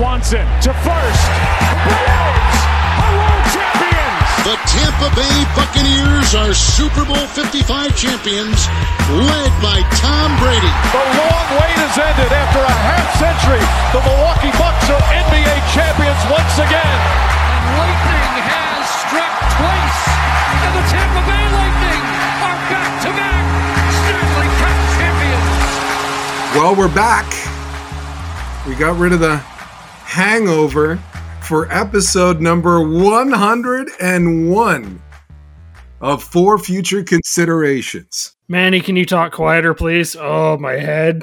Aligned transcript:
Swanson 0.00 0.48
to 0.64 0.72
first. 0.80 1.28
Braves 1.84 2.60
are 3.04 3.12
world 3.20 3.44
champions. 3.52 4.28
The 4.48 4.56
Tampa 4.64 5.12
Bay 5.12 5.36
Buccaneers 5.52 6.32
are 6.32 6.56
Super 6.56 7.04
Bowl 7.04 7.20
55 7.36 7.92
champions, 7.92 8.64
led 9.12 9.52
by 9.60 9.84
Tom 10.00 10.32
Brady. 10.40 10.72
The 10.96 11.04
long 11.04 11.48
wait 11.60 11.76
has 11.84 12.00
ended 12.00 12.32
after 12.32 12.64
a 12.64 12.76
half 12.80 13.12
century. 13.20 13.60
The 13.92 14.00
Milwaukee 14.00 14.48
Bucks 14.56 14.88
are 14.88 15.04
NBA 15.04 15.56
champions 15.76 16.22
once 16.32 16.56
again. 16.56 17.00
And 17.52 17.64
lightning 17.76 18.40
has 18.40 18.88
struck 19.04 19.36
twice, 19.52 20.00
and 20.64 20.80
the 20.80 20.84
Tampa 20.96 21.22
Bay 21.28 21.44
Lightning 21.52 22.04
are 22.40 22.56
back-to-back 22.72 23.44
Stanley 24.00 24.48
Cup 24.64 24.76
champions. 24.96 25.60
Well, 26.56 26.72
we're 26.72 26.88
back. 26.88 27.28
We 28.64 28.72
got 28.80 28.96
rid 28.96 29.12
of 29.12 29.20
the 29.20 29.44
hangover 30.10 30.96
for 31.46 31.72
episode 31.72 32.40
number 32.40 32.80
101 32.80 35.02
of 36.00 36.24
For 36.24 36.58
Future 36.58 37.04
Considerations. 37.04 38.34
Manny, 38.48 38.80
can 38.80 38.96
you 38.96 39.06
talk 39.06 39.30
quieter, 39.30 39.72
please? 39.72 40.16
Oh, 40.18 40.58
my 40.58 40.72
head. 40.72 41.22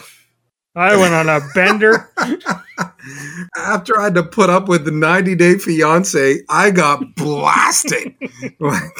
I 0.73 0.95
went 0.95 1.13
on 1.13 1.27
a 1.27 1.41
bender. 1.53 2.09
After 3.57 3.99
I 3.99 4.05
had 4.05 4.15
to 4.15 4.23
put 4.23 4.49
up 4.49 4.69
with 4.69 4.85
the 4.85 4.91
90 4.91 5.35
Day 5.35 5.57
Fiance, 5.57 6.39
I 6.47 6.71
got 6.71 7.13
blasted. 7.15 8.15
like, 8.61 8.93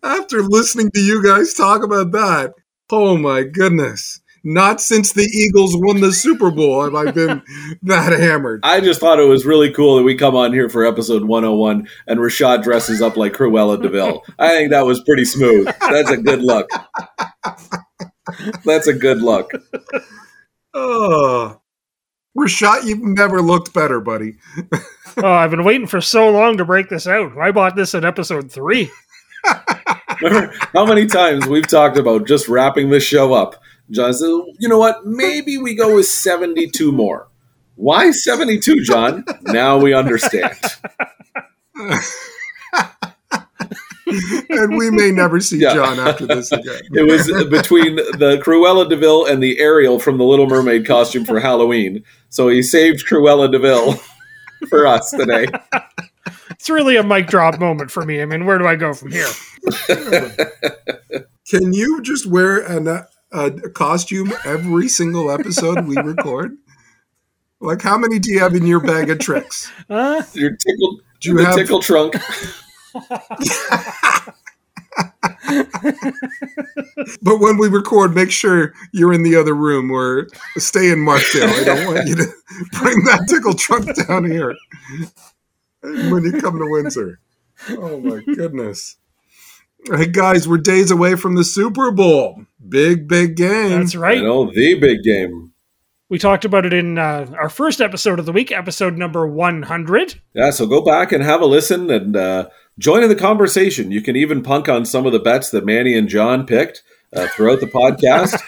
after 0.02 0.42
listening 0.42 0.90
to 0.92 1.00
you 1.00 1.22
guys 1.22 1.52
talk 1.52 1.84
about 1.84 2.12
that, 2.12 2.54
oh 2.90 3.18
my 3.18 3.42
goodness. 3.42 4.21
Not 4.44 4.80
since 4.80 5.12
the 5.12 5.22
Eagles 5.22 5.74
won 5.76 6.00
the 6.00 6.12
Super 6.12 6.50
Bowl 6.50 6.82
have 6.82 6.94
I 6.94 7.10
been 7.12 7.42
that 7.82 8.12
hammered. 8.18 8.60
I 8.64 8.80
just 8.80 9.00
thought 9.00 9.20
it 9.20 9.24
was 9.28 9.46
really 9.46 9.70
cool 9.70 9.96
that 9.96 10.02
we 10.02 10.16
come 10.16 10.34
on 10.34 10.52
here 10.52 10.68
for 10.68 10.84
episode 10.84 11.24
101 11.24 11.88
and 12.06 12.18
Rashad 12.20 12.62
dresses 12.62 13.00
up 13.00 13.16
like 13.16 13.34
Cruella 13.34 13.80
de 13.80 13.88
Vil. 13.88 14.24
I 14.38 14.48
think 14.48 14.70
that 14.70 14.84
was 14.86 15.02
pretty 15.04 15.24
smooth. 15.24 15.66
That's 15.80 16.10
a 16.10 16.16
good 16.16 16.42
look. 16.42 16.68
That's 18.64 18.86
a 18.88 18.94
good 18.94 19.22
look. 19.22 19.50
Oh, 20.74 21.60
Rashad, 22.36 22.84
you've 22.84 23.02
never 23.02 23.42
looked 23.42 23.72
better, 23.72 24.00
buddy. 24.00 24.36
Oh, 25.18 25.30
I've 25.30 25.50
been 25.50 25.62
waiting 25.64 25.86
for 25.86 26.00
so 26.00 26.30
long 26.30 26.56
to 26.56 26.64
break 26.64 26.88
this 26.88 27.06
out. 27.06 27.36
I 27.36 27.50
bought 27.50 27.76
this 27.76 27.92
in 27.92 28.02
episode 28.02 28.50
three. 28.50 28.90
Remember 30.22 30.54
how 30.72 30.86
many 30.86 31.04
times 31.04 31.46
we've 31.46 31.66
talked 31.66 31.98
about 31.98 32.26
just 32.26 32.48
wrapping 32.48 32.88
this 32.88 33.02
show 33.02 33.34
up? 33.34 33.61
John 33.92 34.12
said, 34.14 34.26
you 34.58 34.68
know 34.68 34.78
what? 34.78 35.04
Maybe 35.06 35.58
we 35.58 35.74
go 35.74 35.96
with 35.96 36.06
72 36.06 36.92
more. 36.92 37.28
Why 37.76 38.10
72, 38.10 38.82
John? 38.84 39.24
Now 39.42 39.78
we 39.78 39.94
understand. 39.94 40.56
and 44.50 44.76
we 44.76 44.90
may 44.90 45.10
never 45.10 45.40
see 45.40 45.58
Yeah. 45.58 45.74
John 45.74 45.98
after 45.98 46.26
this 46.26 46.52
again. 46.52 46.82
It 46.92 47.02
was 47.10 47.26
between 47.48 47.96
the 47.96 48.40
Cruella 48.44 48.88
de 48.88 48.96
Vil 48.96 49.26
and 49.26 49.42
the 49.42 49.58
Ariel 49.58 49.98
from 49.98 50.18
the 50.18 50.24
Little 50.24 50.46
Mermaid 50.46 50.86
costume 50.86 51.24
for 51.24 51.40
Halloween. 51.40 52.04
So 52.28 52.48
he 52.48 52.62
saved 52.62 53.06
Cruella 53.06 53.50
de 53.50 53.58
Vil 53.58 53.94
for 54.68 54.86
us 54.86 55.10
today. 55.10 55.46
It's 56.50 56.70
really 56.70 56.96
a 56.96 57.02
mic 57.02 57.26
drop 57.26 57.58
moment 57.58 57.90
for 57.90 58.04
me. 58.04 58.22
I 58.22 58.26
mean, 58.26 58.46
where 58.46 58.58
do 58.58 58.66
I 58.66 58.76
go 58.76 58.94
from 58.94 59.10
here? 59.10 59.26
Can 61.48 61.72
you 61.72 62.00
just 62.02 62.26
wear 62.26 62.58
an, 62.58 63.04
uh, 63.32 63.50
a 63.64 63.70
costume 63.70 64.32
every 64.44 64.88
single 64.88 65.30
episode 65.30 65.86
we 65.86 65.96
record? 65.96 66.56
Like, 67.60 67.82
how 67.82 67.96
many 67.96 68.18
do 68.18 68.30
you 68.32 68.40
have 68.40 68.54
in 68.54 68.66
your 68.66 68.80
bag 68.80 69.08
of 69.10 69.18
tricks? 69.20 69.70
Uh, 69.88 70.22
Your 70.34 70.50
tickle, 70.56 71.00
Do 71.20 71.30
you 71.30 71.36
the 71.38 71.44
have- 71.44 71.54
tickle 71.56 71.80
trunk. 71.80 72.14
But 77.22 77.38
when 77.38 77.58
we 77.58 77.68
record, 77.68 78.14
make 78.14 78.30
sure 78.30 78.72
you're 78.92 79.12
in 79.12 79.22
the 79.22 79.36
other 79.36 79.54
room 79.54 79.90
or 79.90 80.28
stay 80.56 80.90
in 80.90 80.98
Markdale. 80.98 81.48
I 81.48 81.64
don't 81.64 81.86
want 81.94 82.06
you 82.08 82.16
to 82.16 82.26
bring 82.80 83.04
that 83.04 83.26
tickle 83.28 83.54
trunk 83.54 83.94
down 84.06 84.24
here 84.24 84.54
when 85.82 86.24
you 86.24 86.32
come 86.40 86.58
to 86.58 86.66
Windsor. 86.70 87.20
Oh 87.70 88.00
my 88.00 88.20
goodness. 88.34 88.96
Hey 89.84 90.06
guys, 90.06 90.46
we're 90.46 90.58
days 90.58 90.92
away 90.92 91.16
from 91.16 91.34
the 91.34 91.42
Super 91.42 91.90
Bowl. 91.90 92.44
Big, 92.68 93.08
big 93.08 93.34
game. 93.34 93.80
that's 93.80 93.96
right. 93.96 94.18
You 94.18 94.22
know, 94.22 94.48
the 94.52 94.74
big 94.74 95.02
game. 95.02 95.52
We 96.08 96.20
talked 96.20 96.44
about 96.44 96.64
it 96.64 96.72
in 96.72 96.98
uh, 96.98 97.26
our 97.36 97.48
first 97.48 97.80
episode 97.80 98.20
of 98.20 98.26
the 98.26 98.32
week, 98.32 98.52
episode 98.52 98.96
number 98.96 99.26
100. 99.26 100.20
Yeah, 100.34 100.50
so 100.50 100.66
go 100.66 100.82
back 100.82 101.10
and 101.10 101.24
have 101.24 101.40
a 101.40 101.46
listen 101.46 101.90
and 101.90 102.14
uh, 102.14 102.48
join 102.78 103.02
in 103.02 103.08
the 103.08 103.16
conversation. 103.16 103.90
You 103.90 104.02
can 104.02 104.14
even 104.14 104.42
punk 104.44 104.68
on 104.68 104.84
some 104.84 105.04
of 105.04 105.12
the 105.12 105.18
bets 105.18 105.50
that 105.50 105.66
Manny 105.66 105.98
and 105.98 106.08
John 106.08 106.46
picked 106.46 106.84
uh, 107.12 107.26
throughout 107.28 107.58
the 107.58 107.66
podcast. 107.66 108.40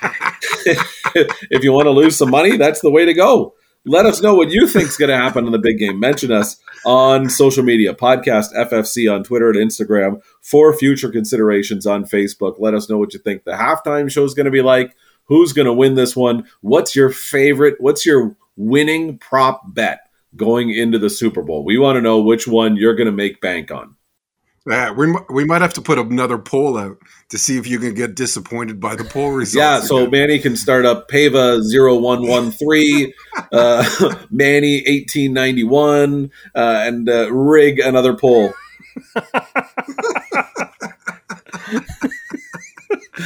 if 1.50 1.64
you 1.64 1.72
want 1.72 1.86
to 1.86 1.90
lose 1.90 2.16
some 2.16 2.30
money, 2.30 2.56
that's 2.56 2.80
the 2.80 2.90
way 2.90 3.06
to 3.06 3.14
go. 3.14 3.54
Let 3.86 4.06
us 4.06 4.22
know 4.22 4.34
what 4.34 4.50
you 4.50 4.66
think's 4.66 4.96
going 4.96 5.10
to 5.10 5.16
happen 5.16 5.44
in 5.44 5.52
the 5.52 5.58
big 5.58 5.78
game. 5.78 6.00
Mention 6.00 6.32
us 6.32 6.56
on 6.86 7.28
social 7.28 7.62
media, 7.62 7.92
podcast 7.92 8.54
FFC 8.54 9.12
on 9.14 9.22
Twitter 9.22 9.50
and 9.50 9.58
Instagram, 9.58 10.22
for 10.40 10.72
future 10.72 11.10
considerations 11.10 11.86
on 11.86 12.04
Facebook. 12.04 12.54
Let 12.58 12.72
us 12.72 12.88
know 12.88 12.96
what 12.96 13.12
you 13.12 13.20
think 13.20 13.44
the 13.44 13.52
halftime 13.52 14.10
show 14.10 14.24
is 14.24 14.32
going 14.32 14.46
to 14.46 14.50
be 14.50 14.62
like. 14.62 14.96
Who's 15.26 15.52
going 15.52 15.66
to 15.66 15.72
win 15.72 15.96
this 15.96 16.16
one? 16.16 16.46
What's 16.62 16.96
your 16.96 17.10
favorite? 17.10 17.76
What's 17.78 18.06
your 18.06 18.36
winning 18.56 19.18
prop 19.18 19.74
bet 19.74 20.08
going 20.34 20.70
into 20.70 20.98
the 20.98 21.10
Super 21.10 21.42
Bowl? 21.42 21.62
We 21.62 21.76
want 21.76 21.96
to 21.96 22.02
know 22.02 22.22
which 22.22 22.48
one 22.48 22.76
you're 22.76 22.94
going 22.94 23.06
to 23.06 23.12
make 23.12 23.42
bank 23.42 23.70
on. 23.70 23.93
Yeah, 24.66 24.92
we, 24.92 25.14
we 25.28 25.44
might 25.44 25.60
have 25.60 25.74
to 25.74 25.82
put 25.82 25.98
another 25.98 26.38
poll 26.38 26.78
out 26.78 26.96
to 27.28 27.36
see 27.36 27.58
if 27.58 27.66
you 27.66 27.78
can 27.78 27.92
get 27.92 28.14
disappointed 28.14 28.80
by 28.80 28.96
the 28.96 29.04
poll 29.04 29.30
results. 29.30 29.54
Yeah, 29.54 29.80
so 29.80 29.98
again. 29.98 30.10
Manny 30.10 30.38
can 30.38 30.56
start 30.56 30.86
up 30.86 31.10
Pava 31.10 31.60
0113, 31.62 33.12
uh, 33.52 33.84
Manny 34.30 34.76
1891, 34.86 36.30
uh, 36.54 36.82
and 36.86 37.10
uh, 37.10 37.30
rig 37.30 37.78
another 37.78 38.16
poll. 38.16 38.54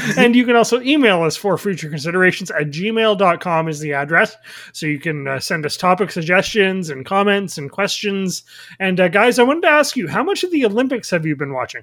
and 0.16 0.34
you 0.34 0.44
can 0.44 0.56
also 0.56 0.80
email 0.80 1.22
us 1.22 1.36
for 1.36 1.58
future 1.58 1.88
considerations 1.88 2.50
at 2.50 2.68
gmail.com 2.68 3.68
is 3.68 3.80
the 3.80 3.92
address. 3.92 4.36
So 4.72 4.86
you 4.86 4.98
can 4.98 5.26
uh, 5.26 5.40
send 5.40 5.66
us 5.66 5.76
topic 5.76 6.10
suggestions 6.10 6.90
and 6.90 7.04
comments 7.04 7.58
and 7.58 7.70
questions. 7.70 8.42
And 8.78 9.00
uh, 9.00 9.08
guys, 9.08 9.38
I 9.38 9.42
wanted 9.42 9.62
to 9.62 9.68
ask 9.68 9.96
you, 9.96 10.08
how 10.08 10.22
much 10.22 10.44
of 10.44 10.50
the 10.50 10.64
Olympics 10.64 11.10
have 11.10 11.26
you 11.26 11.36
been 11.36 11.52
watching? 11.52 11.82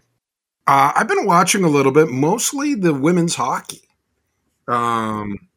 Uh, 0.68 0.92
I've 0.96 1.08
been 1.08 1.26
watching 1.26 1.64
a 1.64 1.70
little 1.70 1.92
bit, 1.92 2.10
mostly 2.10 2.74
the 2.74 2.94
women's 2.94 3.36
hockey. 3.36 3.82
Um, 4.68 5.48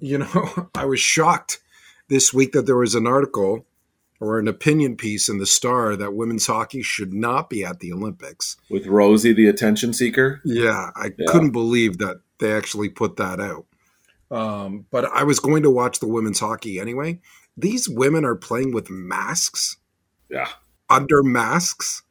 you 0.00 0.18
know, 0.18 0.68
I 0.74 0.86
was 0.86 1.00
shocked 1.00 1.60
this 2.08 2.32
week 2.32 2.52
that 2.52 2.66
there 2.66 2.76
was 2.76 2.94
an 2.94 3.06
article 3.06 3.66
or 4.20 4.38
an 4.38 4.48
opinion 4.48 4.96
piece 4.96 5.28
in 5.28 5.38
the 5.38 5.46
Star 5.46 5.94
that 5.96 6.14
women's 6.14 6.46
hockey 6.46 6.82
should 6.82 7.12
not 7.12 7.50
be 7.50 7.64
at 7.64 7.80
the 7.80 7.92
Olympics. 7.92 8.56
With 8.70 8.86
Rosie, 8.86 9.32
the 9.32 9.46
attention 9.48 9.92
seeker. 9.92 10.40
Yeah, 10.44 10.90
I 10.96 11.12
Yeah. 11.18 11.26
couldn't 11.28 11.50
believe 11.50 11.98
that 11.98 12.20
they 12.38 12.52
actually 12.52 12.88
put 12.88 13.16
that 13.16 13.40
out. 13.40 13.66
Um, 14.30 14.86
but 14.90 15.04
I 15.04 15.22
was 15.24 15.38
going 15.38 15.62
to 15.62 15.70
watch 15.70 16.00
the 16.00 16.08
women's 16.08 16.40
hockey 16.40 16.80
anyway. 16.80 17.20
These 17.56 17.88
women 17.88 18.24
are 18.24 18.34
playing 18.34 18.72
with 18.72 18.90
masks, 18.90 19.76
Yeah. 20.28 20.48
under 20.90 21.22
masks. 21.22 22.02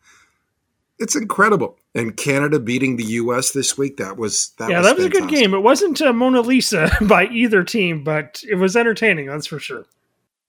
It's 0.98 1.16
incredible. 1.16 1.78
And 1.94 2.16
Canada 2.16 2.60
beating 2.60 2.96
the 2.96 3.04
U.S. 3.04 3.52
this 3.52 3.78
week. 3.78 3.98
That 3.98 4.16
was 4.18 4.54
that. 4.60 4.70
yeah, 4.70 4.78
was 4.80 4.88
that 4.88 4.96
was 4.98 5.06
a 5.06 5.10
good 5.10 5.28
game. 5.30 5.54
It 5.54 5.60
wasn't 5.60 6.02
uh, 6.02 6.14
Mona 6.14 6.42
Lisa 6.42 6.90
by 7.02 7.26
either 7.28 7.64
team, 7.64 8.03
but 8.03 8.41
it 8.50 8.56
was 8.56 8.76
entertaining, 8.78 9.28
that's 9.28 9.47
for 9.47 9.59
sure. 9.59 9.85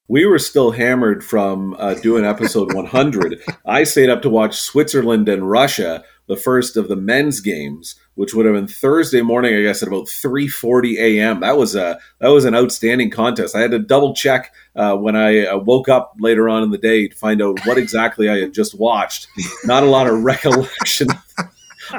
We 0.08 0.24
were 0.24 0.38
still 0.38 0.70
hammered 0.70 1.24
from 1.24 1.74
uh, 1.78 1.94
doing 1.94 2.24
episode 2.24 2.72
100. 2.74 3.42
I 3.64 3.82
stayed 3.84 4.08
up 4.08 4.22
to 4.22 4.30
watch 4.30 4.60
Switzerland 4.60 5.28
and 5.28 5.50
Russia, 5.50 6.04
the 6.28 6.36
first 6.36 6.76
of 6.76 6.88
the 6.88 6.96
men's 6.96 7.40
games, 7.40 7.96
which 8.14 8.32
would 8.32 8.46
have 8.46 8.54
been 8.54 8.68
Thursday 8.68 9.20
morning, 9.20 9.54
I 9.54 9.62
guess, 9.62 9.82
at 9.82 9.88
about 9.88 10.06
3:40 10.06 10.96
a.m. 10.98 11.40
That 11.40 11.56
was 11.56 11.74
a 11.74 11.98
that 12.20 12.28
was 12.28 12.44
an 12.44 12.54
outstanding 12.54 13.10
contest. 13.10 13.56
I 13.56 13.60
had 13.60 13.72
to 13.72 13.78
double 13.80 14.14
check 14.14 14.52
uh, 14.76 14.96
when 14.96 15.16
I 15.16 15.46
uh, 15.46 15.58
woke 15.58 15.88
up 15.88 16.14
later 16.20 16.48
on 16.48 16.62
in 16.62 16.70
the 16.70 16.78
day 16.78 17.08
to 17.08 17.16
find 17.16 17.42
out 17.42 17.64
what 17.66 17.78
exactly 17.78 18.28
I 18.28 18.38
had 18.38 18.54
just 18.54 18.78
watched. 18.78 19.26
Not 19.64 19.82
a 19.82 19.86
lot 19.86 20.06
of 20.06 20.22
recollection 20.22 21.08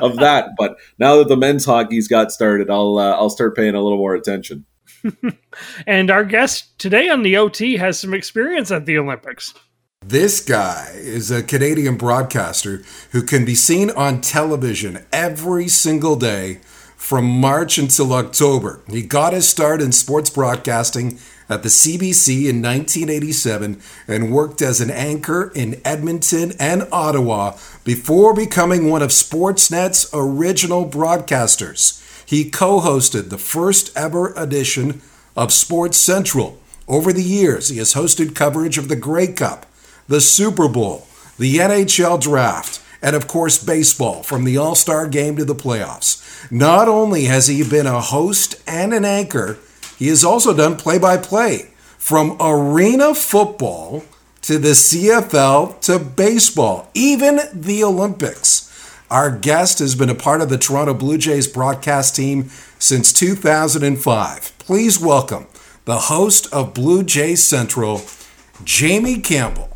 of 0.01 0.15
that, 0.17 0.51
but 0.57 0.77
now 0.97 1.17
that 1.17 1.27
the 1.27 1.37
men's 1.37 1.65
hockey's 1.65 2.07
got 2.07 2.31
started, 2.31 2.69
I'll 2.69 2.97
uh, 2.97 3.11
I'll 3.11 3.29
start 3.29 3.55
paying 3.55 3.75
a 3.75 3.81
little 3.81 3.97
more 3.97 4.15
attention. 4.15 4.65
And 5.85 6.11
our 6.11 6.23
guest 6.23 6.77
today 6.79 7.09
on 7.09 7.23
the 7.23 7.37
OT 7.37 7.77
has 7.77 7.99
some 7.99 8.13
experience 8.13 8.71
at 8.71 8.85
the 8.85 8.97
Olympics. 8.97 9.53
This 10.05 10.39
guy 10.39 10.91
is 10.93 11.31
a 11.31 11.43
Canadian 11.43 11.97
broadcaster 11.97 12.83
who 13.11 13.23
can 13.23 13.43
be 13.43 13.55
seen 13.55 13.89
on 13.91 14.21
television 14.21 15.05
every 15.11 15.67
single 15.67 16.15
day 16.15 16.59
from 16.95 17.25
March 17.25 17.77
until 17.77 18.13
October. 18.13 18.81
He 18.89 19.01
got 19.01 19.33
his 19.33 19.49
start 19.49 19.81
in 19.81 19.91
sports 19.91 20.29
broadcasting 20.29 21.19
at 21.49 21.63
the 21.63 21.69
CBC 21.69 22.49
in 22.49 22.61
1987 22.61 23.81
and 24.07 24.31
worked 24.31 24.61
as 24.61 24.81
an 24.81 24.91
anchor 24.91 25.51
in 25.55 25.81
Edmonton 25.85 26.53
and 26.59 26.87
Ottawa 26.91 27.57
before 27.83 28.33
becoming 28.33 28.89
one 28.89 29.01
of 29.01 29.09
Sportsnet's 29.09 30.09
original 30.13 30.89
broadcasters. 30.89 32.03
He 32.27 32.49
co 32.49 32.81
hosted 32.81 33.29
the 33.29 33.37
first 33.37 33.95
ever 33.95 34.33
edition 34.35 35.01
of 35.37 35.53
Sports 35.53 35.97
Central. 35.97 36.59
Over 36.85 37.13
the 37.13 37.23
years, 37.23 37.69
he 37.69 37.77
has 37.77 37.93
hosted 37.93 38.35
coverage 38.35 38.77
of 38.77 38.89
the 38.89 38.97
Grey 38.97 39.27
Cup, 39.27 39.65
the 40.09 40.19
Super 40.19 40.67
Bowl, 40.67 41.07
the 41.39 41.55
NHL 41.55 42.21
Draft, 42.21 42.81
and 43.01 43.15
of 43.15 43.29
course, 43.29 43.63
baseball 43.63 44.23
from 44.23 44.43
the 44.43 44.57
All 44.57 44.75
Star 44.75 45.07
game 45.07 45.37
to 45.37 45.45
the 45.45 45.55
playoffs. 45.55 46.51
Not 46.51 46.89
only 46.89 47.25
has 47.25 47.47
he 47.47 47.63
been 47.63 47.87
a 47.87 48.01
host 48.01 48.61
and 48.67 48.93
an 48.93 49.05
anchor, 49.05 49.57
he 49.97 50.09
has 50.09 50.25
also 50.25 50.53
done 50.53 50.75
play 50.75 50.99
by 50.99 51.15
play 51.15 51.69
from 51.97 52.35
arena 52.41 53.15
football 53.15 54.03
to 54.41 54.57
the 54.57 54.71
CFL 54.71 55.79
to 55.81 55.97
baseball, 55.97 56.89
even 56.93 57.39
the 57.53 57.85
Olympics. 57.85 58.66
Our 59.09 59.31
guest 59.31 59.79
has 59.79 59.95
been 59.95 60.09
a 60.09 60.15
part 60.15 60.41
of 60.41 60.49
the 60.49 60.57
Toronto 60.57 60.93
Blue 60.93 61.17
Jays 61.17 61.47
broadcast 61.47 62.13
team 62.13 62.49
since 62.77 63.13
2005. 63.13 64.57
Please 64.59 64.99
welcome 64.99 65.47
the 65.85 65.97
host 65.97 66.51
of 66.53 66.73
Blue 66.73 67.03
Jays 67.03 67.41
Central, 67.41 68.01
Jamie 68.65 69.21
Campbell. 69.21 69.69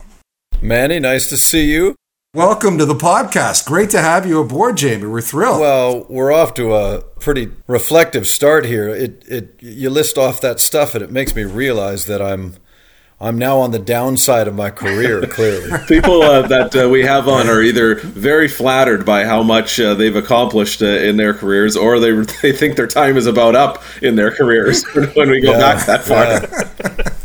Manny, 0.62 1.00
nice 1.00 1.30
to 1.30 1.38
see 1.38 1.72
you. 1.72 1.96
Welcome 2.34 2.78
to 2.78 2.86
the 2.86 2.94
podcast. 2.94 3.66
Great 3.66 3.90
to 3.92 4.02
have 4.02 4.26
you 4.26 4.42
aboard, 4.42 4.76
Jamie. 4.76 5.08
We're 5.08 5.22
thrilled. 5.22 5.62
Well, 5.62 6.06
we're 6.10 6.34
off 6.34 6.54
to 6.56 6.76
a 6.76 7.02
pretty 7.22 7.52
reflective 7.68 8.28
start 8.28 8.66
here. 8.66 8.90
It, 8.90 9.24
it, 9.30 9.56
you 9.62 9.90
list 9.90 10.18
off 10.18 10.42
that 10.42 10.60
stuff, 10.60 10.94
and 10.94 11.02
it 11.02 11.10
makes 11.10 11.34
me 11.36 11.46
realize 11.46 12.06
that 12.08 12.22
I'm, 12.22 12.56
I'm 13.22 13.38
now 13.38 13.60
on 13.60 13.70
the 13.70 13.80
downside 13.80 14.48
of 14.48 14.56
my 14.56 14.72
career. 14.72 15.22
Clearly, 15.28 15.70
people 15.88 16.24
uh, 16.24 16.48
that 16.48 16.76
uh, 16.76 16.90
we 16.90 17.04
have 17.04 17.28
on 17.28 17.48
are 17.48 17.62
either 17.62 17.96
very 17.96 18.48
flattered 18.48 19.06
by 19.06 19.26
how 19.26 19.44
much 19.44 19.80
uh, 19.80 19.94
they've 19.94 20.16
accomplished 20.16 20.82
uh, 20.82 20.88
in 20.88 21.18
their 21.18 21.34
careers, 21.34 21.78
or 21.78 22.00
they 22.00 22.12
they 22.42 22.52
think 22.52 22.76
their 22.76 22.88
time 22.88 23.18
is 23.18 23.28
about 23.28 23.56
up 23.56 23.84
in 24.02 24.16
their 24.16 24.32
careers 24.32 24.84
when 25.14 25.30
we 25.30 25.40
go 25.40 25.52
yeah, 25.52 25.60
back 25.60 25.86
that 25.86 26.04
far. 26.04 26.26
Yeah. 26.26 27.18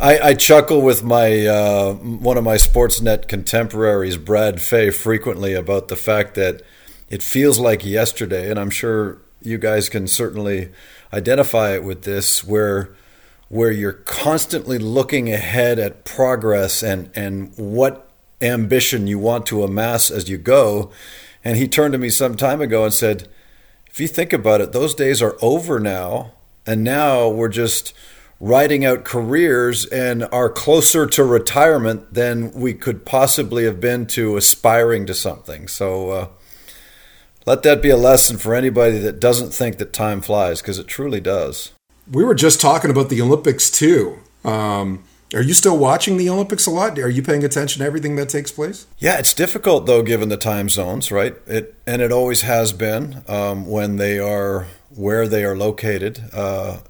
I, 0.00 0.30
I, 0.30 0.34
chuckle 0.34 0.82
with 0.82 1.04
my 1.04 1.46
uh, 1.46 1.94
one 1.94 2.36
of 2.36 2.42
my 2.42 2.56
Sportsnet 2.56 3.28
contemporaries, 3.28 4.16
Brad 4.16 4.60
Fay, 4.60 4.90
frequently 4.90 5.54
about 5.54 5.88
the 5.88 5.96
fact 5.96 6.34
that 6.34 6.62
it 7.08 7.22
feels 7.22 7.60
like 7.60 7.84
yesterday, 7.84 8.50
and 8.50 8.58
I'm 8.58 8.70
sure 8.70 9.18
you 9.40 9.58
guys 9.58 9.88
can 9.88 10.06
certainly 10.06 10.70
identify 11.12 11.74
it 11.74 11.84
with 11.84 12.02
this, 12.02 12.42
where 12.42 12.94
where 13.52 13.70
you're 13.70 13.92
constantly 13.92 14.78
looking 14.78 15.30
ahead 15.30 15.78
at 15.78 16.06
progress 16.06 16.82
and 16.82 17.10
and 17.14 17.52
what 17.58 18.08
ambition 18.40 19.06
you 19.06 19.18
want 19.18 19.44
to 19.44 19.62
amass 19.62 20.10
as 20.10 20.26
you 20.26 20.38
go. 20.38 20.90
And 21.44 21.58
he 21.58 21.68
turned 21.68 21.92
to 21.92 21.98
me 21.98 22.08
some 22.08 22.34
time 22.34 22.62
ago 22.62 22.84
and 22.84 22.94
said, 22.94 23.28
"If 23.90 24.00
you 24.00 24.08
think 24.08 24.32
about 24.32 24.62
it, 24.62 24.72
those 24.72 24.94
days 24.94 25.20
are 25.20 25.36
over 25.42 25.78
now, 25.78 26.32
and 26.66 26.82
now 26.82 27.28
we're 27.28 27.48
just." 27.48 27.92
writing 28.44 28.84
out 28.84 29.04
careers 29.04 29.86
and 29.86 30.24
are 30.32 30.48
closer 30.48 31.06
to 31.06 31.22
retirement 31.22 32.12
than 32.12 32.50
we 32.50 32.74
could 32.74 33.06
possibly 33.06 33.64
have 33.64 33.80
been 33.80 34.04
to 34.04 34.36
aspiring 34.36 35.06
to 35.06 35.14
something. 35.14 35.68
So 35.68 36.10
uh, 36.10 36.26
let 37.46 37.62
that 37.62 37.80
be 37.80 37.90
a 37.90 37.96
lesson 37.96 38.38
for 38.38 38.56
anybody 38.56 38.98
that 38.98 39.20
doesn't 39.20 39.54
think 39.54 39.78
that 39.78 39.92
time 39.92 40.20
flies, 40.20 40.60
because 40.60 40.80
it 40.80 40.88
truly 40.88 41.20
does. 41.20 41.70
We 42.10 42.24
were 42.24 42.34
just 42.34 42.60
talking 42.60 42.90
about 42.90 43.08
the 43.08 43.20
Olympics 43.20 43.70
too. 43.70 44.18
Um, 44.44 45.04
are 45.34 45.42
you 45.42 45.54
still 45.54 45.78
watching 45.78 46.18
the 46.18 46.28
Olympics 46.28 46.66
a 46.66 46.70
lot? 46.70 46.98
Are 46.98 47.08
you 47.08 47.22
paying 47.22 47.44
attention 47.44 47.80
to 47.80 47.86
everything 47.86 48.16
that 48.16 48.28
takes 48.28 48.50
place? 48.50 48.86
Yeah, 48.98 49.18
it's 49.18 49.32
difficult 49.32 49.86
though, 49.86 50.02
given 50.02 50.28
the 50.28 50.36
time 50.36 50.68
zones, 50.68 51.10
right? 51.10 51.34
It 51.46 51.74
and 51.86 52.02
it 52.02 52.12
always 52.12 52.42
has 52.42 52.72
been 52.72 53.22
um, 53.28 53.66
when 53.66 53.96
they 53.96 54.18
are 54.18 54.66
where 54.94 55.26
they 55.26 55.44
are 55.44 55.56
located. 55.56 56.22
Uh, 56.32 56.80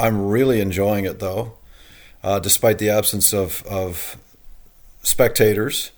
I'm 0.00 0.26
really 0.26 0.60
enjoying 0.60 1.04
it 1.06 1.18
though, 1.18 1.54
uh, 2.22 2.38
despite 2.38 2.78
the 2.78 2.90
absence 2.90 3.32
of, 3.32 3.64
of 3.66 4.16
spectators. 5.02 5.90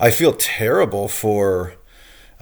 I 0.00 0.10
feel 0.10 0.32
terrible 0.32 1.08
for 1.08 1.74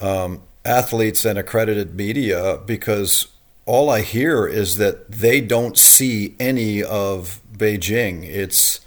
um, 0.00 0.42
athletes 0.64 1.24
and 1.24 1.38
accredited 1.38 1.94
media 1.94 2.58
because 2.64 3.28
all 3.66 3.90
I 3.90 4.00
hear 4.00 4.46
is 4.46 4.76
that 4.76 5.10
they 5.10 5.40
don't 5.40 5.76
see 5.76 6.36
any 6.38 6.82
of 6.82 7.40
Beijing. 7.52 8.24
It's 8.24 8.80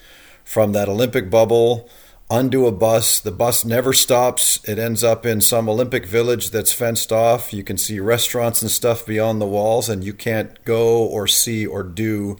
from 0.44 0.72
that 0.72 0.88
Olympic 0.88 1.30
bubble 1.30 1.90
onto 2.30 2.66
a 2.66 2.72
bus. 2.72 3.20
The 3.20 3.32
bus 3.32 3.66
never 3.66 3.92
stops. 3.92 4.64
It 4.68 4.80
ends 4.80 5.04
up 5.04 5.26
in 5.26 5.42
some 5.42 5.68
Olympic 5.68 6.06
village 6.06 6.52
that's 6.52 6.72
fenced 6.72 7.12
off. 7.12 7.54
You 7.54 7.64
can 7.64 7.78
see 7.78 8.00
restaurants 8.00 8.62
and 8.62 8.72
stuff 8.72 9.06
beyond 9.06 9.42
the 9.42 9.48
walls, 9.48 9.90
and 9.90 10.04
you 10.04 10.14
can't 10.14 10.64
go 10.64 11.04
or 11.04 11.28
see 11.28 11.66
or 11.66 11.84
do 11.84 12.38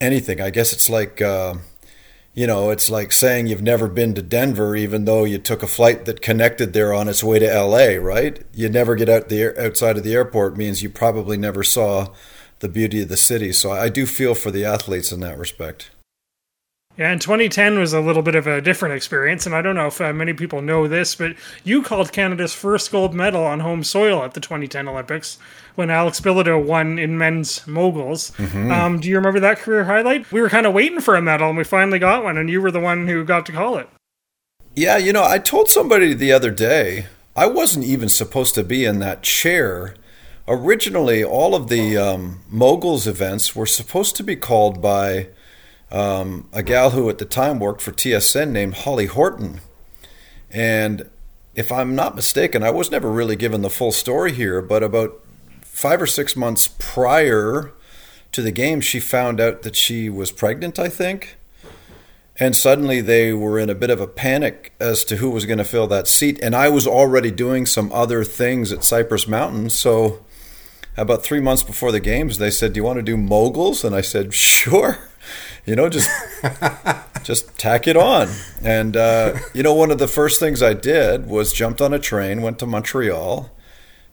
anything. 0.00 0.40
I 0.40 0.50
guess 0.50 0.72
it's 0.72 0.88
like, 0.88 1.20
uh, 1.20 1.54
you 2.34 2.46
know, 2.46 2.70
it's 2.70 2.90
like 2.90 3.12
saying 3.12 3.46
you've 3.46 3.62
never 3.62 3.88
been 3.88 4.14
to 4.14 4.22
Denver, 4.22 4.76
even 4.76 5.04
though 5.04 5.24
you 5.24 5.38
took 5.38 5.62
a 5.62 5.66
flight 5.66 6.04
that 6.04 6.22
connected 6.22 6.72
there 6.72 6.94
on 6.94 7.08
its 7.08 7.24
way 7.24 7.38
to 7.38 7.52
L.A. 7.52 7.98
Right? 7.98 8.44
You 8.52 8.68
never 8.68 8.94
get 8.94 9.08
out 9.08 9.28
the 9.28 9.58
outside 9.60 9.96
of 9.96 10.04
the 10.04 10.14
airport 10.14 10.56
means 10.56 10.82
you 10.82 10.90
probably 10.90 11.36
never 11.36 11.62
saw 11.62 12.08
the 12.60 12.68
beauty 12.68 13.02
of 13.02 13.08
the 13.08 13.16
city. 13.16 13.52
So 13.52 13.72
I 13.72 13.88
do 13.88 14.06
feel 14.06 14.34
for 14.34 14.50
the 14.50 14.64
athletes 14.64 15.12
in 15.12 15.20
that 15.20 15.38
respect. 15.38 15.90
Yeah, 17.00 17.12
and 17.12 17.20
2010 17.22 17.78
was 17.78 17.94
a 17.94 18.00
little 18.02 18.20
bit 18.20 18.34
of 18.34 18.46
a 18.46 18.60
different 18.60 18.94
experience, 18.94 19.46
and 19.46 19.54
I 19.54 19.62
don't 19.62 19.74
know 19.74 19.86
if 19.86 20.02
uh, 20.02 20.12
many 20.12 20.34
people 20.34 20.60
know 20.60 20.86
this, 20.86 21.14
but 21.14 21.34
you 21.64 21.82
called 21.82 22.12
Canada's 22.12 22.52
first 22.52 22.92
gold 22.92 23.14
medal 23.14 23.42
on 23.42 23.60
home 23.60 23.82
soil 23.84 24.22
at 24.22 24.34
the 24.34 24.40
2010 24.40 24.86
Olympics 24.86 25.38
when 25.76 25.88
Alex 25.88 26.20
Bilodeau 26.20 26.62
won 26.62 26.98
in 26.98 27.16
men's 27.16 27.66
moguls. 27.66 28.32
Mm-hmm. 28.32 28.70
Um, 28.70 29.00
do 29.00 29.08
you 29.08 29.16
remember 29.16 29.40
that 29.40 29.60
career 29.60 29.84
highlight? 29.84 30.30
We 30.30 30.42
were 30.42 30.50
kind 30.50 30.66
of 30.66 30.74
waiting 30.74 31.00
for 31.00 31.16
a 31.16 31.22
medal, 31.22 31.48
and 31.48 31.56
we 31.56 31.64
finally 31.64 31.98
got 31.98 32.22
one, 32.22 32.36
and 32.36 32.50
you 32.50 32.60
were 32.60 32.70
the 32.70 32.80
one 32.80 33.08
who 33.08 33.24
got 33.24 33.46
to 33.46 33.52
call 33.52 33.78
it. 33.78 33.88
Yeah, 34.76 34.98
you 34.98 35.14
know, 35.14 35.24
I 35.24 35.38
told 35.38 35.70
somebody 35.70 36.12
the 36.12 36.32
other 36.32 36.50
day 36.50 37.06
I 37.34 37.46
wasn't 37.46 37.86
even 37.86 38.10
supposed 38.10 38.54
to 38.56 38.62
be 38.62 38.84
in 38.84 38.98
that 38.98 39.22
chair. 39.22 39.94
Originally, 40.46 41.24
all 41.24 41.54
of 41.54 41.68
the 41.68 41.96
um, 41.96 42.42
moguls 42.50 43.06
events 43.06 43.56
were 43.56 43.64
supposed 43.64 44.16
to 44.16 44.22
be 44.22 44.36
called 44.36 44.82
by 44.82 45.28
um, 45.90 46.48
a 46.52 46.62
gal 46.62 46.90
who 46.90 47.08
at 47.08 47.18
the 47.18 47.24
time 47.24 47.58
worked 47.58 47.82
for 47.82 47.92
TSN 47.92 48.50
named 48.50 48.74
Holly 48.74 49.06
Horton. 49.06 49.60
And 50.50 51.10
if 51.54 51.72
I'm 51.72 51.94
not 51.94 52.14
mistaken, 52.14 52.62
I 52.62 52.70
was 52.70 52.90
never 52.90 53.10
really 53.10 53.36
given 53.36 53.62
the 53.62 53.70
full 53.70 53.92
story 53.92 54.32
here, 54.32 54.62
but 54.62 54.82
about 54.82 55.20
five 55.62 56.00
or 56.00 56.06
six 56.06 56.36
months 56.36 56.68
prior 56.78 57.72
to 58.32 58.42
the 58.42 58.52
game, 58.52 58.80
she 58.80 59.00
found 59.00 59.40
out 59.40 59.62
that 59.62 59.74
she 59.74 60.08
was 60.08 60.30
pregnant, 60.30 60.78
I 60.78 60.88
think. 60.88 61.36
And 62.38 62.56
suddenly 62.56 63.00
they 63.00 63.32
were 63.32 63.58
in 63.58 63.68
a 63.68 63.74
bit 63.74 63.90
of 63.90 64.00
a 64.00 64.06
panic 64.06 64.72
as 64.80 65.04
to 65.04 65.16
who 65.16 65.28
was 65.30 65.44
going 65.44 65.58
to 65.58 65.64
fill 65.64 65.86
that 65.88 66.06
seat. 66.06 66.38
And 66.40 66.54
I 66.54 66.68
was 66.68 66.86
already 66.86 67.30
doing 67.30 67.66
some 67.66 67.92
other 67.92 68.24
things 68.24 68.72
at 68.72 68.84
Cypress 68.84 69.28
Mountain. 69.28 69.70
So 69.70 70.24
about 70.96 71.22
three 71.22 71.40
months 71.40 71.62
before 71.62 71.92
the 71.92 72.00
games, 72.00 72.38
they 72.38 72.50
said, 72.50 72.72
Do 72.72 72.78
you 72.78 72.84
want 72.84 72.98
to 72.98 73.02
do 73.02 73.16
moguls? 73.16 73.84
And 73.84 73.94
I 73.94 74.00
said, 74.00 74.32
Sure 74.32 75.09
you 75.64 75.76
know, 75.76 75.88
just 75.88 76.10
just 77.22 77.56
tack 77.58 77.86
it 77.86 77.96
on. 77.96 78.28
And 78.62 78.96
uh, 78.96 79.38
you 79.54 79.62
know, 79.62 79.74
one 79.74 79.90
of 79.90 79.98
the 79.98 80.08
first 80.08 80.40
things 80.40 80.62
I 80.62 80.74
did 80.74 81.26
was 81.26 81.52
jumped 81.52 81.80
on 81.80 81.94
a 81.94 81.98
train, 81.98 82.42
went 82.42 82.58
to 82.60 82.66
Montreal, 82.66 83.50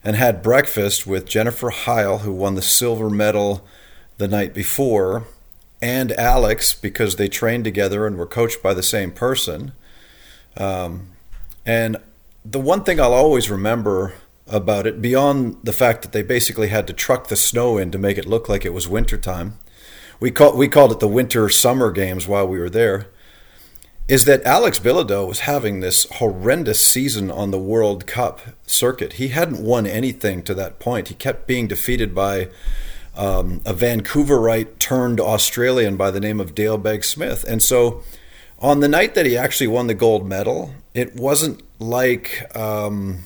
and 0.03 0.15
had 0.15 0.43
breakfast 0.43 1.07
with 1.07 1.25
Jennifer 1.25 1.69
Heil, 1.69 2.19
who 2.19 2.31
won 2.31 2.55
the 2.55 2.61
silver 2.61 3.09
medal 3.09 3.65
the 4.17 4.27
night 4.27 4.53
before, 4.53 5.25
and 5.81 6.11
Alex 6.13 6.73
because 6.73 7.15
they 7.15 7.27
trained 7.27 7.63
together 7.63 8.07
and 8.07 8.17
were 8.17 8.25
coached 8.25 8.63
by 8.63 8.73
the 8.73 8.83
same 8.83 9.11
person. 9.11 9.73
Um, 10.55 11.09
and 11.65 11.97
the 12.43 12.59
one 12.59 12.83
thing 12.83 12.99
I'll 12.99 13.13
always 13.13 13.49
remember 13.49 14.13
about 14.47 14.87
it, 14.87 15.01
beyond 15.01 15.57
the 15.63 15.73
fact 15.73 16.01
that 16.01 16.13
they 16.13 16.23
basically 16.23 16.69
had 16.69 16.87
to 16.87 16.93
truck 16.93 17.27
the 17.27 17.35
snow 17.35 17.77
in 17.77 17.91
to 17.91 17.97
make 17.97 18.17
it 18.17 18.25
look 18.25 18.47
like 18.47 18.65
it 18.65 18.73
was 18.73 18.87
wintertime, 18.87 19.59
we 20.19 20.31
call, 20.31 20.55
we 20.55 20.67
called 20.67 20.91
it 20.91 20.99
the 20.99 21.07
winter 21.07 21.49
summer 21.49 21.91
games 21.91 22.27
while 22.27 22.47
we 22.47 22.59
were 22.59 22.69
there 22.69 23.07
is 24.07 24.23
that 24.23 24.43
Alex 24.43 24.79
Bilodeau 24.79 25.27
was 25.27 25.41
having 25.41 25.79
this 25.79 26.05
horrendous 26.11 26.79
season 26.79 27.29
on 27.29 27.51
the 27.51 27.59
World 27.59 28.07
Cup 28.07 28.39
circuit. 28.65 29.13
He 29.13 29.29
hadn't 29.29 29.61
won 29.61 29.85
anything 29.85 30.43
to 30.43 30.53
that 30.53 30.79
point. 30.79 31.09
He 31.09 31.13
kept 31.13 31.45
being 31.45 31.67
defeated 31.67 32.15
by 32.15 32.47
um, 33.17 33.61
a 33.65 33.73
Vancouverite 33.73 34.79
turned 34.79 35.19
Australian 35.19 35.97
by 35.97 36.11
the 36.11 36.21
name 36.21 36.39
of 36.39 36.55
Dale 36.55 36.77
Begg 36.77 37.03
Smith. 37.03 37.43
And 37.49 37.61
so 37.61 38.01
on 38.59 38.79
the 38.79 38.87
night 38.87 39.13
that 39.15 39.25
he 39.25 39.35
actually 39.35 39.67
won 39.67 39.87
the 39.87 39.93
gold 39.93 40.27
medal, 40.27 40.73
it 40.93 41.15
wasn't 41.15 41.61
like. 41.79 42.55
Um, 42.55 43.23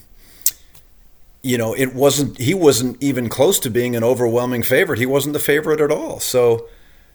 you 1.43 1.57
know, 1.57 1.73
it 1.73 1.95
wasn't, 1.95 2.37
he 2.37 2.53
wasn't 2.53 3.01
even 3.01 3.27
close 3.27 3.57
to 3.57 3.71
being 3.71 3.95
an 3.95 4.03
overwhelming 4.03 4.61
favorite. 4.61 4.99
He 4.99 5.07
wasn't 5.07 5.33
the 5.33 5.39
favorite 5.39 5.81
at 5.81 5.89
all. 5.89 6.19
So 6.19 6.67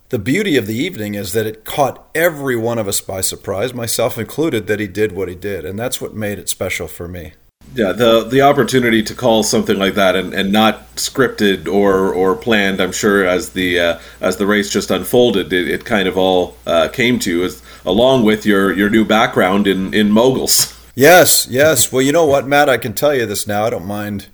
the 0.09 0.19
beauty 0.19 0.57
of 0.57 0.67
the 0.67 0.77
evening 0.77 1.15
is 1.15 1.33
that 1.33 1.47
it 1.47 1.65
caught 1.65 2.09
every 2.15 2.57
one 2.57 2.79
of 2.79 2.87
us 2.87 3.01
by 3.01 3.21
surprise, 3.21 3.75
myself 3.75 4.19
included, 4.19 4.67
that 4.67 4.81
he 4.81 4.87
did 4.87 5.13
what 5.13 5.29
he 5.29 5.35
did. 5.35 5.65
And 5.65 5.79
that's 5.79 6.01
what 6.01 6.15
made 6.15 6.39
it 6.39 6.49
special 6.49 6.87
for 6.87 7.09
me. 7.09 7.33
Yeah, 7.75 7.93
the 7.93 8.23
the 8.23 8.43
opportunity 8.43 9.03
to 9.03 9.15
call 9.15 9.43
something 9.43 9.77
like 9.77 9.95
that 9.95 10.15
and, 10.15 10.33
and 10.33 10.53
not 10.53 10.95
scripted 10.97 11.67
or 11.67 12.15
or 12.15 12.37
planned, 12.37 12.81
I'm 12.81 12.93
sure 12.93 13.27
as 13.27 13.51
the 13.51 13.79
uh, 13.79 13.99
as 14.21 14.37
the 14.37 14.47
race 14.47 14.71
just 14.71 14.91
unfolded, 14.91 15.53
it, 15.53 15.69
it 15.69 15.85
kind 15.85 16.07
of 16.07 16.17
all 16.17 16.57
uh, 16.67 16.89
came 16.89 17.19
to 17.21 17.43
as 17.43 17.63
along 17.85 18.25
with 18.25 18.47
your 18.47 18.73
your 18.73 18.89
new 18.89 19.05
background 19.05 19.67
in 19.67 19.93
in 19.93 20.13
moguls. 20.13 20.73
Yes, 20.95 21.47
yes. 21.51 21.93
Well, 21.93 22.01
you 22.01 22.13
know 22.13 22.25
what, 22.25 22.47
Matt, 22.47 22.71
I 22.71 22.79
can 22.79 22.95
tell 22.95 23.15
you 23.15 23.27
this 23.27 23.47
now. 23.47 23.65
I 23.65 23.71
don't 23.71 23.85
mind 23.85 24.29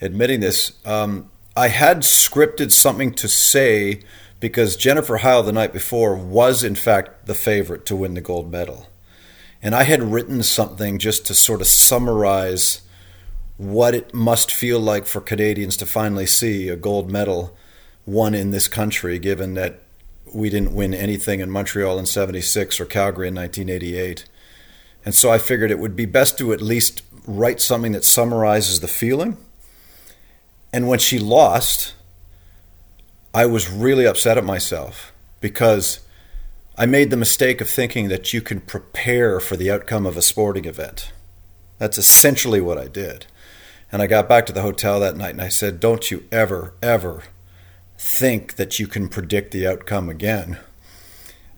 admitting 0.00 0.40
this. 0.40 0.72
Um, 0.86 1.30
I 1.56 1.68
had 1.68 1.98
scripted 1.98 2.70
something 2.70 3.12
to 3.14 3.28
say 3.28 4.00
because 4.40 4.76
Jennifer 4.76 5.18
Heil 5.18 5.42
the 5.42 5.52
night 5.52 5.72
before 5.72 6.14
was 6.14 6.62
in 6.62 6.74
fact 6.74 7.26
the 7.26 7.34
favorite 7.34 7.84
to 7.86 7.96
win 7.96 8.14
the 8.14 8.20
gold 8.20 8.50
medal. 8.50 8.88
And 9.60 9.74
I 9.74 9.82
had 9.82 10.02
written 10.02 10.42
something 10.42 10.98
just 10.98 11.26
to 11.26 11.34
sort 11.34 11.60
of 11.60 11.66
summarize 11.66 12.82
what 13.56 13.94
it 13.94 14.14
must 14.14 14.52
feel 14.52 14.78
like 14.78 15.06
for 15.06 15.20
Canadians 15.20 15.76
to 15.78 15.86
finally 15.86 16.26
see 16.26 16.68
a 16.68 16.76
gold 16.76 17.10
medal 17.10 17.56
won 18.06 18.34
in 18.34 18.50
this 18.50 18.68
country, 18.68 19.18
given 19.18 19.54
that 19.54 19.82
we 20.32 20.48
didn't 20.48 20.74
win 20.74 20.94
anything 20.94 21.40
in 21.40 21.50
Montreal 21.50 21.98
in 21.98 22.06
76 22.06 22.80
or 22.80 22.84
Calgary 22.84 23.28
in 23.28 23.34
1988. 23.34 24.26
And 25.04 25.14
so 25.14 25.30
I 25.30 25.38
figured 25.38 25.70
it 25.70 25.78
would 25.78 25.96
be 25.96 26.06
best 26.06 26.38
to 26.38 26.52
at 26.52 26.60
least 26.60 27.02
write 27.26 27.60
something 27.60 27.92
that 27.92 28.04
summarizes 28.04 28.80
the 28.80 28.88
feeling. 28.88 29.36
And 30.72 30.86
when 30.86 30.98
she 30.98 31.18
lost, 31.18 31.94
I 33.34 33.46
was 33.46 33.70
really 33.70 34.06
upset 34.06 34.38
at 34.38 34.44
myself 34.44 35.12
because 35.40 36.00
I 36.76 36.86
made 36.86 37.10
the 37.10 37.16
mistake 37.16 37.60
of 37.60 37.68
thinking 37.68 38.08
that 38.08 38.32
you 38.32 38.40
can 38.40 38.60
prepare 38.60 39.40
for 39.40 39.56
the 39.56 39.70
outcome 39.70 40.06
of 40.06 40.16
a 40.16 40.22
sporting 40.22 40.64
event. 40.64 41.12
That's 41.78 41.98
essentially 41.98 42.60
what 42.60 42.78
I 42.78 42.88
did. 42.88 43.26
And 43.90 44.02
I 44.02 44.06
got 44.06 44.28
back 44.28 44.46
to 44.46 44.52
the 44.52 44.62
hotel 44.62 45.00
that 45.00 45.16
night 45.16 45.30
and 45.30 45.42
I 45.42 45.48
said, 45.48 45.80
Don't 45.80 46.10
you 46.10 46.24
ever, 46.30 46.74
ever 46.82 47.22
think 47.98 48.56
that 48.56 48.78
you 48.78 48.86
can 48.86 49.08
predict 49.08 49.50
the 49.50 49.66
outcome 49.66 50.08
again. 50.08 50.58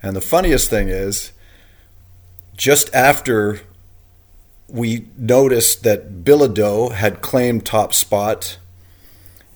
And 0.02 0.16
the 0.16 0.20
funniest 0.20 0.70
thing 0.70 0.88
is, 0.88 1.32
just 2.56 2.92
after 2.94 3.60
we 4.68 5.06
noticed 5.16 5.82
that 5.82 6.24
Bilodeau 6.24 6.92
had 6.92 7.20
claimed 7.20 7.66
top 7.66 7.92
spot 7.92 8.58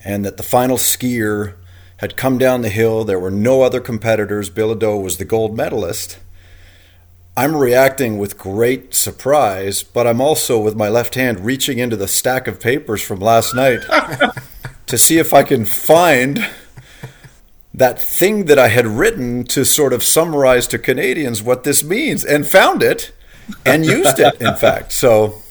and 0.04 0.25
that 0.25 0.37
the 0.37 0.42
final 0.42 0.76
skier 0.76 1.54
had 1.98 2.16
come 2.16 2.38
down 2.38 2.62
the 2.62 2.68
hill. 2.68 3.04
There 3.04 3.18
were 3.18 3.30
no 3.30 3.62
other 3.62 3.80
competitors. 3.80 4.50
Bilodeau 4.50 5.02
was 5.02 5.18
the 5.18 5.24
gold 5.24 5.56
medalist. 5.56 6.18
I'm 7.36 7.56
reacting 7.56 8.18
with 8.18 8.38
great 8.38 8.94
surprise, 8.94 9.82
but 9.82 10.06
I'm 10.06 10.20
also 10.20 10.60
with 10.60 10.76
my 10.76 10.88
left 10.88 11.16
hand 11.16 11.40
reaching 11.40 11.78
into 11.78 11.96
the 11.96 12.06
stack 12.06 12.46
of 12.46 12.60
papers 12.60 13.02
from 13.02 13.18
last 13.18 13.54
night 13.54 13.80
to 14.86 14.96
see 14.96 15.18
if 15.18 15.32
I 15.32 15.42
can 15.42 15.64
find 15.64 16.48
that 17.72 18.00
thing 18.00 18.44
that 18.44 18.58
I 18.58 18.68
had 18.68 18.86
written 18.86 19.42
to 19.46 19.64
sort 19.64 19.92
of 19.92 20.04
summarize 20.04 20.68
to 20.68 20.78
Canadians 20.78 21.42
what 21.42 21.64
this 21.64 21.82
means 21.82 22.24
and 22.24 22.46
found 22.46 22.84
it 22.84 23.10
and 23.66 23.84
used 23.84 24.20
it, 24.20 24.40
in 24.40 24.54
fact. 24.54 24.92
So 24.92 25.42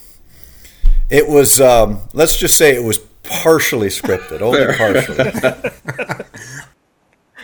it 1.09 1.27
was, 1.27 1.59
um, 1.59 2.01
let's 2.13 2.37
just 2.37 2.55
say 2.55 2.73
it 2.73 2.83
was 2.83 2.99
partially 3.41 3.87
scripted, 3.89 4.41
only 4.41 4.65
partially. 4.75 6.21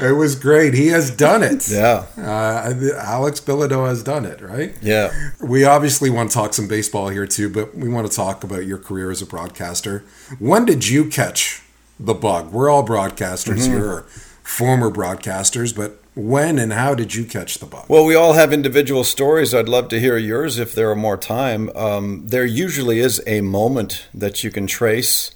It 0.01 0.13
was 0.13 0.36
great. 0.36 0.74
He 0.75 0.88
has 0.88 1.12
done 1.13 1.43
it. 1.43 1.69
Yeah. 1.69 2.05
Uh, 2.17 2.74
Alex 3.00 3.41
Bilodeau 3.41 3.86
has 3.86 4.01
done 4.01 4.24
it, 4.24 4.39
right? 4.39 4.74
Yeah. 4.81 5.12
We 5.41 5.65
obviously 5.65 6.10
want 6.10 6.29
to 6.31 6.34
talk 6.34 6.53
some 6.53 6.69
baseball 6.69 7.10
here 7.10 7.27
too, 7.27 7.50
but 7.50 7.75
we 7.75 7.89
want 7.89 8.10
to 8.10 8.15
talk 8.15 8.46
about 8.46 8.65
your 8.65 8.77
career 8.77 9.12
as 9.12 9.22
a 9.22 9.25
broadcaster. 9.25 10.05
When 10.39 10.63
did 10.63 10.88
you 10.88 11.10
catch 11.10 11.63
the 12.00 12.13
bug? 12.13 12.53
We're 12.53 12.69
all 12.69 12.86
broadcasters 12.88 13.58
Mm-hmm. 13.67 13.74
here, 13.74 14.01
former 14.41 14.89
broadcasters, 14.89 15.75
but 15.75 16.01
when 16.15 16.60
and 16.60 16.72
how 16.72 16.96
did 16.96 17.13
you 17.13 17.25
catch 17.25 17.58
the 17.58 17.65
bug? 17.65 17.84
Well, 17.89 18.05
we 18.05 18.15
all 18.15 18.34
have 18.34 18.53
individual 18.53 19.03
stories. 19.03 19.53
I'd 19.53 19.67
love 19.67 19.89
to 19.89 20.00
hear 20.00 20.15
yours 20.17 20.60
if 20.60 20.74
there 20.74 20.89
are 20.89 20.96
more 20.96 21.17
time. 21.17 21.69
Um, 21.75 22.25
there 22.25 22.46
usually 22.46 23.00
is 23.01 23.22
a 23.27 23.41
moment 23.41 24.08
that 24.13 24.46
you 24.46 24.50
can 24.50 24.65
trace 24.65 25.31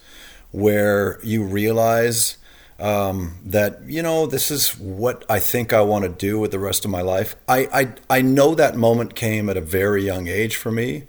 where 0.54 1.20
you 1.24 1.44
realize 1.44 2.38
um, 2.80 3.36
that 3.46 3.82
you 3.86 4.02
know 4.02 4.26
this 4.26 4.50
is 4.50 4.78
what 4.78 5.26
I 5.30 5.40
think 5.40 5.74
I 5.74 5.82
want 5.82 6.06
to 6.06 6.10
do 6.10 6.40
with 6.40 6.52
the 6.52 6.60
rest 6.60 6.86
of 6.86 6.92
my 6.92 7.02
life. 7.02 7.36
I, 7.48 7.68
I 8.10 8.18
I 8.18 8.22
know 8.22 8.56
that 8.56 8.76
moment 8.76 9.16
came 9.16 9.50
at 9.50 9.58
a 9.58 9.62
very 9.62 10.06
young 10.06 10.28
age 10.28 10.56
for 10.56 10.72
me. 10.72 11.04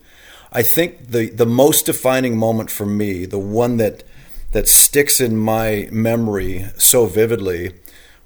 I 0.53 0.63
think 0.63 1.11
the 1.11 1.31
the 1.31 1.47
most 1.47 1.87
defining 1.87 2.37
moment 2.37 2.71
for 2.71 2.87
me, 2.87 3.27
the 3.27 3.39
one 3.39 3.77
that 3.77 4.03
that 4.53 4.67
sticks 4.67 5.21
in 5.21 5.37
my 5.37 5.89
memory 5.93 6.67
so 6.79 7.07
vividly, 7.07 7.75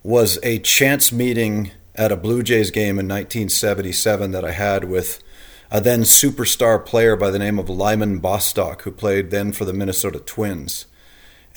was 0.03 0.39
a 0.43 0.59
chance 0.61 1.11
meeting 1.11 1.73
at 1.95 2.13
a 2.13 2.17
Blue 2.17 2.43
Jays 2.43 2.71
game 2.71 2.99
in 2.99 3.09
1977 3.09 4.31
that 4.31 4.45
I 4.45 4.53
had 4.53 4.85
with 4.85 5.23
a 5.71 5.81
then 5.81 6.03
superstar 6.03 6.85
player 6.85 7.17
by 7.17 7.31
the 7.31 7.39
name 7.39 7.59
of 7.59 7.69
Lyman 7.69 8.19
Bostock, 8.19 8.83
who 8.83 8.91
played 8.91 9.31
then 9.31 9.53
for 9.53 9.65
the 9.65 9.73
Minnesota 9.73 10.19
Twins. 10.19 10.87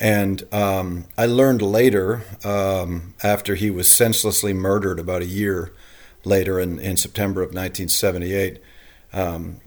And 0.02 0.52
um, 0.52 1.04
I 1.16 1.26
learned 1.26 1.62
later, 1.62 2.24
um, 2.42 3.14
after 3.22 3.54
he 3.54 3.70
was 3.70 3.88
senselessly 3.88 4.52
murdered 4.52 4.98
about 4.98 5.22
a 5.22 5.26
year 5.26 5.72
later 6.24 6.58
in, 6.58 6.80
in 6.80 6.96
September 6.96 7.40
of 7.40 7.54
1978, 7.54 8.60
um, 9.12 9.60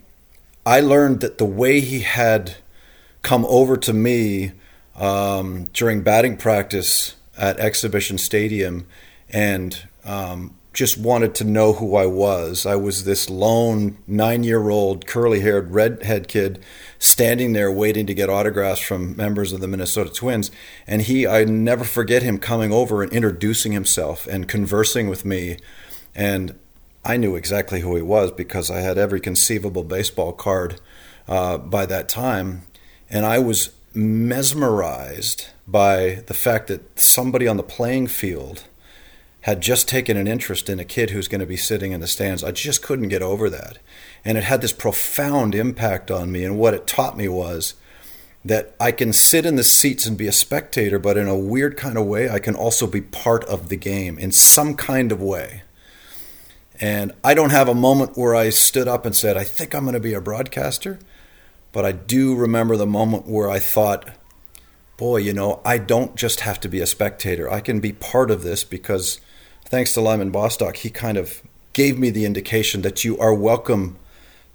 I 0.66 0.80
learned 0.80 1.20
that 1.20 1.38
the 1.38 1.46
way 1.46 1.80
he 1.80 2.00
had 2.00 2.56
come 3.22 3.46
over 3.48 3.78
to 3.78 3.94
me 3.94 4.52
um, 4.94 5.70
during 5.72 6.02
batting 6.02 6.36
practice 6.36 7.16
at 7.38 7.58
Exhibition 7.58 8.18
Stadium 8.18 8.86
and 9.30 9.84
um, 10.04 10.54
just 10.76 10.98
wanted 10.98 11.34
to 11.34 11.42
know 11.42 11.72
who 11.72 11.96
I 11.96 12.04
was. 12.04 12.66
I 12.66 12.76
was 12.76 13.04
this 13.04 13.30
lone 13.30 13.96
nine 14.06 14.44
year 14.44 14.68
old, 14.68 15.06
curly 15.06 15.40
haired, 15.40 15.70
redhead 15.72 16.28
kid 16.28 16.62
standing 16.98 17.54
there 17.54 17.72
waiting 17.72 18.04
to 18.06 18.12
get 18.12 18.28
autographs 18.28 18.82
from 18.82 19.16
members 19.16 19.54
of 19.54 19.62
the 19.62 19.68
Minnesota 19.68 20.10
Twins. 20.10 20.50
And 20.86 21.00
he, 21.00 21.26
I 21.26 21.44
never 21.44 21.82
forget 21.82 22.22
him 22.22 22.38
coming 22.38 22.74
over 22.74 23.02
and 23.02 23.10
introducing 23.10 23.72
himself 23.72 24.26
and 24.26 24.46
conversing 24.46 25.08
with 25.08 25.24
me. 25.24 25.56
And 26.14 26.54
I 27.06 27.16
knew 27.16 27.36
exactly 27.36 27.80
who 27.80 27.96
he 27.96 28.02
was 28.02 28.30
because 28.30 28.70
I 28.70 28.80
had 28.80 28.98
every 28.98 29.20
conceivable 29.20 29.82
baseball 29.82 30.34
card 30.34 30.78
uh, 31.26 31.56
by 31.56 31.86
that 31.86 32.10
time. 32.10 32.66
And 33.08 33.24
I 33.24 33.38
was 33.38 33.70
mesmerized 33.94 35.46
by 35.66 36.22
the 36.26 36.34
fact 36.34 36.68
that 36.68 37.00
somebody 37.00 37.48
on 37.48 37.56
the 37.56 37.62
playing 37.62 38.08
field 38.08 38.64
had 39.46 39.60
just 39.60 39.88
taken 39.88 40.16
an 40.16 40.26
interest 40.26 40.68
in 40.68 40.80
a 40.80 40.84
kid 40.84 41.10
who's 41.10 41.28
going 41.28 41.40
to 41.40 41.46
be 41.46 41.56
sitting 41.56 41.92
in 41.92 42.00
the 42.00 42.08
stands. 42.08 42.42
I 42.42 42.50
just 42.50 42.82
couldn't 42.82 43.10
get 43.10 43.22
over 43.22 43.48
that. 43.48 43.78
And 44.24 44.36
it 44.36 44.42
had 44.42 44.60
this 44.60 44.72
profound 44.72 45.54
impact 45.54 46.10
on 46.10 46.32
me. 46.32 46.44
And 46.44 46.58
what 46.58 46.74
it 46.74 46.88
taught 46.88 47.16
me 47.16 47.28
was 47.28 47.74
that 48.44 48.74
I 48.80 48.90
can 48.90 49.12
sit 49.12 49.46
in 49.46 49.54
the 49.54 49.62
seats 49.62 50.04
and 50.04 50.18
be 50.18 50.26
a 50.26 50.32
spectator, 50.32 50.98
but 50.98 51.16
in 51.16 51.28
a 51.28 51.38
weird 51.38 51.76
kind 51.76 51.96
of 51.96 52.06
way, 52.06 52.28
I 52.28 52.40
can 52.40 52.56
also 52.56 52.88
be 52.88 53.00
part 53.00 53.44
of 53.44 53.68
the 53.68 53.76
game 53.76 54.18
in 54.18 54.32
some 54.32 54.74
kind 54.74 55.12
of 55.12 55.22
way. 55.22 55.62
And 56.80 57.12
I 57.22 57.32
don't 57.32 57.50
have 57.50 57.68
a 57.68 57.74
moment 57.74 58.18
where 58.18 58.34
I 58.34 58.50
stood 58.50 58.88
up 58.88 59.06
and 59.06 59.14
said, 59.14 59.36
I 59.36 59.44
think 59.44 59.76
I'm 59.76 59.84
going 59.84 59.94
to 59.94 60.00
be 60.00 60.14
a 60.14 60.20
broadcaster. 60.20 60.98
But 61.70 61.84
I 61.84 61.92
do 61.92 62.34
remember 62.34 62.76
the 62.76 62.84
moment 62.84 63.28
where 63.28 63.48
I 63.48 63.60
thought, 63.60 64.10
boy, 64.96 65.18
you 65.18 65.32
know, 65.32 65.60
I 65.64 65.78
don't 65.78 66.16
just 66.16 66.40
have 66.40 66.58
to 66.62 66.68
be 66.68 66.80
a 66.80 66.86
spectator. 66.86 67.48
I 67.48 67.60
can 67.60 67.78
be 67.78 67.92
part 67.92 68.32
of 68.32 68.42
this 68.42 68.64
because 68.64 69.20
thanks 69.68 69.92
to 69.92 70.00
Lyman 70.00 70.30
Bostock, 70.30 70.76
he 70.76 70.90
kind 70.90 71.18
of 71.18 71.42
gave 71.72 71.98
me 71.98 72.10
the 72.10 72.24
indication 72.24 72.82
that 72.82 73.04
you 73.04 73.18
are 73.18 73.34
welcome 73.34 73.96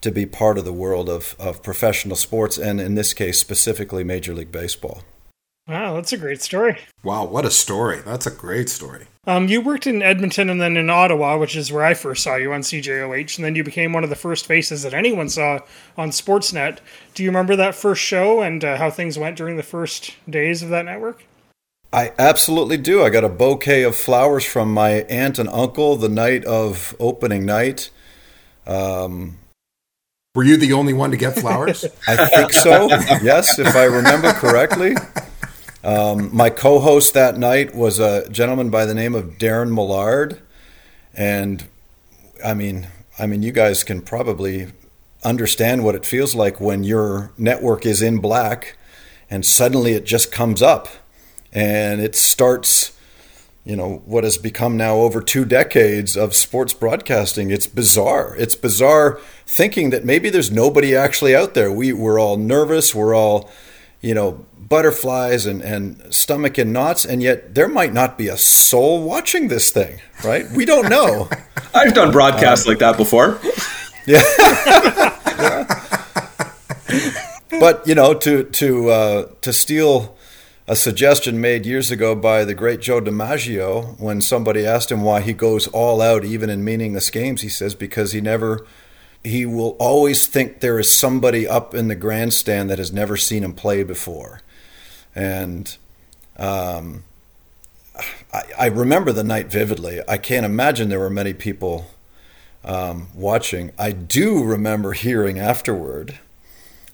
to 0.01 0.11
be 0.11 0.25
part 0.25 0.57
of 0.57 0.65
the 0.65 0.73
world 0.73 1.09
of, 1.09 1.35
of 1.39 1.61
professional 1.61 2.15
sports 2.15 2.57
and 2.57 2.81
in 2.81 2.95
this 2.95 3.13
case 3.13 3.39
specifically 3.39 4.03
Major 4.03 4.33
League 4.33 4.51
Baseball. 4.51 5.03
Wow, 5.67 5.93
that's 5.93 6.11
a 6.11 6.17
great 6.17 6.41
story. 6.41 6.79
Wow, 7.03 7.25
what 7.25 7.45
a 7.45 7.51
story. 7.51 8.01
That's 8.03 8.25
a 8.25 8.31
great 8.31 8.67
story. 8.67 9.05
Um, 9.27 9.47
you 9.47 9.61
worked 9.61 9.85
in 9.85 10.01
Edmonton 10.01 10.49
and 10.49 10.59
then 10.59 10.75
in 10.75 10.89
Ottawa, 10.89 11.37
which 11.37 11.55
is 11.55 11.71
where 11.71 11.85
I 11.85 11.93
first 11.93 12.23
saw 12.23 12.35
you 12.35 12.51
on 12.51 12.61
CJOH, 12.61 13.37
and 13.37 13.45
then 13.45 13.55
you 13.55 13.63
became 13.63 13.93
one 13.93 14.03
of 14.03 14.09
the 14.09 14.15
first 14.15 14.47
faces 14.47 14.81
that 14.81 14.95
anyone 14.95 15.29
saw 15.29 15.59
on 15.95 16.09
Sportsnet. 16.09 16.79
Do 17.13 17.23
you 17.23 17.29
remember 17.29 17.55
that 17.55 17.75
first 17.75 18.01
show 18.01 18.41
and 18.41 18.65
uh, 18.65 18.77
how 18.77 18.89
things 18.89 19.19
went 19.19 19.37
during 19.37 19.57
the 19.57 19.63
first 19.63 20.15
days 20.27 20.63
of 20.63 20.69
that 20.69 20.85
network? 20.85 21.23
I 21.93 22.13
absolutely 22.17 22.77
do. 22.77 23.03
I 23.03 23.09
got 23.09 23.23
a 23.23 23.29
bouquet 23.29 23.83
of 23.83 23.95
flowers 23.95 24.45
from 24.45 24.73
my 24.73 25.01
aunt 25.09 25.37
and 25.39 25.49
uncle 25.49 25.97
the 25.97 26.09
night 26.09 26.45
of 26.45 26.95
opening 26.99 27.45
night. 27.45 27.89
Um, 28.65 29.39
Were 30.35 30.43
you 30.43 30.55
the 30.55 30.73
only 30.73 30.93
one 30.93 31.11
to 31.11 31.17
get 31.17 31.37
flowers? 31.37 31.83
I 32.07 32.27
think 32.29 32.53
so. 32.53 32.87
yes, 33.21 33.59
if 33.59 33.75
I 33.75 33.83
remember 33.83 34.31
correctly. 34.33 34.95
Um, 35.83 36.33
my 36.35 36.49
co-host 36.49 37.13
that 37.15 37.37
night 37.37 37.75
was 37.75 37.99
a 37.99 38.29
gentleman 38.29 38.69
by 38.69 38.85
the 38.85 38.93
name 38.93 39.15
of 39.15 39.37
Darren 39.37 39.73
Millard, 39.73 40.39
and 41.13 41.65
I 42.45 42.53
mean, 42.53 42.87
I 43.17 43.25
mean, 43.25 43.41
you 43.41 43.51
guys 43.51 43.83
can 43.83 44.01
probably 44.01 44.67
understand 45.23 45.83
what 45.83 45.95
it 45.95 46.05
feels 46.05 46.35
like 46.35 46.61
when 46.61 46.83
your 46.83 47.31
network 47.37 47.85
is 47.85 48.01
in 48.01 48.19
black, 48.19 48.77
and 49.29 49.43
suddenly 49.43 49.93
it 49.93 50.05
just 50.05 50.31
comes 50.31 50.61
up, 50.61 50.87
and 51.53 52.01
it 52.01 52.15
starts. 52.15 52.91
You 53.63 53.75
know 53.75 54.01
what 54.05 54.23
has 54.23 54.39
become 54.39 54.75
now 54.75 54.95
over 54.95 55.21
two 55.21 55.45
decades 55.45 56.17
of 56.17 56.33
sports 56.33 56.73
broadcasting. 56.73 57.51
It's 57.51 57.67
bizarre. 57.67 58.35
It's 58.39 58.55
bizarre 58.55 59.19
thinking 59.45 59.91
that 59.91 60.03
maybe 60.03 60.31
there's 60.31 60.49
nobody 60.49 60.95
actually 60.95 61.35
out 61.35 61.53
there. 61.53 61.71
We 61.71 61.93
we're 61.93 62.19
all 62.19 62.37
nervous. 62.37 62.95
We're 62.95 63.13
all, 63.13 63.51
you 64.01 64.15
know, 64.15 64.45
butterflies 64.71 65.45
and, 65.45 65.61
and 65.61 66.01
stomach 66.13 66.57
in 66.57 66.71
knots, 66.71 67.05
and 67.05 67.21
yet 67.21 67.53
there 67.53 67.67
might 67.67 67.93
not 67.93 68.17
be 68.17 68.29
a 68.29 68.37
soul 68.37 69.03
watching 69.03 69.49
this 69.49 69.69
thing, 69.69 69.99
right? 70.23 70.49
We 70.49 70.63
don't 70.65 70.89
know. 70.89 71.29
I've 71.75 71.93
done 71.93 72.11
broadcasts 72.11 72.65
um, 72.65 72.71
like 72.71 72.79
that 72.79 72.97
before. 72.97 73.39
Yeah. 74.07 74.23
yeah. 75.37 75.67
But 77.59 77.85
you 77.85 77.93
know, 77.93 78.15
to 78.15 78.45
to 78.45 78.89
uh, 78.89 79.27
to 79.41 79.53
steal 79.53 80.17
a 80.71 80.75
suggestion 80.75 81.41
made 81.41 81.65
years 81.65 81.91
ago 81.91 82.15
by 82.15 82.45
the 82.45 82.53
great 82.53 82.79
Joe 82.79 83.01
DiMaggio, 83.01 83.99
when 83.99 84.21
somebody 84.21 84.65
asked 84.65 84.89
him 84.89 85.01
why 85.01 85.19
he 85.19 85.33
goes 85.33 85.67
all 85.67 86.01
out 86.01 86.23
even 86.23 86.49
in 86.49 86.63
meaningless 86.63 87.09
games, 87.09 87.41
he 87.41 87.49
says 87.49 87.75
because 87.75 88.13
he 88.13 88.21
never 88.21 88.65
he 89.21 89.45
will 89.45 89.75
always 89.79 90.27
think 90.27 90.61
there 90.61 90.79
is 90.79 90.89
somebody 90.89 91.45
up 91.45 91.75
in 91.75 91.89
the 91.89 91.95
grandstand 91.95 92.69
that 92.69 92.77
has 92.77 92.93
never 92.93 93.17
seen 93.17 93.43
him 93.43 93.51
play 93.51 93.83
before 93.83 94.39
and 95.13 95.75
um, 96.37 97.03
I, 98.33 98.43
I, 98.57 98.65
remember 98.67 99.11
the 99.11 99.25
night 99.25 99.47
vividly. 99.47 99.99
I 100.07 100.17
can't 100.17 100.45
imagine 100.45 100.87
there 100.87 100.99
were 100.99 101.09
many 101.09 101.33
people 101.33 101.91
um, 102.63 103.09
watching. 103.13 103.73
I 103.77 103.91
do 103.91 104.41
remember 104.41 104.93
hearing 104.93 105.37
afterward 105.37 106.17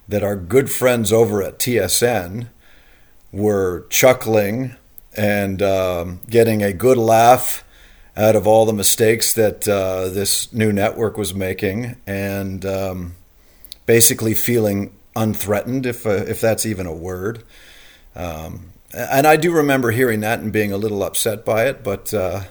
that 0.08 0.24
our 0.24 0.36
good 0.36 0.72
friends 0.72 1.14
over 1.14 1.44
at 1.44 1.60
TSN 1.60 2.48
were 3.32 3.86
chuckling 3.90 4.76
and 5.16 5.62
um, 5.62 6.20
getting 6.30 6.62
a 6.62 6.74
good 6.74 6.98
laugh 6.98 7.64
out 8.16 8.36
of 8.36 8.48
all 8.48 8.66
the 8.66 8.74
mistakes 8.74 9.32
that 9.34 9.68
uh, 9.68 10.10
this 10.10 10.52
new 10.52 10.72
network 10.74 11.18
was 11.18 11.36
making, 11.36 11.96
and 12.08 12.66
um, 12.66 13.16
basically 13.86 14.34
feeling 14.34 14.96
unthreatened, 15.16 15.86
if 15.86 16.06
uh, 16.06 16.10
if 16.10 16.42
that's 16.42 16.66
even 16.66 16.88
a 16.88 16.94
word. 16.94 17.44
Um, 18.16 18.72
and 18.92 19.28
I 19.28 19.36
do 19.36 19.52
remember 19.52 19.92
hearing 19.92 20.22
that 20.22 20.40
and 20.40 20.52
being 20.52 20.72
a 20.72 20.78
little 20.78 21.04
upset 21.04 21.46
by 21.46 21.66
it, 21.66 21.84
but 21.84 22.14
uh, 22.14 22.44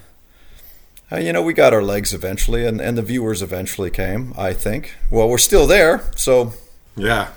uh, 1.10 1.16
you 1.16 1.32
know, 1.32 1.42
we 1.42 1.52
got 1.52 1.72
our 1.72 1.82
legs 1.82 2.12
eventually, 2.12 2.66
and, 2.66 2.80
and 2.80 2.98
the 2.98 3.02
viewers 3.02 3.42
eventually 3.42 3.90
came. 3.90 4.34
I 4.36 4.52
think. 4.52 4.94
Well, 5.10 5.28
we're 5.28 5.38
still 5.38 5.66
there, 5.66 6.02
so 6.16 6.52
yeah. 6.96 7.28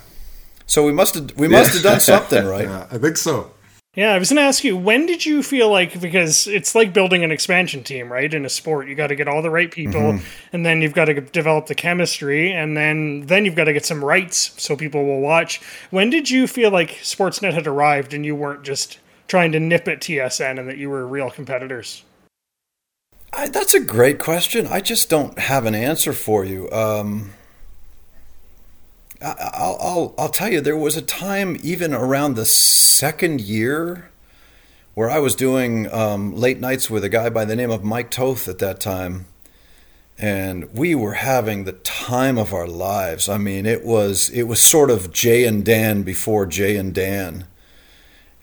So 0.70 0.86
we 0.86 0.92
must 0.92 1.16
have 1.16 1.36
we 1.36 1.48
must 1.48 1.74
have 1.74 1.82
done 1.82 2.00
something 2.00 2.46
right. 2.56 2.66
Yeah, 2.66 2.88
I 2.92 3.00
think 3.00 3.18
so. 3.18 3.52
Yeah, 3.96 4.14
I 4.14 4.20
was 4.20 4.30
going 4.30 4.38
to 4.38 4.44
ask 4.44 4.64
you, 4.64 4.78
when 4.78 5.08
did 5.08 5.26
you 5.26 5.42
feel 5.42 5.72
like, 5.72 6.00
because 6.00 6.46
it's 6.46 6.76
like 6.76 6.94
building 6.94 7.24
an 7.24 7.32
expansion 7.32 7.84
team, 7.84 8.10
right? 8.10 8.32
In 8.32 8.46
a 8.46 8.50
sport, 8.50 8.88
you 8.88 8.94
got 8.94 9.08
to 9.08 9.16
get 9.16 9.28
all 9.28 9.42
the 9.42 9.50
right 9.50 9.70
people, 9.70 10.00
mm-hmm. 10.00 10.26
and 10.54 10.64
then 10.64 10.84
you've 10.84 10.94
got 10.94 11.06
to 11.06 11.20
develop 11.20 11.66
the 11.66 11.74
chemistry, 11.74 12.52
and 12.52 12.78
then 12.78 13.22
then 13.26 13.46
you've 13.46 13.56
got 13.56 13.64
to 13.64 13.74
get 13.74 13.86
some 13.86 14.06
rights 14.06 14.54
so 14.62 14.76
people 14.76 15.04
will 15.06 15.22
watch. 15.22 15.60
When 15.90 16.12
did 16.12 16.30
you 16.30 16.46
feel 16.46 16.70
like 16.70 16.92
Sportsnet 17.02 17.54
had 17.54 17.66
arrived 17.66 18.14
and 18.14 18.24
you 18.24 18.36
weren't 18.36 18.64
just 18.64 19.00
trying 19.28 19.52
to 19.54 19.60
nip 19.60 19.88
at 19.88 20.02
TSN 20.02 20.60
and 20.60 20.70
that 20.70 20.78
you 20.78 20.92
were 20.92 21.08
real 21.08 21.32
competitors? 21.32 22.04
I, 23.34 23.50
that's 23.50 23.74
a 23.74 23.80
great 23.80 24.20
question. 24.20 24.68
I 24.68 24.82
just 24.82 25.10
don't 25.10 25.38
have 25.40 25.66
an 25.66 25.76
answer 25.76 26.14
for 26.14 26.46
you. 26.46 26.70
Um, 26.72 27.34
I'll, 29.22 29.78
I'll, 29.82 30.16
I'll 30.18 30.30
tell 30.30 30.52
you, 30.52 30.62
there 30.62 30.78
was 30.78 30.96
a 30.96 31.02
time 31.02 31.58
even 31.62 31.94
around 31.94 32.36
the 32.36 32.46
second 32.46 33.42
year 33.42 34.10
where 34.94 35.10
I 35.10 35.20
was 35.20 35.36
doing 35.36 35.92
um, 35.94 36.36
late 36.36 36.60
nights 36.60 36.90
with 36.90 37.04
a 37.04 37.10
guy 37.10 37.30
by 37.30 37.46
the 37.46 37.56
name 37.56 37.72
of 37.72 37.84
Mike 37.84 38.12
Toth 38.12 38.48
at 38.48 38.60
that 38.60 38.80
time. 38.80 39.26
And 40.18 40.74
we 40.74 40.96
were 40.96 41.14
having 41.14 41.64
the 41.64 41.74
time 41.74 42.38
of 42.38 42.54
our 42.54 42.68
lives. 42.68 43.30
I 43.30 43.38
mean, 43.38 43.66
it 43.66 43.86
was 43.86 44.30
it 44.32 44.44
was 44.44 44.62
sort 44.62 44.90
of 44.90 45.14
Jay 45.14 45.46
and 45.46 45.64
Dan 45.64 46.04
before 46.04 46.46
Jay 46.46 46.76
and 46.76 46.94
Dan. 46.94 47.48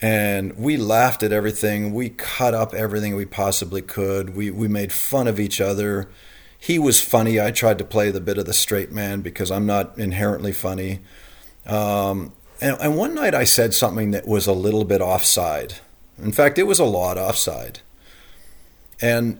And 0.01 0.57
we 0.57 0.79
laughed 0.79 1.23
at 1.23 1.33
everything. 1.33 1.93
We 1.93 2.11
cut 2.11 2.55
up 2.55 2.73
everything 2.73 3.15
we 3.15 3.27
possibly 3.27 3.83
could. 3.83 4.35
We 4.35 4.51
we 4.51 4.69
made 4.69 4.91
fun 4.91 5.27
of 5.27 5.39
each 5.39 5.61
other 5.61 6.09
he 6.59 6.79
was 6.79 7.01
funny. 7.03 7.41
I 7.41 7.51
tried 7.51 7.79
to 7.79 7.85
play 7.85 8.11
the 8.11 8.21
bit 8.21 8.39
of 8.39 8.47
the 8.47 8.53
straight 8.53 8.93
man 8.93 9.21
because 9.21 9.51
I'm 9.51 9.67
not 9.67 9.99
inherently 9.99 10.53
funny. 10.53 11.01
Um, 11.67 12.33
and, 12.61 12.77
and 12.81 12.97
one 12.97 13.15
night 13.15 13.35
I 13.35 13.45
said 13.45 13.75
something 13.75 14.13
that 14.13 14.27
was 14.27 14.47
a 14.47 14.53
little 14.53 14.85
bit 14.85 15.01
offside. 15.01 15.75
In 16.23 16.33
fact, 16.33 16.59
it 16.59 16.65
was 16.65 16.79
a 16.79 16.85
lot 16.85 17.19
offside. 17.19 17.81
And 19.01 19.39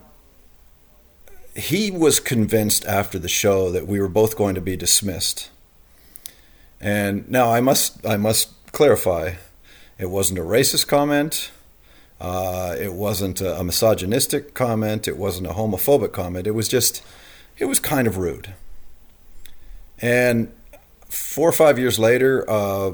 he 1.55 1.91
was 1.91 2.21
convinced 2.21 2.85
after 2.85 3.19
the 3.19 3.29
show 3.29 3.71
that 3.71 3.87
we 3.87 3.99
were 3.99 4.09
both 4.09 4.37
going 4.37 4.55
to 4.55 4.61
be 4.61 4.77
dismissed. 4.77 5.51
And 6.81 7.29
now 7.31 7.51
I 7.51 7.61
must 7.61 8.07
I 8.07 8.19
must 8.19 8.51
clarify, 8.73 9.37
it 9.99 10.11
wasn't 10.11 10.39
a 10.39 10.43
racist 10.43 10.87
comment. 10.87 11.51
Uh, 12.21 12.75
it 12.79 12.95
wasn't 12.95 13.41
a, 13.41 13.63
misogynistic 13.63 14.55
comment. 14.55 15.07
It 15.07 15.19
wasn't 15.19 15.47
a 15.49 15.51
homophobic 15.51 16.13
comment. 16.13 16.47
It 16.47 16.53
was 16.53 16.69
just, 16.69 17.03
it 17.59 17.67
was 17.67 17.79
kind 17.79 18.07
of 18.07 18.17
rude. 18.17 18.55
And 20.01 20.53
four 21.09 21.49
or 21.49 21.53
five 21.53 21.79
years 21.79 21.99
later, 21.99 22.49
uh, 22.49 22.93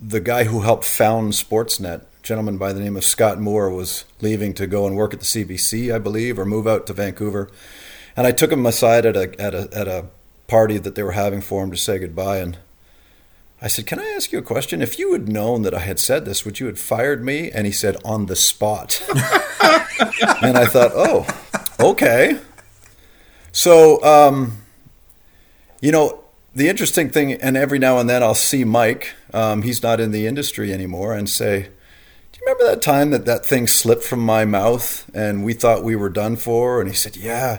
the 0.00 0.20
guy 0.20 0.44
who 0.44 0.60
helped 0.60 0.84
found 0.84 1.32
Sportsnet, 1.32 2.02
a 2.02 2.06
gentleman 2.22 2.58
by 2.58 2.72
the 2.72 2.80
name 2.80 2.96
of 2.96 3.04
Scott 3.04 3.40
Moore, 3.40 3.70
was 3.70 4.04
leaving 4.20 4.52
to 4.54 4.66
go 4.66 4.86
and 4.86 4.96
work 4.96 5.14
at 5.14 5.20
the 5.20 5.26
CBC, 5.26 5.94
I 5.94 5.98
believe, 5.98 6.38
or 6.38 6.44
move 6.44 6.66
out 6.66 6.86
to 6.88 6.92
Vancouver. 6.92 7.48
And 8.16 8.26
I 8.26 8.32
took 8.32 8.50
him 8.50 8.66
aside 8.66 9.06
at 9.06 9.16
a, 9.16 9.40
at 9.40 9.54
a, 9.54 9.68
at 9.72 9.88
a 9.88 10.06
party 10.48 10.78
that 10.78 10.94
they 10.94 11.02
were 11.02 11.12
having 11.12 11.40
for 11.40 11.62
him 11.62 11.70
to 11.70 11.76
say 11.76 11.98
goodbye. 11.98 12.38
And 12.38 12.58
I 13.66 13.68
said, 13.68 13.84
Can 13.84 13.98
I 13.98 14.06
ask 14.14 14.30
you 14.30 14.38
a 14.38 14.42
question? 14.42 14.80
If 14.80 14.96
you 14.96 15.12
had 15.12 15.28
known 15.28 15.62
that 15.62 15.74
I 15.74 15.80
had 15.80 15.98
said 15.98 16.24
this, 16.24 16.44
would 16.44 16.60
you 16.60 16.66
have 16.66 16.78
fired 16.78 17.24
me? 17.24 17.50
And 17.50 17.66
he 17.66 17.72
said, 17.72 17.96
On 18.04 18.26
the 18.26 18.36
spot. 18.36 19.02
and 19.10 20.56
I 20.56 20.66
thought, 20.66 20.92
Oh, 20.94 21.26
okay. 21.80 22.38
So, 23.50 24.00
um, 24.04 24.58
you 25.80 25.90
know, 25.90 26.22
the 26.54 26.68
interesting 26.68 27.10
thing, 27.10 27.32
and 27.32 27.56
every 27.56 27.80
now 27.80 27.98
and 27.98 28.08
then 28.08 28.22
I'll 28.22 28.36
see 28.36 28.62
Mike, 28.62 29.14
um, 29.34 29.62
he's 29.62 29.82
not 29.82 29.98
in 29.98 30.12
the 30.12 30.28
industry 30.28 30.72
anymore, 30.72 31.12
and 31.12 31.28
say, 31.28 31.62
Do 31.62 32.38
you 32.38 32.46
remember 32.46 32.72
that 32.72 32.82
time 32.82 33.10
that 33.10 33.24
that 33.24 33.44
thing 33.44 33.66
slipped 33.66 34.04
from 34.04 34.20
my 34.20 34.44
mouth 34.44 35.10
and 35.12 35.44
we 35.44 35.54
thought 35.54 35.82
we 35.82 35.96
were 35.96 36.08
done 36.08 36.36
for? 36.36 36.80
And 36.80 36.88
he 36.88 36.94
said, 36.94 37.16
Yeah. 37.16 37.58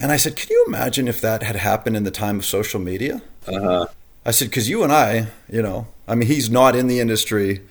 And 0.00 0.10
I 0.10 0.16
said, 0.16 0.34
Can 0.34 0.48
you 0.50 0.64
imagine 0.66 1.06
if 1.06 1.20
that 1.20 1.44
had 1.44 1.54
happened 1.54 1.96
in 1.96 2.02
the 2.02 2.10
time 2.10 2.40
of 2.40 2.44
social 2.44 2.80
media? 2.80 3.22
Uh 3.46 3.60
huh. 3.60 3.86
I 4.26 4.32
said, 4.32 4.48
because 4.48 4.68
you 4.68 4.82
and 4.82 4.92
I, 4.92 5.28
you 5.48 5.62
know, 5.62 5.86
I 6.08 6.16
mean, 6.16 6.26
he's 6.26 6.50
not 6.50 6.74
in 6.74 6.88
the 6.88 6.98
industry 6.98 7.62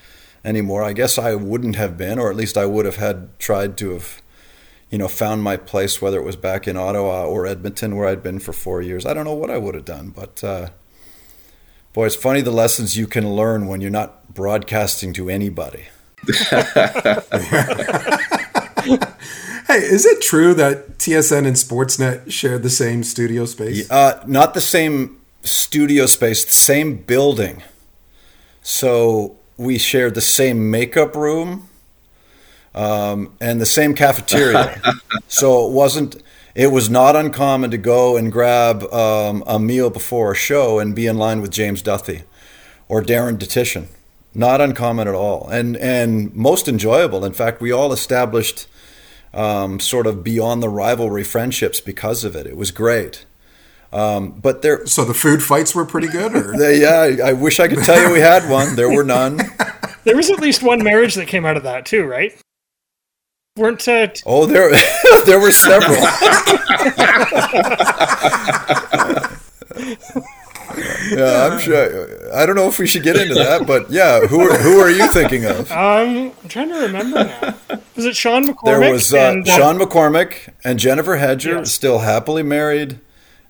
anymore. 0.45 0.85
I 0.85 0.93
guess 0.93 1.17
I 1.17 1.35
wouldn't 1.35 1.75
have 1.75 1.97
been, 1.97 2.17
or 2.17 2.29
at 2.29 2.37
least 2.37 2.57
I 2.57 2.65
would 2.65 2.85
have 2.85 2.95
had 2.95 3.37
tried 3.39 3.77
to 3.79 3.91
have, 3.91 4.21
you 4.89 4.97
know, 4.97 5.09
found 5.09 5.43
my 5.43 5.57
place, 5.57 6.01
whether 6.01 6.17
it 6.17 6.23
was 6.23 6.37
back 6.37 6.65
in 6.65 6.77
Ottawa 6.77 7.25
or 7.25 7.45
Edmonton, 7.45 7.97
where 7.97 8.07
I'd 8.07 8.23
been 8.23 8.39
for 8.39 8.53
four 8.53 8.81
years. 8.81 9.05
I 9.05 9.13
don't 9.13 9.25
know 9.25 9.33
what 9.33 9.51
I 9.51 9.57
would 9.57 9.75
have 9.75 9.83
done, 9.83 10.11
but 10.11 10.41
uh, 10.45 10.69
boy, 11.91 12.05
it's 12.05 12.15
funny 12.15 12.39
the 12.39 12.51
lessons 12.51 12.97
you 12.97 13.05
can 13.05 13.35
learn 13.35 13.67
when 13.67 13.81
you're 13.81 13.91
not 13.91 14.33
broadcasting 14.33 15.11
to 15.11 15.29
anybody. 15.29 15.87
hey, 16.25 16.31
is 19.67 20.05
it 20.05 20.21
true 20.21 20.53
that 20.53 20.99
TSN 20.99 21.45
and 21.45 21.57
Sportsnet 21.57 22.31
share 22.31 22.57
the 22.57 22.69
same 22.69 23.03
studio 23.03 23.43
space? 23.43 23.91
Uh, 23.91 24.23
not 24.25 24.53
the 24.53 24.61
same 24.61 25.19
studio 25.45 26.05
space, 26.05 26.45
the 26.45 26.51
same 26.51 26.97
building. 26.97 27.63
So 28.61 29.37
we 29.57 29.77
shared 29.77 30.15
the 30.15 30.21
same 30.21 30.69
makeup 30.71 31.15
room 31.15 31.69
um, 32.73 33.33
and 33.39 33.61
the 33.61 33.65
same 33.65 33.93
cafeteria. 33.93 34.81
so 35.27 35.67
it 35.67 35.71
wasn't. 35.71 36.21
It 36.53 36.71
was 36.71 36.89
not 36.89 37.17
uncommon 37.17 37.71
to 37.71 37.77
go 37.77 38.15
and 38.15 38.31
grab 38.31 38.83
um, 38.93 39.43
a 39.45 39.59
meal 39.59 39.89
before 39.89 40.31
a 40.31 40.35
show 40.35 40.79
and 40.79 40.95
be 40.95 41.05
in 41.05 41.17
line 41.17 41.41
with 41.41 41.51
James 41.51 41.81
Duthie 41.81 42.23
or 42.87 43.01
Darren 43.03 43.37
Dutchyshen. 43.37 43.87
Not 44.33 44.61
uncommon 44.61 45.07
at 45.07 45.15
all, 45.15 45.49
and 45.49 45.77
and 45.77 46.33
most 46.33 46.67
enjoyable. 46.67 47.23
In 47.23 47.33
fact, 47.33 47.61
we 47.61 47.71
all 47.71 47.93
established 47.93 48.67
um, 49.33 49.79
sort 49.79 50.07
of 50.07 50.23
beyond 50.23 50.63
the 50.63 50.69
rivalry 50.69 51.23
friendships 51.23 51.79
because 51.81 52.23
of 52.23 52.35
it. 52.35 52.47
It 52.47 52.57
was 52.57 52.71
great. 52.71 53.25
Um, 53.95 54.31
but 54.31 54.61
there, 54.61 54.85
so 54.85 55.05
the 55.05 55.13
food 55.13 55.41
fights 55.41 55.73
were 55.73 55.85
pretty 55.85 56.09
good. 56.09 56.35
Or 56.35 56.57
they, 56.57 56.81
yeah, 56.81 57.23
I, 57.25 57.29
I 57.29 57.33
wish 57.33 57.59
I 57.61 57.67
could 57.69 57.83
tell 57.85 57.99
you 58.05 58.11
we 58.13 58.19
had 58.19 58.49
one. 58.49 58.75
There 58.75 58.89
were 58.93 59.05
none. 59.05 59.37
there 60.03 60.17
was 60.17 60.29
at 60.29 60.39
least 60.41 60.61
one 60.61 60.83
marriage 60.83 61.15
that 61.15 61.27
came 61.29 61.45
out 61.45 61.55
of 61.55 61.63
that 61.63 61.85
too, 61.85 62.03
right? 62.05 62.37
Weren't 63.57 63.87
uh, 63.87 64.07
t- 64.07 64.21
Oh, 64.25 64.45
there 64.45 64.69
there 65.25 65.39
were 65.39 65.51
several. 65.51 65.95
yeah, 71.11 71.49
I'm 71.51 71.59
sure. 71.59 72.33
I 72.35 72.45
don't 72.45 72.55
know 72.55 72.67
if 72.67 72.79
we 72.79 72.87
should 72.87 73.03
get 73.03 73.15
into 73.15 73.33
that, 73.35 73.65
but 73.65 73.89
yeah, 73.89 74.21
who 74.27 74.41
are, 74.41 74.57
who 74.57 74.79
are 74.79 74.89
you 74.89 75.07
thinking 75.07 75.45
of? 75.45 75.71
um, 75.71 76.33
I'm 76.43 76.49
trying 76.49 76.69
to 76.69 76.79
remember 76.81 77.23
now. 77.23 77.55
Was 77.95 78.05
it 78.05 78.15
Sean 78.15 78.47
McCormick? 78.47 78.65
There 78.65 78.91
was 78.91 79.13
uh, 79.13 79.17
and, 79.17 79.47
uh, 79.47 79.57
Sean 79.57 79.77
McCormick 79.79 80.49
and 80.63 80.79
Jennifer 80.79 81.15
Hedger, 81.15 81.57
Yes. 81.59 81.71
still 81.71 81.99
happily 81.99 82.43
married. 82.43 82.99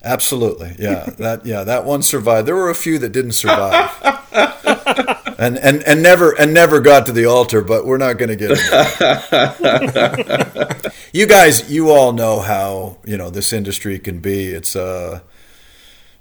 Absolutely, 0.06 0.74
yeah. 0.78 1.10
That 1.18 1.44
yeah, 1.44 1.64
that 1.64 1.84
one 1.84 2.02
survived. 2.02 2.46
There 2.46 2.54
were 2.54 2.70
a 2.70 2.74
few 2.74 2.98
that 3.00 3.10
didn't 3.10 3.32
survive, 3.32 3.90
and 5.38 5.58
and 5.58 5.82
and 5.82 6.02
never 6.02 6.30
and 6.38 6.54
never 6.54 6.80
got 6.80 7.06
to 7.06 7.12
the 7.12 7.26
altar. 7.26 7.60
But 7.60 7.84
we're 7.84 7.98
not 7.98 8.16
going 8.18 8.28
to 8.28 8.36
get. 8.36 8.50
That. 8.50 9.72
you 11.12 11.26
guys, 11.26 11.68
you 11.70 11.90
all 11.90 12.12
know 12.12 12.38
how 12.40 12.98
you 13.04 13.16
know 13.16 13.30
this 13.30 13.52
industry 13.52 13.98
can 13.98 14.20
be. 14.20 14.46
It's 14.46 14.76
uh, 14.76 15.20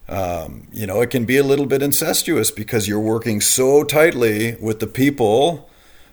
um, 0.09 0.67
you 0.71 0.87
know, 0.87 1.01
it 1.01 1.11
can 1.11 1.25
be 1.25 1.37
a 1.37 1.43
little 1.43 1.67
bit 1.67 1.83
incestuous 1.83 2.49
because 2.51 2.87
you're 2.87 2.99
working 2.99 3.39
so 3.39 3.83
tightly 3.83 4.55
with 4.55 4.79
the 4.79 4.87
people 4.87 5.69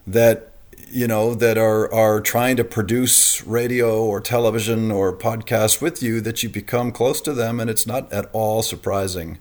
that 0.06 0.51
you 0.92 1.06
know 1.06 1.34
that 1.34 1.56
are 1.56 1.92
are 1.92 2.20
trying 2.20 2.56
to 2.56 2.64
produce 2.64 3.42
radio 3.46 4.04
or 4.04 4.20
television 4.20 4.90
or 4.90 5.12
podcasts 5.16 5.80
with 5.80 6.02
you 6.02 6.20
that 6.20 6.42
you 6.42 6.48
become 6.48 6.92
close 6.92 7.20
to 7.22 7.32
them 7.32 7.58
and 7.58 7.70
it's 7.70 7.86
not 7.86 8.12
at 8.12 8.28
all 8.32 8.62
surprising 8.62 9.38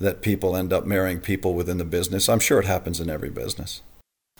that 0.00 0.22
people 0.22 0.56
end 0.56 0.72
up 0.72 0.86
marrying 0.86 1.18
people 1.18 1.54
within 1.54 1.78
the 1.78 1.84
business 1.84 2.28
i'm 2.28 2.38
sure 2.38 2.60
it 2.60 2.66
happens 2.66 3.00
in 3.00 3.10
every 3.10 3.30
business 3.30 3.82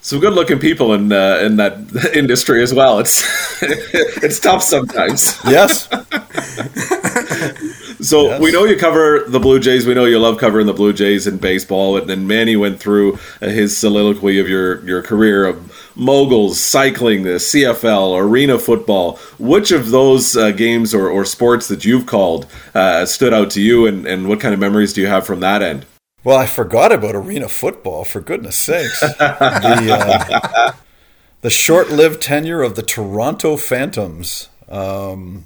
Some 0.00 0.20
good 0.20 0.32
looking 0.32 0.60
people 0.60 0.94
in 0.94 1.12
uh, 1.12 1.40
in 1.42 1.56
that 1.56 1.74
industry 2.14 2.62
as 2.62 2.72
well. 2.72 3.00
It's 3.00 3.24
it's 4.22 4.38
tough 4.38 4.62
sometimes. 4.62 5.36
yes 5.44 5.88
So 8.00 8.28
Yes. 8.28 8.40
we 8.40 8.52
know 8.52 8.64
you 8.64 8.76
cover 8.76 9.24
the 9.26 9.40
Blue 9.40 9.58
Jays. 9.58 9.86
We 9.86 9.94
know 9.94 10.04
you 10.04 10.18
love 10.18 10.38
covering 10.38 10.66
the 10.66 10.72
Blue 10.72 10.92
Jays 10.92 11.26
in 11.26 11.38
baseball. 11.38 11.96
And 11.96 12.08
then 12.08 12.26
Manny 12.26 12.56
went 12.56 12.78
through 12.78 13.14
uh, 13.42 13.48
his 13.48 13.76
soliloquy 13.76 14.38
of 14.38 14.48
your 14.48 14.84
your 14.86 15.02
career 15.02 15.44
of 15.46 15.72
moguls, 15.96 16.60
cycling, 16.60 17.24
the 17.24 17.38
CFL, 17.40 18.16
arena 18.20 18.58
football. 18.58 19.16
Which 19.38 19.72
of 19.72 19.90
those 19.90 20.36
uh, 20.36 20.52
games 20.52 20.94
or, 20.94 21.08
or 21.08 21.24
sports 21.24 21.66
that 21.68 21.84
you've 21.84 22.06
called 22.06 22.46
uh, 22.74 23.04
stood 23.04 23.34
out 23.34 23.50
to 23.52 23.60
you, 23.60 23.86
and, 23.86 24.06
and 24.06 24.28
what 24.28 24.38
kind 24.40 24.54
of 24.54 24.60
memories 24.60 24.92
do 24.92 25.00
you 25.00 25.08
have 25.08 25.26
from 25.26 25.40
that 25.40 25.62
end? 25.62 25.84
well 26.24 26.36
i 26.36 26.46
forgot 26.46 26.90
about 26.90 27.14
arena 27.14 27.48
football 27.48 28.02
for 28.04 28.20
goodness 28.20 28.58
sakes 28.58 29.00
the, 29.18 29.88
uh, 29.92 30.72
the 31.42 31.48
short-lived 31.48 32.20
tenure 32.20 32.60
of 32.60 32.74
the 32.74 32.82
toronto 32.82 33.56
phantoms 33.56 34.48
um, 34.68 35.44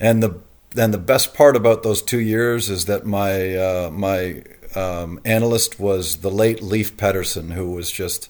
and 0.00 0.22
the 0.22 0.40
and 0.76 0.92
the 0.92 0.98
best 0.98 1.34
part 1.34 1.56
about 1.56 1.82
those 1.82 2.02
two 2.02 2.20
years 2.20 2.68
is 2.68 2.84
that 2.86 3.06
my 3.06 3.56
uh, 3.56 3.90
my 3.90 4.42
um, 4.74 5.20
analyst 5.24 5.80
was 5.80 6.18
the 6.18 6.30
late 6.30 6.62
Leif 6.62 6.96
Pettersen, 6.96 7.52
who 7.52 7.70
was 7.70 7.90
just 7.90 8.28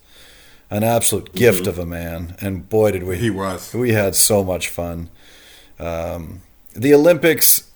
an 0.71 0.85
absolute 0.85 1.33
gift 1.33 1.67
of 1.67 1.79
a 1.79 1.87
man. 1.87 2.37
And 2.41 2.69
boy, 2.69 2.93
did 2.93 3.05
we 3.05 3.17
He 3.17 3.31
was. 3.31 3.75
we 3.75 3.93
had 3.93 4.15
so 4.15 4.45
much 4.45 4.69
fun. 4.69 5.11
Um, 5.79 6.43
the 6.75 6.95
Olympics 6.95 7.71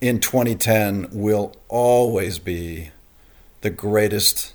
in 0.00 0.20
2010 0.20 1.08
will 1.12 1.54
always 1.68 2.38
be 2.38 2.90
the 3.60 3.70
greatest 3.70 4.54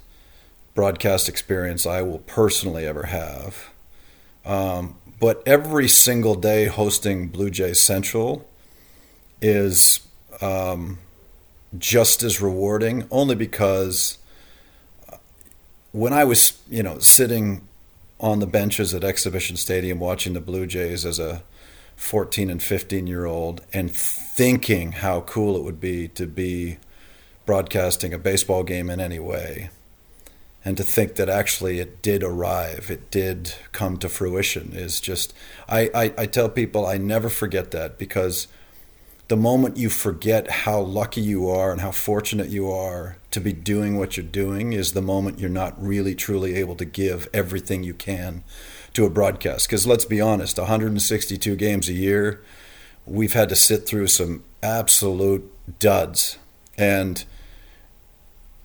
broadcast 0.76 1.30
experience 1.30 1.86
I 1.86 2.02
will 2.02 2.19
personally 2.19 2.86
ever 2.86 3.04
have. 3.04 3.69
Um, 4.46 4.96
but 5.19 5.41
every 5.46 5.88
single 5.88 6.36
day 6.36 6.65
hosting 6.65 7.28
Blue 7.28 7.50
Jays 7.50 7.80
Central 7.80 8.48
is 9.43 9.99
um, 10.41 10.97
just 11.77 12.23
as 12.23 12.41
rewarding, 12.41 13.06
only 13.12 13.36
because 13.36 14.17
when 15.91 16.13
I 16.13 16.23
was, 16.23 16.60
you 16.69 16.82
know, 16.82 16.97
sitting 16.99 17.67
on 18.19 18.39
the 18.39 18.47
benches 18.47 18.93
at 18.93 19.03
Exhibition 19.03 19.58
Stadium 19.58 19.99
watching 19.99 20.34
the 20.34 20.41
Blue 20.41 20.65
Jays 20.65 21.06
as 21.06 21.19
a 21.19 21.43
14 21.97 22.49
and 22.49 22.63
15 22.63 23.06
year 23.06 23.25
old 23.25 23.62
and 23.73 23.91
thinking 23.91 24.93
how 24.93 25.21
cool 25.21 25.56
it 25.56 25.63
would 25.63 25.79
be 25.79 26.08
to 26.10 26.25
be 26.25 26.77
broadcasting 27.45 28.13
a 28.13 28.17
baseball 28.17 28.63
game 28.63 28.89
in 28.89 28.99
any 28.99 29.19
way 29.19 29.69
and 30.65 30.77
to 30.77 30.84
think 30.84 31.15
that 31.15 31.27
actually 31.27 31.79
it 31.79 32.01
did 32.01 32.23
arrive, 32.23 32.89
it 32.89 33.12
did 33.12 33.53
come 33.73 33.97
to 33.97 34.08
fruition 34.08 34.71
is 34.73 35.01
just, 35.01 35.34
I, 35.67 35.89
I, 35.93 36.13
I 36.19 36.25
tell 36.25 36.47
people 36.47 36.86
I 36.86 36.97
never 36.97 37.29
forget 37.29 37.71
that 37.71 37.97
because 37.97 38.47
the 39.27 39.38
moment 39.38 39.77
you 39.77 39.89
forget 39.89 40.49
how 40.49 40.81
lucky 40.81 41.21
you 41.21 41.49
are 41.49 41.71
and 41.71 41.81
how 41.81 41.91
fortunate 41.91 42.49
you 42.49 42.69
are 42.69 43.17
to 43.31 43.39
be 43.39 43.53
doing 43.53 43.97
what 43.97 44.17
you're 44.17 44.25
doing 44.25 44.73
is 44.73 44.93
the 44.93 45.01
moment 45.01 45.39
you're 45.39 45.49
not 45.49 45.81
really 45.81 46.13
truly 46.13 46.55
able 46.55 46.75
to 46.75 46.86
give 46.86 47.27
everything 47.33 47.83
you 47.83 47.93
can 47.93 48.43
to 48.93 49.05
a 49.05 49.09
broadcast. 49.09 49.67
Because 49.67 49.88
let's 49.88 50.05
be 50.05 50.19
honest, 50.19 50.57
162 50.57 51.55
games 51.55 51.88
a 51.89 51.93
year, 51.93 52.41
we've 53.05 53.33
had 53.33 53.49
to 53.49 53.55
sit 53.55 53.86
through 53.86 54.07
some 54.07 54.43
absolute 54.62 55.49
duds. 55.79 56.38
And 56.77 57.23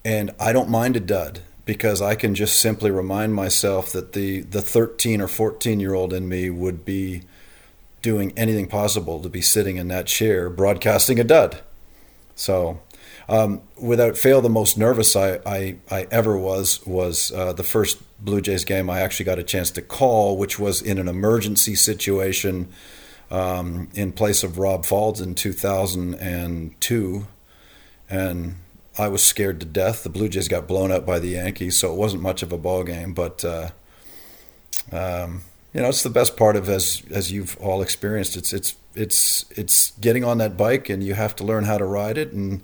and 0.04 0.30
I 0.40 0.52
don't 0.52 0.70
mind 0.70 0.96
a 0.96 1.00
dud 1.00 1.40
because 1.64 2.00
I 2.00 2.14
can 2.14 2.34
just 2.34 2.60
simply 2.60 2.90
remind 2.90 3.34
myself 3.34 3.92
that 3.92 4.12
the 4.12 4.40
the 4.40 4.62
13 4.62 5.20
or 5.20 5.28
14 5.28 5.80
year 5.80 5.94
old 5.94 6.12
in 6.12 6.28
me 6.28 6.50
would 6.50 6.84
be 6.84 7.22
doing 8.02 8.32
anything 8.36 8.66
possible 8.66 9.20
to 9.20 9.28
be 9.28 9.40
sitting 9.40 9.76
in 9.76 9.88
that 9.88 10.06
chair 10.06 10.48
broadcasting 10.48 11.18
a 11.18 11.24
dud. 11.24 11.60
So, 12.34 12.80
um, 13.28 13.62
without 13.76 14.16
fail, 14.16 14.40
the 14.40 14.48
most 14.48 14.78
nervous 14.78 15.14
I, 15.14 15.40
I, 15.44 15.76
I 15.90 16.06
ever 16.10 16.36
was 16.36 16.84
was 16.86 17.32
uh, 17.32 17.52
the 17.52 17.62
first 17.62 17.98
Blue 18.24 18.40
Jays 18.40 18.64
game 18.64 18.88
I 18.88 19.00
actually 19.00 19.26
got 19.26 19.38
a 19.38 19.42
chance 19.42 19.70
to 19.72 19.82
call, 19.82 20.36
which 20.36 20.58
was 20.58 20.80
in 20.80 20.98
an 20.98 21.08
emergency 21.08 21.74
situation 21.74 22.68
um, 23.30 23.88
in 23.94 24.12
place 24.12 24.42
of 24.42 24.58
Rob 24.58 24.84
Faulds 24.84 25.22
in 25.22 25.34
2002. 25.34 27.26
And 28.10 28.56
I 28.98 29.08
was 29.08 29.22
scared 29.22 29.60
to 29.60 29.66
death. 29.66 30.02
The 30.02 30.08
Blue 30.08 30.28
Jays 30.28 30.48
got 30.48 30.66
blown 30.66 30.90
up 30.90 31.04
by 31.04 31.18
the 31.18 31.28
Yankees, 31.28 31.78
so 31.78 31.92
it 31.92 31.96
wasn't 31.96 32.22
much 32.22 32.42
of 32.42 32.52
a 32.52 32.58
ball 32.58 32.82
game. 32.82 33.12
But 33.12 33.44
uh, 33.44 33.70
um, 34.90 35.42
you 35.78 35.82
know, 35.82 35.90
it's 35.90 36.02
the 36.02 36.10
best 36.10 36.36
part 36.36 36.56
of 36.56 36.68
as 36.68 37.04
as 37.08 37.30
you've 37.30 37.56
all 37.60 37.82
experienced. 37.82 38.36
It's 38.36 38.52
it's 38.52 38.74
it's 38.96 39.44
it's 39.52 39.92
getting 40.00 40.24
on 40.24 40.38
that 40.38 40.56
bike, 40.56 40.88
and 40.88 41.04
you 41.04 41.14
have 41.14 41.36
to 41.36 41.44
learn 41.44 41.62
how 41.62 41.78
to 41.78 41.84
ride 41.84 42.18
it. 42.18 42.32
And 42.32 42.62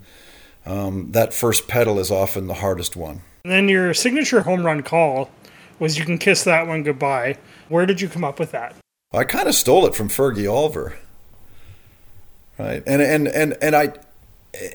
um, 0.66 1.12
that 1.12 1.32
first 1.32 1.68
pedal 1.68 2.00
is 2.00 2.10
often 2.10 2.48
the 2.48 2.54
hardest 2.54 2.96
one. 2.96 3.22
And 3.44 3.52
then 3.52 3.68
your 3.68 3.94
signature 3.94 4.42
home 4.42 4.66
run 4.66 4.82
call 4.82 5.30
was 5.78 5.96
you 5.96 6.04
can 6.04 6.18
kiss 6.18 6.42
that 6.42 6.66
one 6.66 6.82
goodbye. 6.82 7.38
Where 7.68 7.86
did 7.86 8.00
you 8.00 8.08
come 8.08 8.24
up 8.24 8.40
with 8.40 8.50
that? 8.50 8.74
I 9.12 9.22
kind 9.22 9.46
of 9.46 9.54
stole 9.54 9.86
it 9.86 9.94
from 9.94 10.08
Fergie 10.08 10.48
Olver, 10.48 10.96
right? 12.58 12.82
And 12.84 13.00
and 13.00 13.28
and 13.28 13.56
and 13.62 13.76
I, 13.76 13.92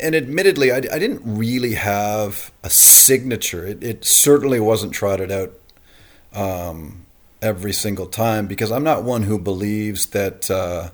and 0.02 0.16
admittedly, 0.16 0.72
I, 0.72 0.78
I 0.78 0.98
didn't 0.98 1.24
really 1.26 1.74
have 1.74 2.54
a 2.64 2.70
signature. 2.70 3.68
It, 3.68 3.84
it 3.84 4.06
certainly 4.06 4.62
wasn't 4.62 4.94
trotted 4.94 5.30
out 5.30 5.52
um, 6.32 7.06
every 7.42 7.74
single 7.74 8.06
time 8.06 8.48
because 8.48 8.72
I'm 8.72 8.84
not 8.84 9.04
one 9.04 9.24
who 9.24 9.40
believes 9.40 10.08
that 10.08 10.50
uh, 10.52 10.90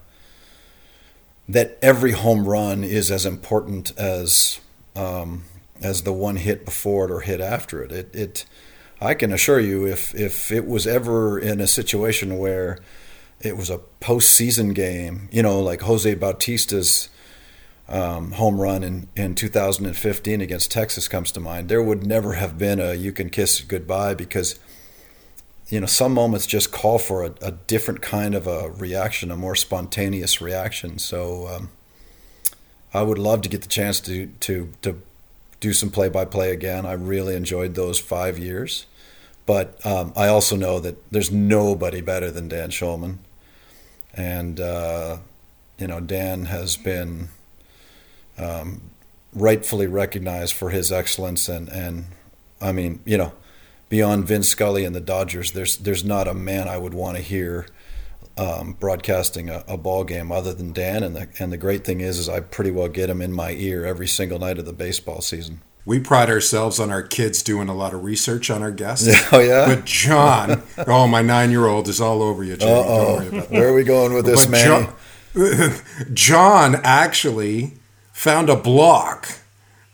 that 1.48 1.78
every 1.82 2.12
home 2.12 2.48
run 2.48 2.84
is 2.84 3.12
as 3.12 3.26
important 3.26 3.98
as 3.98 4.60
um, 4.96 5.44
as 5.82 6.04
the 6.04 6.14
one 6.14 6.38
hit 6.38 6.66
before 6.66 7.06
it 7.06 7.12
or 7.12 7.22
hit 7.22 7.42
after 7.42 7.84
it. 7.84 7.92
It 7.92 8.16
it 8.16 8.46
I 9.02 9.14
can 9.14 9.32
assure 9.32 9.60
you, 9.60 9.86
if 9.86 10.16
if 10.16 10.52
it 10.52 10.66
was 10.66 10.88
ever 10.88 11.38
in 11.38 11.60
a 11.60 11.68
situation 11.68 12.38
where 12.38 12.80
it 13.42 13.58
was 13.58 13.70
a 13.70 13.82
postseason 14.00 14.74
game, 14.74 15.28
you 15.32 15.44
know, 15.44 15.60
like 15.60 15.82
Jose 15.82 16.16
Bautista's 16.16 17.10
um, 17.88 18.32
home 18.32 18.60
run 18.60 18.84
in, 18.84 19.08
in 19.16 19.36
2015 19.36 20.42
against 20.42 20.72
Texas 20.72 21.08
comes 21.08 21.32
to 21.34 21.40
mind, 21.40 21.70
there 21.70 21.84
would 21.84 22.06
never 22.06 22.34
have 22.34 22.58
been 22.58 22.80
a 22.80 22.94
you 22.94 23.12
can 23.12 23.30
kiss 23.30 23.62
goodbye 23.62 24.14
because, 24.14 24.60
you 25.70 25.80
know, 25.80 25.88
some 25.88 26.14
moments 26.14 26.46
just 26.46 26.72
call 26.72 27.00
for 27.00 27.24
a, 27.24 27.34
a 27.42 27.52
different 27.52 28.02
kind 28.02 28.36
of 28.36 28.46
a 28.48 28.70
reaction, 28.70 29.32
a 29.32 29.36
more 29.36 29.56
spontaneous 29.56 30.40
reaction. 30.40 31.00
So 31.00 31.48
um, 31.48 31.70
I 32.94 33.02
would 33.02 33.18
love 33.18 33.42
to 33.42 33.50
get 33.50 33.62
the 33.62 33.68
chance 33.68 34.00
to, 34.02 34.28
to, 34.42 34.72
to 34.84 35.02
do 35.60 35.74
some 35.74 35.90
play 35.90 36.10
by 36.10 36.26
play 36.26 36.52
again. 36.52 36.86
I 36.86 36.94
really 36.94 37.36
enjoyed 37.36 37.74
those 37.76 38.00
five 38.00 38.38
years. 38.38 38.86
But 39.46 39.84
um, 39.86 40.12
I 40.16 40.28
also 40.28 40.56
know 40.56 40.80
that 40.80 41.12
there's 41.12 41.32
nobody 41.32 42.02
better 42.02 42.32
than 42.32 42.48
Dan 42.48 42.70
Shulman. 42.70 43.18
And, 44.14 44.60
uh, 44.60 45.18
you 45.78 45.88
know, 45.88 46.00
Dan 46.00 46.46
has 46.46 46.78
been 46.78 47.30
um, 48.38 48.82
rightfully 49.34 49.88
recognized 49.88 50.54
for 50.54 50.70
his 50.70 50.92
excellence. 50.92 51.50
And, 51.50 51.70
and 51.70 52.06
I 52.62 52.72
mean, 52.72 53.02
you 53.06 53.18
know, 53.18 53.34
beyond 53.90 54.28
Vince 54.28 54.48
Scully 54.48 54.86
and 54.86 54.96
the 54.96 55.02
Dodgers, 55.02 55.52
there's, 55.52 55.78
there's 55.78 56.04
not 56.04 56.28
a 56.28 56.34
man 56.34 56.68
I 56.68 56.78
would 56.78 56.94
want 56.94 57.18
to 57.18 57.24
hear 57.24 57.68
um, 58.38 58.74
broadcasting 58.74 59.50
a, 59.50 59.64
a, 59.68 59.78
ball 59.78 60.04
game 60.04 60.32
other 60.32 60.54
than 60.54 60.74
Dan. 60.74 61.04
And 61.04 61.16
the 61.16 61.30
and 61.40 61.52
the 61.52 61.58
great 61.58 61.86
thing 61.86 62.02
is, 62.02 62.20
is 62.20 62.28
I 62.28 62.42
pretty 62.42 62.72
well 62.72 62.88
get 62.88 63.10
him 63.10 63.22
in 63.22 63.32
my 63.32 63.52
ear 63.52 63.86
every 63.86 64.08
single 64.08 64.40
night 64.40 64.60
of 64.60 64.66
the 64.66 64.74
baseball 64.74 65.22
season. 65.22 65.62
We 65.86 66.00
pride 66.00 66.30
ourselves 66.30 66.80
on 66.80 66.90
our 66.90 67.04
kids 67.04 67.44
doing 67.44 67.70
a 67.70 67.76
lot 67.76 67.94
of 67.94 68.04
research 68.04 68.50
on 68.50 68.64
our 68.64 68.72
guests. 68.72 69.08
Oh 69.32 69.40
yeah. 69.40 69.74
But 69.74 69.86
John, 69.86 70.64
oh 70.88 71.08
my 71.08 71.22
nine-year-old 71.22 71.88
is 71.88 72.02
all 72.02 72.22
over 72.22 72.44
you. 72.44 72.58
Oh, 72.62 73.22
where 73.50 73.70
are 73.70 73.74
we 73.74 73.84
going 73.84 74.14
with 74.14 74.26
this, 74.26 74.48
man? 74.48 74.94
John, 75.36 75.82
John 76.14 76.76
actually 76.84 77.74
found 78.12 78.50
a 78.50 78.56
block 78.56 79.40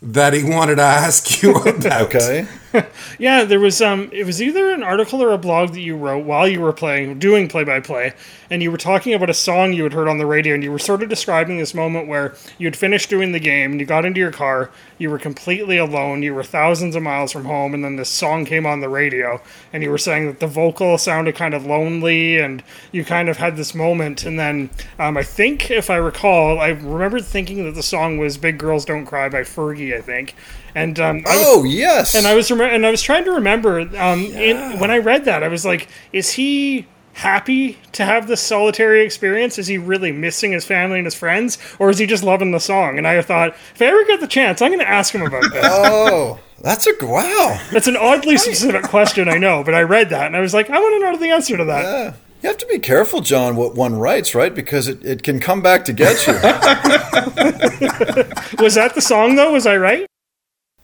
that 0.02 0.34
he 0.34 0.44
wanted 0.44 0.76
to 0.76 0.82
ask 0.82 1.44
you 1.44 1.56
about. 1.56 2.02
okay. 2.04 2.48
yeah, 3.20 3.44
there 3.44 3.60
was 3.60 3.82
um 3.82 4.10
it 4.12 4.26
was 4.26 4.42
either 4.42 4.72
an 4.72 4.84
article 4.84 5.22
or 5.22 5.32
a 5.32 5.38
blog 5.38 5.74
that 5.74 5.82
you 5.82 5.96
wrote 5.96 6.26
while 6.26 6.48
you 6.48 6.62
were 6.62 6.74
playing 6.74 7.20
doing 7.20 7.48
play 7.48 7.64
by 7.64 7.80
play 7.80 8.14
and 8.52 8.62
you 8.62 8.70
were 8.70 8.78
talking 8.78 9.14
about 9.14 9.30
a 9.30 9.34
song 9.34 9.72
you 9.72 9.84
had 9.84 9.94
heard 9.94 10.10
on 10.10 10.18
the 10.18 10.26
radio 10.26 10.54
and 10.54 10.62
you 10.62 10.72
were 10.72 10.78
sort 10.78 11.02
of 11.02 11.08
describing 11.10 11.58
this 11.58 11.74
moment 11.74 12.08
where 12.08 12.36
you 12.58 12.68
had 12.68 12.76
finished 12.76 13.10
doing 13.10 13.32
the 13.32 13.40
game 13.40 13.72
and 13.72 13.80
you 13.80 13.86
got 13.86 14.04
into 14.04 14.20
your 14.20 14.32
car, 14.32 14.70
you 14.98 15.10
were 15.10 15.18
completely 15.18 15.78
alone, 15.78 16.22
you 16.22 16.34
were 16.34 16.44
thousands 16.44 16.94
of 16.94 17.02
miles 17.02 17.32
from 17.32 17.46
home 17.46 17.74
and 17.74 17.84
then 17.84 17.96
this 17.96 18.10
song 18.10 18.44
came 18.44 18.66
on 18.66 18.82
the 18.82 18.90
radio 18.90 19.42
and 19.72 19.84
you 19.84 19.90
were 19.90 19.98
saying 19.98 20.28
that 20.28 20.42
the 20.42 20.48
vocal 20.48 20.98
sounded 20.98 21.34
kind 21.34 21.54
of 21.54 21.66
lonely 21.66 22.38
and 22.40 22.62
you 22.92 23.06
kind 23.06 23.30
of 23.30 23.38
had 23.38 23.56
this 23.56 23.74
moment 23.74 24.26
and 24.26 24.38
then 24.38 24.70
um, 25.00 25.16
I 25.16 25.24
think 25.24 25.72
if 25.72 25.90
I 25.90 25.96
recall, 25.96 26.60
I 26.60 26.70
remember 26.70 27.22
thinking 27.22 27.64
that 27.64 27.76
the 27.76 27.84
song 27.84 28.18
was 28.18 28.38
Big 28.38 28.58
Girls 28.58 28.84
Don't 28.84 29.06
Cry 29.06 29.30
by 29.30 29.42
Fergie, 29.42 29.96
I 29.96 30.02
think. 30.02 30.36
And 30.76 31.00
um, 31.00 31.24
oh 31.28 31.64
was, 31.64 31.74
yes, 31.74 32.16
and 32.16 32.26
I 32.26 32.36
was 32.36 32.52
rem- 32.52 32.74
and 32.74 32.86
I 32.86 32.92
was 32.92 33.02
trying 33.02 33.26
to 33.26 33.32
remember 33.32 33.82
um, 33.82 34.24
yeah. 34.24 34.40
in, 34.40 34.80
when 34.80 34.92
I 34.92 34.98
read 34.98 35.26
that 35.26 35.44
I 35.44 35.48
was 35.48 35.66
like, 35.66 35.88
is 36.14 36.32
he 36.32 36.88
happy 37.14 37.78
to 37.92 38.06
have 38.06 38.28
this 38.28 38.42
solitary 38.42 39.04
experience? 39.04 39.58
Is 39.58 39.68
he 39.68 39.78
really 39.78 40.12
missing 40.12 40.52
his 40.52 40.66
family 40.66 40.98
and 40.98 41.06
his 41.06 41.16
friends, 41.16 41.58
or 41.80 41.90
is 41.90 41.98
he 41.98 42.06
just 42.06 42.24
loving 42.24 42.52
the 42.52 42.60
song? 42.60 42.98
And 42.98 43.08
I 43.08 43.22
thought, 43.22 43.56
if 43.74 43.82
I 43.82 43.86
ever 43.86 44.04
get 44.06 44.20
the 44.20 44.28
chance, 44.28 44.62
I'm 44.62 44.70
going 44.70 44.80
to 44.80 44.90
ask 44.90 45.14
him 45.14 45.22
about 45.22 45.44
this. 45.52 45.66
oh, 45.66 46.40
that's 46.62 46.88
a 46.88 46.94
wow. 47.02 47.60
That's 47.72 47.88
an 47.88 47.98
oddly 47.98 48.38
specific 48.38 48.84
question, 48.84 49.28
I 49.28 49.38
know, 49.38 49.64
but 49.64 49.74
I 49.74 49.82
read 49.82 50.10
that 50.10 50.28
and 50.28 50.36
I 50.36 50.42
was 50.42 50.54
like, 50.54 50.70
I 50.70 50.80
want 50.80 51.02
to 51.02 51.12
know 51.12 51.18
the 51.18 51.32
answer 51.32 51.58
to 51.58 51.66
that. 51.66 51.84
Yeah. 51.84 52.14
You 52.42 52.50
have 52.50 52.58
to 52.58 52.66
be 52.66 52.80
careful, 52.80 53.22
John, 53.22 53.56
what 53.56 53.76
one 53.76 53.96
writes, 53.96 54.34
right? 54.34 54.54
Because 54.54 54.88
it, 54.88 55.06
it 55.06 55.22
can 55.22 55.40
come 55.40 55.62
back 55.62 55.86
to 55.86 55.94
get 55.94 56.26
you. 56.26 56.34
was 58.64 58.74
that 58.74 58.94
the 58.96 59.02
song, 59.02 59.36
though? 59.36 59.52
Was 59.52 59.68
I 59.68 59.78
right? 59.78 60.08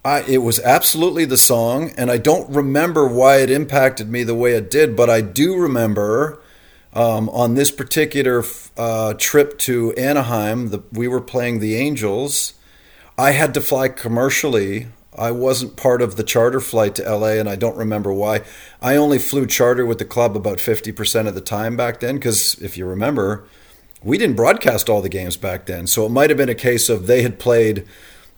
I, 0.07 0.21
it 0.21 0.37
was 0.37 0.61
absolutely 0.61 1.25
the 1.25 1.35
song, 1.35 1.91
and 1.97 2.09
I 2.09 2.17
don't 2.17 2.49
remember 2.49 3.05
why 3.05 3.39
it 3.39 3.51
impacted 3.51 4.09
me 4.09 4.23
the 4.23 4.33
way 4.33 4.53
it 4.53 4.71
did, 4.71 4.95
but 4.95 5.09
I 5.09 5.19
do 5.19 5.57
remember 5.57 6.41
um, 6.93 7.27
on 7.27 7.55
this 7.55 7.71
particular 7.71 8.41
uh, 8.77 9.15
trip 9.15 9.59
to 9.59 9.91
Anaheim, 9.95 10.69
the, 10.69 10.81
we 10.93 11.09
were 11.09 11.19
playing 11.19 11.59
the 11.59 11.75
Angels. 11.75 12.53
I 13.17 13.31
had 13.31 13.53
to 13.55 13.59
fly 13.59 13.89
commercially. 13.89 14.87
I 15.13 15.31
wasn't 15.31 15.75
part 15.75 16.01
of 16.01 16.15
the 16.15 16.23
charter 16.23 16.61
flight 16.61 16.95
to 16.95 17.03
LA, 17.03 17.31
and 17.31 17.49
I 17.49 17.57
don't 17.57 17.75
remember 17.75 18.13
why. 18.13 18.43
I 18.81 18.95
only 18.95 19.19
flew 19.19 19.45
charter 19.45 19.85
with 19.85 19.97
the 19.99 20.05
club 20.05 20.37
about 20.37 20.59
50% 20.59 21.27
of 21.27 21.35
the 21.35 21.41
time 21.41 21.75
back 21.75 21.99
then, 21.99 22.15
because 22.15 22.53
if 22.61 22.77
you 22.77 22.85
remember, 22.85 23.43
we 24.01 24.17
didn't 24.17 24.37
broadcast 24.37 24.87
all 24.87 25.01
the 25.01 25.09
games 25.09 25.35
back 25.35 25.65
then. 25.65 25.85
So 25.85 26.05
it 26.05 26.11
might 26.11 26.29
have 26.29 26.37
been 26.37 26.47
a 26.47 26.55
case 26.55 26.87
of 26.87 27.07
they 27.07 27.23
had 27.23 27.39
played 27.39 27.85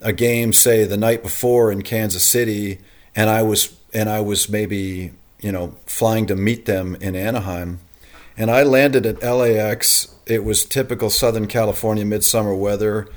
a 0.02 0.14
game, 0.14 0.54
say 0.54 0.86
the 0.86 0.98
night 0.98 1.24
before 1.24 1.72
in 1.72 1.82
Kansas 1.82 2.24
City, 2.24 2.80
and 3.16 3.30
I 3.30 3.44
was 3.44 3.76
and 3.94 4.10
I 4.10 4.22
was 4.22 4.50
maybe 4.50 5.12
you 5.40 5.52
know 5.52 5.76
flying 5.86 6.26
to 6.28 6.36
meet 6.36 6.66
them 6.66 6.96
in 6.96 7.16
Anaheim, 7.16 7.80
and 8.38 8.50
I 8.50 8.64
landed 8.64 9.06
at 9.06 9.24
LAX. 9.24 10.14
It 10.26 10.44
was 10.44 10.64
typical 10.64 11.10
Southern 11.10 11.48
California 11.48 12.06
midsummer 12.06 12.56
weather. 12.56 13.08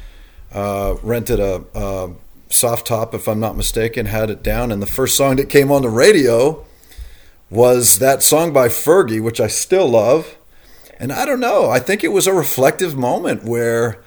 Uh, 0.51 0.97
rented 1.03 1.41
a, 1.41 1.65
a 1.75 2.11
soft 2.51 2.87
top, 2.87 3.15
if 3.15 3.27
I'm 3.27 3.41
not 3.41 3.57
mistaken, 3.57 4.07
had 4.07 4.29
it 4.29 4.43
down, 4.43 4.71
and 4.71 4.83
the 4.83 4.87
first 4.87 5.17
song 5.17 5.37
that 5.37 5.49
came 5.49 5.71
on 5.71 5.83
the 5.83 5.89
radio 5.89 6.65
was 7.49 7.99
that 7.99 8.23
song 8.23 8.53
by 8.53 8.69
Fergie, 8.69 9.23
which 9.23 9.41
I 9.41 9.47
still 9.47 9.89
love. 9.89 10.37
And 10.99 11.13
I 11.13 11.25
don't 11.25 11.41
know, 11.41 11.69
I 11.69 11.79
think 11.81 12.05
it 12.05 12.13
was 12.13 12.27
a 12.27 12.33
reflective 12.33 12.97
moment 12.97 13.45
where 13.45 14.02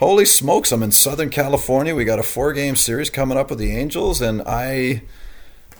holy 0.00 0.24
smokes, 0.24 0.72
I'm 0.72 0.82
in 0.82 0.90
Southern 0.90 1.28
California. 1.30 1.94
We 1.94 2.04
got 2.04 2.18
a 2.18 2.24
four 2.24 2.52
game 2.52 2.74
series 2.74 3.10
coming 3.10 3.38
up 3.38 3.50
with 3.50 3.60
the 3.60 3.76
Angels, 3.76 4.20
and 4.20 4.42
I. 4.44 5.02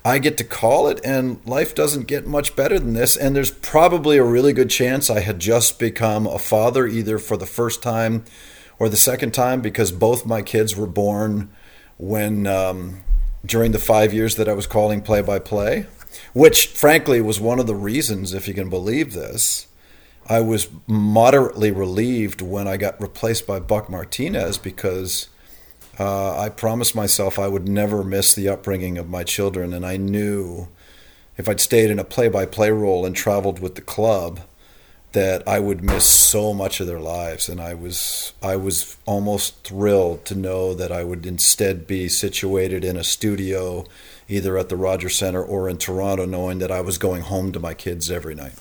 I 0.02 0.18
get 0.18 0.38
to 0.38 0.44
call 0.44 0.88
it, 0.88 0.98
and 1.04 1.44
life 1.44 1.74
doesn't 1.74 2.06
get 2.06 2.26
much 2.26 2.56
better 2.56 2.78
than 2.78 2.94
this. 2.94 3.18
And 3.18 3.36
there's 3.36 3.50
probably 3.50 4.16
a 4.16 4.24
really 4.24 4.54
good 4.54 4.70
chance 4.70 5.10
I 5.10 5.20
had 5.20 5.38
just 5.38 5.78
become 5.78 6.26
a 6.26 6.38
father, 6.38 6.86
either 6.86 7.18
for 7.18 7.36
the 7.36 7.44
first 7.44 7.82
time 7.82 8.24
or 8.78 8.88
the 8.88 8.96
second 8.96 9.34
time, 9.34 9.60
because 9.60 9.92
both 9.92 10.24
my 10.24 10.40
kids 10.40 10.74
were 10.74 10.86
born 10.86 11.50
when 11.98 12.46
um, 12.46 13.02
during 13.44 13.72
the 13.72 13.78
five 13.78 14.14
years 14.14 14.36
that 14.36 14.48
I 14.48 14.54
was 14.54 14.66
calling 14.66 15.02
play 15.02 15.20
by 15.20 15.38
play, 15.38 15.84
which 16.32 16.68
frankly 16.68 17.20
was 17.20 17.38
one 17.38 17.60
of 17.60 17.66
the 17.66 17.74
reasons, 17.74 18.32
if 18.32 18.48
you 18.48 18.54
can 18.54 18.70
believe 18.70 19.12
this, 19.12 19.66
I 20.30 20.38
was 20.38 20.68
moderately 20.86 21.72
relieved 21.72 22.40
when 22.40 22.68
I 22.68 22.76
got 22.76 23.00
replaced 23.00 23.48
by 23.48 23.58
Buck 23.58 23.90
Martinez 23.90 24.58
because 24.58 25.28
uh, 25.98 26.38
I 26.38 26.50
promised 26.50 26.94
myself 26.94 27.36
I 27.36 27.48
would 27.48 27.68
never 27.68 28.04
miss 28.04 28.32
the 28.32 28.48
upbringing 28.48 28.96
of 28.96 29.10
my 29.10 29.24
children, 29.24 29.74
and 29.74 29.84
I 29.84 29.96
knew 29.96 30.68
if 31.36 31.48
I'd 31.48 31.60
stayed 31.60 31.90
in 31.90 31.98
a 31.98 32.04
play-by-play 32.04 32.70
role 32.70 33.04
and 33.04 33.16
traveled 33.16 33.58
with 33.58 33.74
the 33.74 33.80
club 33.80 34.38
that 35.10 35.42
I 35.48 35.58
would 35.58 35.82
miss 35.82 36.04
so 36.04 36.54
much 36.54 36.78
of 36.78 36.86
their 36.86 37.00
lives 37.00 37.48
and 37.48 37.60
I 37.60 37.74
was 37.74 38.32
I 38.40 38.54
was 38.54 38.96
almost 39.06 39.64
thrilled 39.64 40.24
to 40.26 40.36
know 40.36 40.72
that 40.74 40.92
I 40.92 41.02
would 41.02 41.26
instead 41.26 41.88
be 41.88 42.08
situated 42.08 42.84
in 42.84 42.96
a 42.96 43.02
studio 43.02 43.84
either 44.28 44.56
at 44.56 44.68
the 44.68 44.76
Rogers 44.76 45.16
Center 45.16 45.42
or 45.42 45.68
in 45.68 45.78
Toronto 45.78 46.26
knowing 46.26 46.60
that 46.60 46.70
I 46.70 46.82
was 46.82 46.96
going 46.98 47.22
home 47.22 47.50
to 47.50 47.58
my 47.58 47.74
kids 47.74 48.08
every 48.08 48.36
night. 48.36 48.52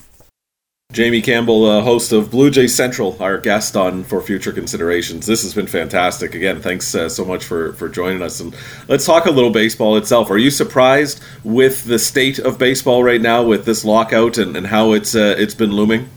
Jamie 0.91 1.21
Campbell, 1.21 1.65
uh, 1.65 1.81
host 1.83 2.11
of 2.11 2.31
Blue 2.31 2.49
Jay 2.49 2.65
Central, 2.65 3.15
our 3.21 3.37
guest 3.37 3.77
on 3.77 4.03
for 4.03 4.23
future 4.23 4.51
considerations. 4.51 5.27
This 5.27 5.43
has 5.43 5.53
been 5.53 5.67
fantastic. 5.67 6.33
Again, 6.33 6.63
thanks 6.63 6.95
uh, 6.95 7.07
so 7.07 7.23
much 7.23 7.45
for 7.45 7.73
for 7.73 7.89
joining 7.89 8.23
us. 8.23 8.39
And 8.39 8.55
let's 8.87 9.05
talk 9.05 9.27
a 9.27 9.31
little 9.31 9.51
baseball 9.51 9.97
itself. 9.97 10.31
Are 10.31 10.37
you 10.39 10.49
surprised 10.49 11.23
with 11.43 11.83
the 11.83 11.99
state 11.99 12.39
of 12.39 12.57
baseball 12.57 13.03
right 13.03 13.21
now, 13.21 13.43
with 13.43 13.65
this 13.65 13.85
lockout 13.85 14.39
and, 14.39 14.57
and 14.57 14.65
how 14.65 14.93
it's 14.93 15.13
uh, 15.13 15.35
it's 15.37 15.53
been 15.53 15.71
looming? 15.71 16.09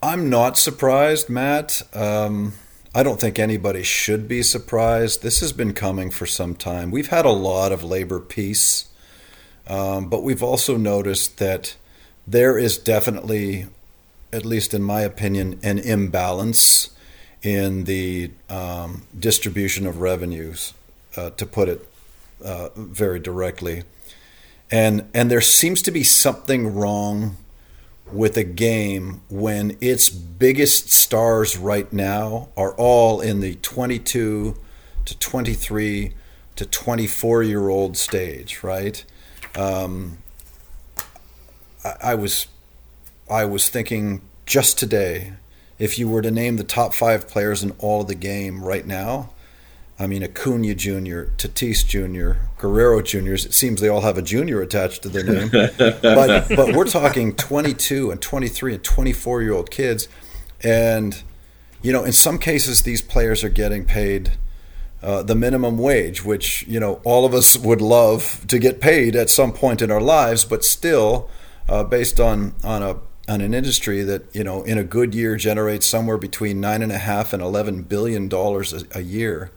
I'm 0.00 0.30
not 0.30 0.56
surprised, 0.56 1.28
Matt. 1.28 1.82
Um, 1.92 2.52
I 2.94 3.02
don't 3.02 3.20
think 3.20 3.36
anybody 3.36 3.82
should 3.82 4.28
be 4.28 4.44
surprised. 4.44 5.24
This 5.24 5.40
has 5.40 5.52
been 5.52 5.72
coming 5.72 6.12
for 6.12 6.26
some 6.26 6.54
time. 6.54 6.92
We've 6.92 7.08
had 7.08 7.24
a 7.24 7.30
lot 7.30 7.72
of 7.72 7.82
labor 7.82 8.20
peace, 8.20 8.90
um, 9.66 10.08
but 10.08 10.22
we've 10.22 10.42
also 10.42 10.76
noticed 10.76 11.38
that 11.38 11.74
there 12.26 12.58
is 12.58 12.78
definitely, 12.78 13.66
at 14.32 14.44
least 14.44 14.74
in 14.74 14.82
my 14.82 15.02
opinion, 15.02 15.58
an 15.62 15.78
imbalance 15.78 16.90
in 17.42 17.84
the 17.84 18.30
um, 18.48 19.02
distribution 19.18 19.86
of 19.86 19.98
revenues, 19.98 20.74
uh, 21.16 21.30
to 21.30 21.44
put 21.44 21.68
it 21.68 21.88
uh, 22.44 22.68
very 22.76 23.18
directly. 23.18 23.82
And, 24.70 25.08
and 25.12 25.30
there 25.30 25.40
seems 25.40 25.82
to 25.82 25.90
be 25.90 26.02
something 26.02 26.74
wrong 26.74 27.36
with 28.10 28.36
a 28.36 28.44
game 28.44 29.22
when 29.28 29.76
its 29.80 30.08
biggest 30.08 30.90
stars 30.90 31.56
right 31.56 31.92
now 31.92 32.48
are 32.56 32.74
all 32.74 33.20
in 33.20 33.40
the 33.40 33.56
22 33.56 34.56
to 35.04 35.18
23 35.18 36.14
to 36.56 36.66
24 36.66 37.42
year 37.42 37.68
old 37.68 37.96
stage, 37.96 38.62
right? 38.62 39.04
Um, 39.56 40.18
I, 41.84 42.14
was 42.14 42.46
I 43.30 43.44
was 43.44 43.68
thinking 43.68 44.20
just 44.46 44.78
today, 44.78 45.32
if 45.78 45.98
you 45.98 46.08
were 46.08 46.22
to 46.22 46.30
name 46.30 46.56
the 46.56 46.64
top 46.64 46.94
five 46.94 47.28
players 47.28 47.62
in 47.62 47.72
all 47.78 48.02
of 48.02 48.08
the 48.08 48.14
game 48.14 48.62
right 48.62 48.86
now, 48.86 49.30
I 49.98 50.06
mean 50.06 50.24
Acuna 50.24 50.74
Jr., 50.74 51.30
Tatis 51.36 51.86
Jr., 51.86 52.38
Guerrero 52.58 53.02
Jr.'s. 53.02 53.44
It 53.44 53.54
seems 53.54 53.80
they 53.80 53.88
all 53.88 54.00
have 54.00 54.18
a 54.18 54.22
junior 54.22 54.60
attached 54.60 55.02
to 55.02 55.08
their 55.08 55.24
name, 55.24 55.48
but 55.78 56.48
but 56.48 56.74
we're 56.74 56.86
talking 56.86 57.34
22 57.34 58.10
and 58.10 58.20
23 58.20 58.74
and 58.74 58.84
24 58.84 59.42
year 59.42 59.52
old 59.52 59.70
kids, 59.70 60.08
and 60.62 61.22
you 61.82 61.92
know 61.92 62.04
in 62.04 62.12
some 62.12 62.38
cases 62.38 62.82
these 62.82 63.02
players 63.02 63.44
are 63.44 63.50
getting 63.50 63.84
paid. 63.84 64.32
Uh, 65.02 65.20
the 65.20 65.34
minimum 65.34 65.78
wage, 65.78 66.24
which 66.24 66.64
you 66.68 66.78
know 66.78 67.00
all 67.02 67.24
of 67.24 67.34
us 67.34 67.56
would 67.58 67.80
love 67.80 68.44
to 68.46 68.60
get 68.60 68.80
paid 68.80 69.16
at 69.16 69.28
some 69.28 69.52
point 69.52 69.82
in 69.82 69.90
our 69.90 70.00
lives, 70.00 70.44
but 70.44 70.64
still, 70.64 71.28
uh, 71.72 71.82
based 71.82 72.20
on 72.20 72.54
on 72.62 72.82
a 72.82 72.98
on 73.28 73.40
an 73.40 73.54
industry 73.54 74.02
that 74.02 74.22
you 74.34 74.44
know 74.44 74.62
in 74.62 74.76
a 74.76 74.84
good 74.84 75.14
year 75.14 75.36
generates 75.36 75.86
somewhere 75.86 76.18
between 76.18 76.60
nine 76.60 76.82
and 76.82 76.92
a 76.92 76.98
half 76.98 77.32
and 77.32 77.42
eleven 77.42 77.82
billion 77.82 78.28
dollars 78.28 78.84
a, 78.94 79.02
year. 79.02 79.50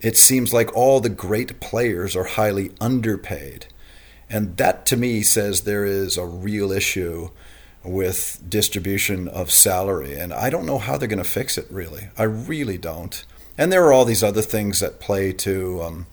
It 0.00 0.16
seems 0.16 0.52
like 0.52 0.74
all 0.74 0.98
the 0.98 1.08
great 1.08 1.60
players 1.60 2.16
are 2.16 2.24
highly 2.24 2.72
underpaid, 2.80 3.66
and 4.28 4.56
that 4.56 4.84
to 4.86 4.96
me 4.96 5.22
says 5.22 5.60
there 5.60 5.84
is 5.84 6.18
a 6.18 6.26
real 6.26 6.72
issue 6.72 7.30
with 7.84 8.42
distribution 8.48 9.28
of 9.28 9.52
salary. 9.52 10.18
And 10.18 10.34
I 10.34 10.50
don't 10.50 10.66
know 10.66 10.78
how 10.78 10.98
they're 10.98 11.08
going 11.08 11.22
to 11.22 11.24
fix 11.24 11.56
it, 11.56 11.66
really. 11.70 12.08
I 12.18 12.24
really 12.24 12.76
don't. 12.76 13.24
And 13.56 13.70
there 13.70 13.84
are 13.86 13.92
all 13.92 14.04
these 14.04 14.24
other 14.24 14.42
things 14.42 14.80
that 14.80 15.00
play 15.00 15.32
to, 15.32 15.82
um, 15.82 16.06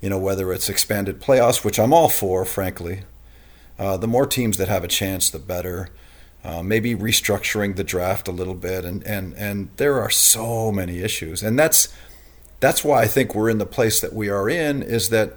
you 0.00 0.10
know, 0.10 0.18
whether 0.18 0.52
it's 0.52 0.68
expanded 0.68 1.20
playoffs, 1.20 1.64
which 1.64 1.80
I'm 1.80 1.92
all 1.92 2.08
for, 2.08 2.44
frankly. 2.44 3.02
Uh, 3.80 3.96
the 3.96 4.06
more 4.06 4.26
teams 4.26 4.58
that 4.58 4.68
have 4.68 4.84
a 4.84 4.88
chance, 4.88 5.30
the 5.30 5.38
better. 5.38 5.88
Uh, 6.42 6.62
maybe 6.62 6.94
restructuring 6.94 7.76
the 7.76 7.84
draft 7.84 8.26
a 8.26 8.32
little 8.32 8.54
bit, 8.54 8.82
and, 8.82 9.02
and 9.04 9.34
and 9.34 9.68
there 9.76 10.00
are 10.00 10.08
so 10.08 10.72
many 10.72 11.00
issues, 11.00 11.42
and 11.42 11.58
that's 11.58 11.94
that's 12.60 12.82
why 12.82 13.02
I 13.02 13.06
think 13.06 13.34
we're 13.34 13.50
in 13.50 13.58
the 13.58 13.66
place 13.66 14.00
that 14.00 14.14
we 14.14 14.30
are 14.30 14.48
in. 14.48 14.82
Is 14.82 15.10
that 15.10 15.34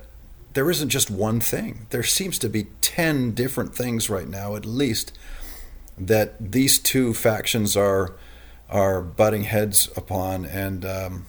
there 0.54 0.70
isn't 0.70 0.88
just 0.90 1.12
one 1.12 1.42
thing. 1.42 1.88
There 1.90 2.04
seems 2.04 2.40
to 2.40 2.48
be 2.48 2.68
ten 2.82 3.32
different 3.32 3.76
things 3.76 4.10
right 4.10 4.30
now, 4.30 4.56
at 4.56 4.66
least, 4.66 5.18
that 5.98 6.36
these 6.40 6.80
two 6.80 7.14
factions 7.14 7.76
are 7.76 8.16
are 8.70 9.02
butting 9.02 9.44
heads 9.44 9.90
upon. 9.98 10.46
And 10.46 10.86
um, 10.86 11.26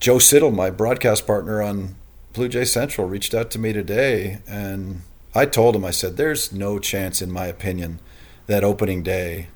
Joe 0.00 0.18
Siddall, 0.18 0.50
my 0.50 0.70
broadcast 0.70 1.28
partner 1.28 1.62
on 1.62 1.94
Blue 2.32 2.48
Jay 2.48 2.64
Central, 2.64 3.06
reached 3.06 3.34
out 3.34 3.52
to 3.52 3.58
me 3.60 3.72
today, 3.72 4.40
and 4.48 5.02
I 5.34 5.46
told 5.46 5.74
him, 5.76 5.84
I 5.84 5.90
said, 5.90 6.16
"There's 6.16 6.52
no 6.52 6.78
chance, 6.78 7.22
in 7.22 7.30
my 7.30 7.46
opinion." 7.46 8.00
that 8.46 8.64
opening 8.64 9.02
day 9.02 9.48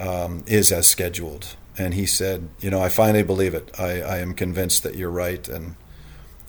um, 0.00 0.44
is 0.46 0.72
as 0.72 0.86
scheduled. 0.86 1.56
And 1.76 1.94
he 1.94 2.06
said, 2.06 2.48
You 2.60 2.70
know, 2.70 2.82
I 2.82 2.88
finally 2.88 3.22
believe 3.22 3.54
it. 3.54 3.70
I, 3.78 4.02
I 4.02 4.18
am 4.18 4.34
convinced 4.34 4.82
that 4.82 4.96
you're 4.96 5.10
right. 5.10 5.48
And 5.48 5.76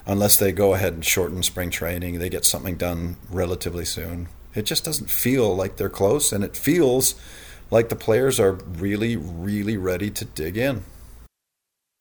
unless 0.06 0.38
they 0.38 0.52
go 0.52 0.74
ahead 0.74 0.94
and 0.94 1.06
shorten 1.06 1.44
spring 1.44 1.70
training, 1.70 2.20
they 2.20 2.30
get 2.30 2.46
something 2.46 2.76
done 2.76 3.18
relatively 3.30 3.86
soon. 3.86 4.30
It 4.56 4.64
just 4.64 4.84
doesn't 4.84 5.12
feel 5.12 5.56
like 5.56 5.78
they're 5.78 5.90
close, 5.90 6.34
and 6.34 6.44
it 6.44 6.58
feels 6.58 7.14
like 7.70 7.90
the 7.90 7.96
players 7.96 8.40
are 8.40 8.54
really, 8.54 9.16
really 9.16 9.78
ready 9.78 10.10
to 10.10 10.26
dig 10.26 10.58
in. 10.58 10.84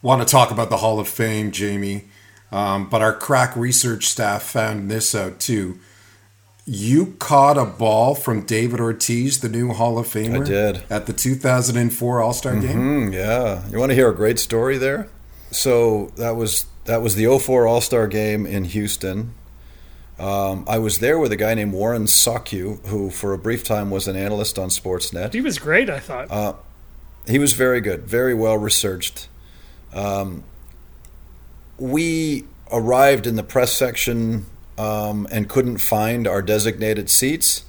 Want 0.03 0.27
to 0.27 0.31
talk 0.31 0.51
about 0.51 0.71
the 0.71 0.79
Hall 0.79 0.99
of 0.99 1.09
Fame, 1.09 1.53
Jamie, 1.53 2.05
um, 2.51 2.89
but 2.89 3.03
our 3.03 3.13
crack 3.13 3.55
research 3.55 4.07
staff 4.07 4.43
found 4.43 4.91
this 4.91 5.15
out 5.15 5.41
too 5.41 5.79
you 6.69 7.17
caught 7.19 7.57
a 7.57 7.65
ball 7.65 8.15
from 8.15 8.45
David 8.45 8.79
Ortiz, 8.79 9.41
the 9.41 9.49
new 9.49 9.73
Hall 9.73 9.99
of 9.99 10.07
Famer. 10.07 10.43
I 10.43 10.45
did 10.45 10.83
at 10.91 11.07
the 11.07 11.15
2004 11.15 12.21
All 12.21 12.33
Star 12.35 12.53
mm-hmm, 12.53 12.67
game. 12.67 13.13
Yeah, 13.13 13.67
you 13.71 13.79
want 13.79 13.91
to 13.91 13.95
hear 13.95 14.11
a 14.11 14.15
great 14.15 14.39
story 14.39 14.77
there? 14.77 15.09
So 15.51 16.13
that 16.17 16.37
was 16.37 16.67
that 16.85 17.01
was 17.01 17.15
the 17.15 17.39
04 17.39 17.67
All 17.67 17.81
Star 17.81 18.07
game 18.07 18.47
in 18.47 18.65
Houston. 18.65 19.33
Um, 20.19 20.65
I 20.69 20.79
was 20.79 20.99
there 20.99 21.19
with 21.19 21.33
a 21.33 21.37
guy 21.37 21.55
named 21.55 21.73
Warren 21.73 22.05
Sawkiw, 22.05 22.87
who 22.89 23.09
for 23.09 23.33
a 23.33 23.39
brief 23.39 23.65
time 23.65 23.91
was 23.91 24.07
an 24.07 24.17
analyst 24.17 24.59
on 24.59 24.69
Sportsnet. 24.69 25.33
He 25.33 25.41
was 25.41 25.59
great, 25.59 25.89
I 25.89 26.01
thought. 26.01 26.31
Uh, 26.31 26.55
he 27.27 27.39
was 27.39 27.55
very 27.55 27.81
good, 27.81 28.03
very 28.03 28.35
well 28.35 28.59
researched. 28.59 29.29
Um, 29.95 30.45
we 31.79 32.45
arrived 32.71 33.27
in 33.27 33.37
the 33.37 33.43
press 33.43 33.73
section 33.73 34.45
um, 34.79 35.27
and 35.31 35.49
couldn't 35.49 35.79
find 35.79 36.27
our 36.27 36.41
designated 36.41 37.11
seats. 37.11 37.65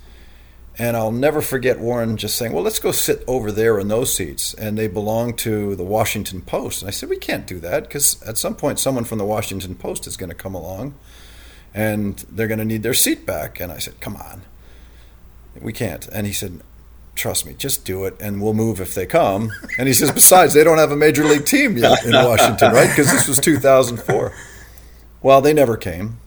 And 0.78 0.95
I'll 0.95 1.12
never 1.12 1.41
forget 1.41 1.80
Warren 1.80 2.15
just 2.15 2.38
saying, 2.38 2.54
Well, 2.54 2.63
let's 2.63 2.80
go 2.80 2.93
sit 2.93 3.24
over 3.28 3.52
there 3.52 3.80
in 3.80 3.89
those 3.89 4.13
seats. 4.13 4.54
And 4.54 4.78
they 4.78 4.88
belong 4.88 5.36
to 5.38 5.76
the 5.76 5.84
Washington 5.84 6.41
Post. 6.41 6.82
And 6.82 6.88
I 6.88 6.91
said, 6.91 7.10
We 7.10 7.17
can't 7.17 7.45
do 7.45 7.60
that 7.60 7.84
because 7.84 8.22
at 8.24 8.38
some 8.38 8.56
point, 8.56 8.80
someone 8.80 9.04
from 9.04 9.17
the 9.17 9.26
Washington 9.26 9.76
Post 9.76 10.08
is 10.08 10.15
going 10.15 10.30
to 10.30 10.36
come 10.36 10.56
along 10.56 10.93
and 11.74 12.26
they're 12.32 12.48
going 12.48 12.60
to 12.60 12.65
need 12.65 12.84
their 12.84 12.93
seat 12.93 13.26
back. 13.26 13.60
And 13.60 13.74
I 13.74 13.80
said, 13.80 14.00
Come 14.00 14.15
on. 14.15 14.43
We 15.60 15.74
can't. 15.74 16.08
And 16.10 16.26
he 16.26 16.32
said, 16.32 16.62
Trust 17.15 17.45
me, 17.45 17.54
just 17.58 17.84
do 17.84 18.06
it 18.06 18.15
and 18.22 18.41
we'll 18.41 18.54
move 18.54 18.80
if 18.80 18.95
they 18.95 19.06
come. 19.06 19.52
And 19.78 19.88
he 19.89 19.93
says, 19.93 20.12
Besides, 20.12 20.54
they 20.54 20.63
don't 20.63 20.78
have 20.78 20.91
a 20.91 20.95
major 20.95 21.26
league 21.26 21.45
team 21.45 21.78
yet 21.78 22.06
in 22.06 22.13
Washington, 22.13 22.72
right? 22.72 22.88
Because 22.88 23.12
this 23.12 23.28
was 23.28 23.41
2004. 23.41 24.34
Well, 25.22 25.41
they 25.41 25.52
never 25.52 25.76
came. 25.76 26.19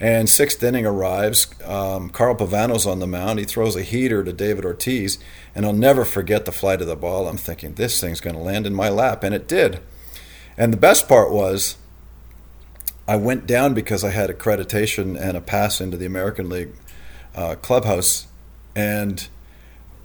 And 0.00 0.28
sixth 0.28 0.62
inning 0.62 0.84
arrives. 0.84 1.46
Um, 1.64 2.10
Carl 2.10 2.34
Pavano's 2.34 2.86
on 2.86 2.98
the 2.98 3.06
mound. 3.06 3.38
He 3.38 3.44
throws 3.44 3.76
a 3.76 3.82
heater 3.82 4.24
to 4.24 4.32
David 4.32 4.64
Ortiz, 4.64 5.18
and 5.54 5.64
I'll 5.64 5.72
never 5.72 6.04
forget 6.04 6.44
the 6.44 6.52
flight 6.52 6.80
of 6.80 6.86
the 6.86 6.96
ball. 6.96 7.28
I'm 7.28 7.36
thinking 7.36 7.74
this 7.74 8.00
thing's 8.00 8.20
going 8.20 8.36
to 8.36 8.42
land 8.42 8.66
in 8.66 8.74
my 8.74 8.88
lap, 8.88 9.22
and 9.22 9.34
it 9.34 9.46
did. 9.46 9.80
And 10.58 10.72
the 10.72 10.78
best 10.78 11.08
part 11.08 11.30
was, 11.30 11.76
I 13.06 13.16
went 13.16 13.46
down 13.46 13.74
because 13.74 14.02
I 14.02 14.10
had 14.10 14.30
accreditation 14.30 15.18
and 15.20 15.36
a 15.36 15.40
pass 15.40 15.80
into 15.80 15.96
the 15.96 16.06
American 16.06 16.48
League 16.48 16.72
uh, 17.34 17.54
clubhouse, 17.56 18.26
and 18.74 19.28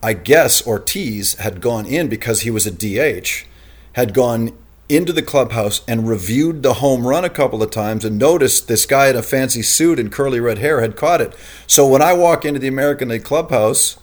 I 0.02 0.14
guess 0.14 0.66
Ortiz 0.66 1.36
had 1.36 1.62
gone 1.62 1.86
in 1.86 2.10
because 2.10 2.42
he 2.42 2.52
was 2.52 2.68
a 2.68 2.72
DH, 2.72 3.46
had 3.94 4.14
gone 4.14 4.58
into 4.90 5.14
the 5.14 5.22
clubhouse 5.22 5.82
and 5.88 6.10
reviewed 6.10 6.64
the 6.64 6.76
home 6.76 7.06
run 7.06 7.24
a 7.24 7.30
couple 7.30 7.62
of 7.62 7.70
times 7.70 8.04
and 8.04 8.18
noticed 8.18 8.68
this 8.68 8.88
guy 8.88 9.08
in 9.08 9.16
a 9.16 9.22
fancy 9.22 9.62
suit 9.62 10.00
and 10.00 10.12
curly 10.12 10.40
red 10.40 10.58
hair 10.58 10.82
had 10.82 10.96
caught 10.96 11.22
it. 11.22 11.36
So 11.68 11.88
when 11.88 12.02
I 12.02 12.14
walk 12.14 12.44
into 12.44 12.60
the 12.60 12.68
American 12.68 13.10
League 13.10 13.24
clubhouse, 13.24 14.00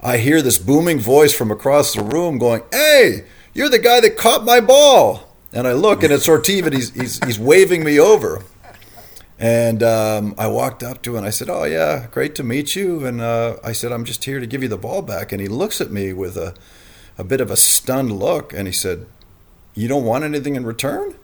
I 0.00 0.18
hear 0.18 0.40
this 0.40 0.56
booming 0.56 1.00
voice 1.00 1.34
from 1.34 1.50
across 1.50 1.94
the 1.94 2.02
room 2.02 2.38
going, 2.38 2.62
Hey, 2.72 3.24
you're 3.52 3.68
the 3.68 3.78
guy 3.78 4.00
that 4.00 4.16
caught 4.16 4.44
my 4.44 4.60
ball. 4.60 5.36
And 5.52 5.66
I 5.66 5.72
look 5.72 6.02
and 6.04 6.12
it's 6.12 6.28
Ortiz 6.28 6.64
and 6.64 6.74
he's, 6.74 6.90
he's, 6.94 7.24
he's 7.24 7.38
waving 7.38 7.84
me 7.84 7.98
over. 7.98 8.44
And 9.38 9.82
um, 9.82 10.34
I 10.38 10.46
walked 10.46 10.82
up 10.82 11.02
to 11.02 11.12
him 11.12 11.18
and 11.18 11.26
I 11.26 11.30
said, 11.30 11.50
Oh, 11.50 11.64
yeah, 11.64 12.06
great 12.10 12.34
to 12.36 12.44
meet 12.44 12.76
you. 12.76 13.04
And 13.04 13.20
uh, 13.20 13.56
I 13.64 13.72
said, 13.72 13.90
I'm 13.90 14.04
just 14.04 14.24
here 14.24 14.38
to 14.38 14.46
give 14.46 14.62
you 14.62 14.68
the 14.68 14.78
ball 14.78 15.02
back. 15.02 15.32
And 15.32 15.40
he 15.40 15.48
looks 15.48 15.80
at 15.80 15.90
me 15.90 16.12
with 16.12 16.36
a, 16.36 16.54
a 17.18 17.24
bit 17.24 17.40
of 17.40 17.50
a 17.50 17.56
stunned 17.56 18.12
look 18.12 18.52
and 18.52 18.68
he 18.68 18.72
said, 18.72 19.06
you 19.74 19.88
don't 19.88 20.04
want 20.04 20.24
anything 20.24 20.56
in 20.56 20.64
return? 20.64 21.14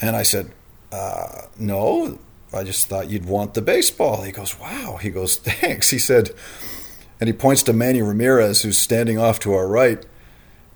And 0.00 0.16
I 0.16 0.22
said, 0.22 0.50
uh, 0.92 1.42
No, 1.58 2.18
I 2.52 2.64
just 2.64 2.88
thought 2.88 3.10
you'd 3.10 3.26
want 3.26 3.54
the 3.54 3.62
baseball. 3.62 4.22
He 4.22 4.32
goes, 4.32 4.58
Wow. 4.58 4.98
He 5.00 5.10
goes, 5.10 5.36
Thanks. 5.36 5.90
He 5.90 5.98
said, 5.98 6.30
and 7.20 7.26
he 7.26 7.32
points 7.32 7.64
to 7.64 7.72
Manny 7.72 8.00
Ramirez, 8.00 8.62
who's 8.62 8.78
standing 8.78 9.18
off 9.18 9.40
to 9.40 9.52
our 9.52 9.66
right. 9.66 10.04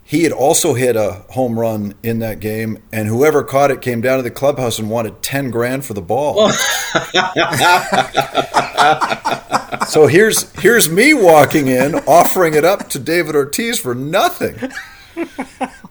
He 0.05 0.25
had 0.25 0.33
also 0.33 0.75
hit 0.75 0.97
a 0.97 1.23
home 1.31 1.59
run 1.59 1.95
in 2.03 2.18
that 2.18 2.40
game, 2.40 2.83
and 2.92 3.07
whoever 3.07 3.45
caught 3.45 3.71
it 3.71 3.81
came 3.81 4.01
down 4.01 4.16
to 4.16 4.23
the 4.23 4.33
clubhouse 4.33 4.81
and 4.81 4.90
wanted 4.90 5.23
10 5.23 5.51
grand 5.51 5.85
for 5.85 5.95
the 5.95 6.03
ball. 6.03 6.51
so 9.87 10.09
here's 10.09 10.51
here's 10.61 10.90
me 10.90 11.14
walking 11.14 11.68
in, 11.68 11.95
offering 12.07 12.55
it 12.55 12.64
up 12.64 12.88
to 12.90 12.99
David 12.99 13.37
Ortiz 13.37 13.79
for 13.79 13.95
nothing 13.95 14.59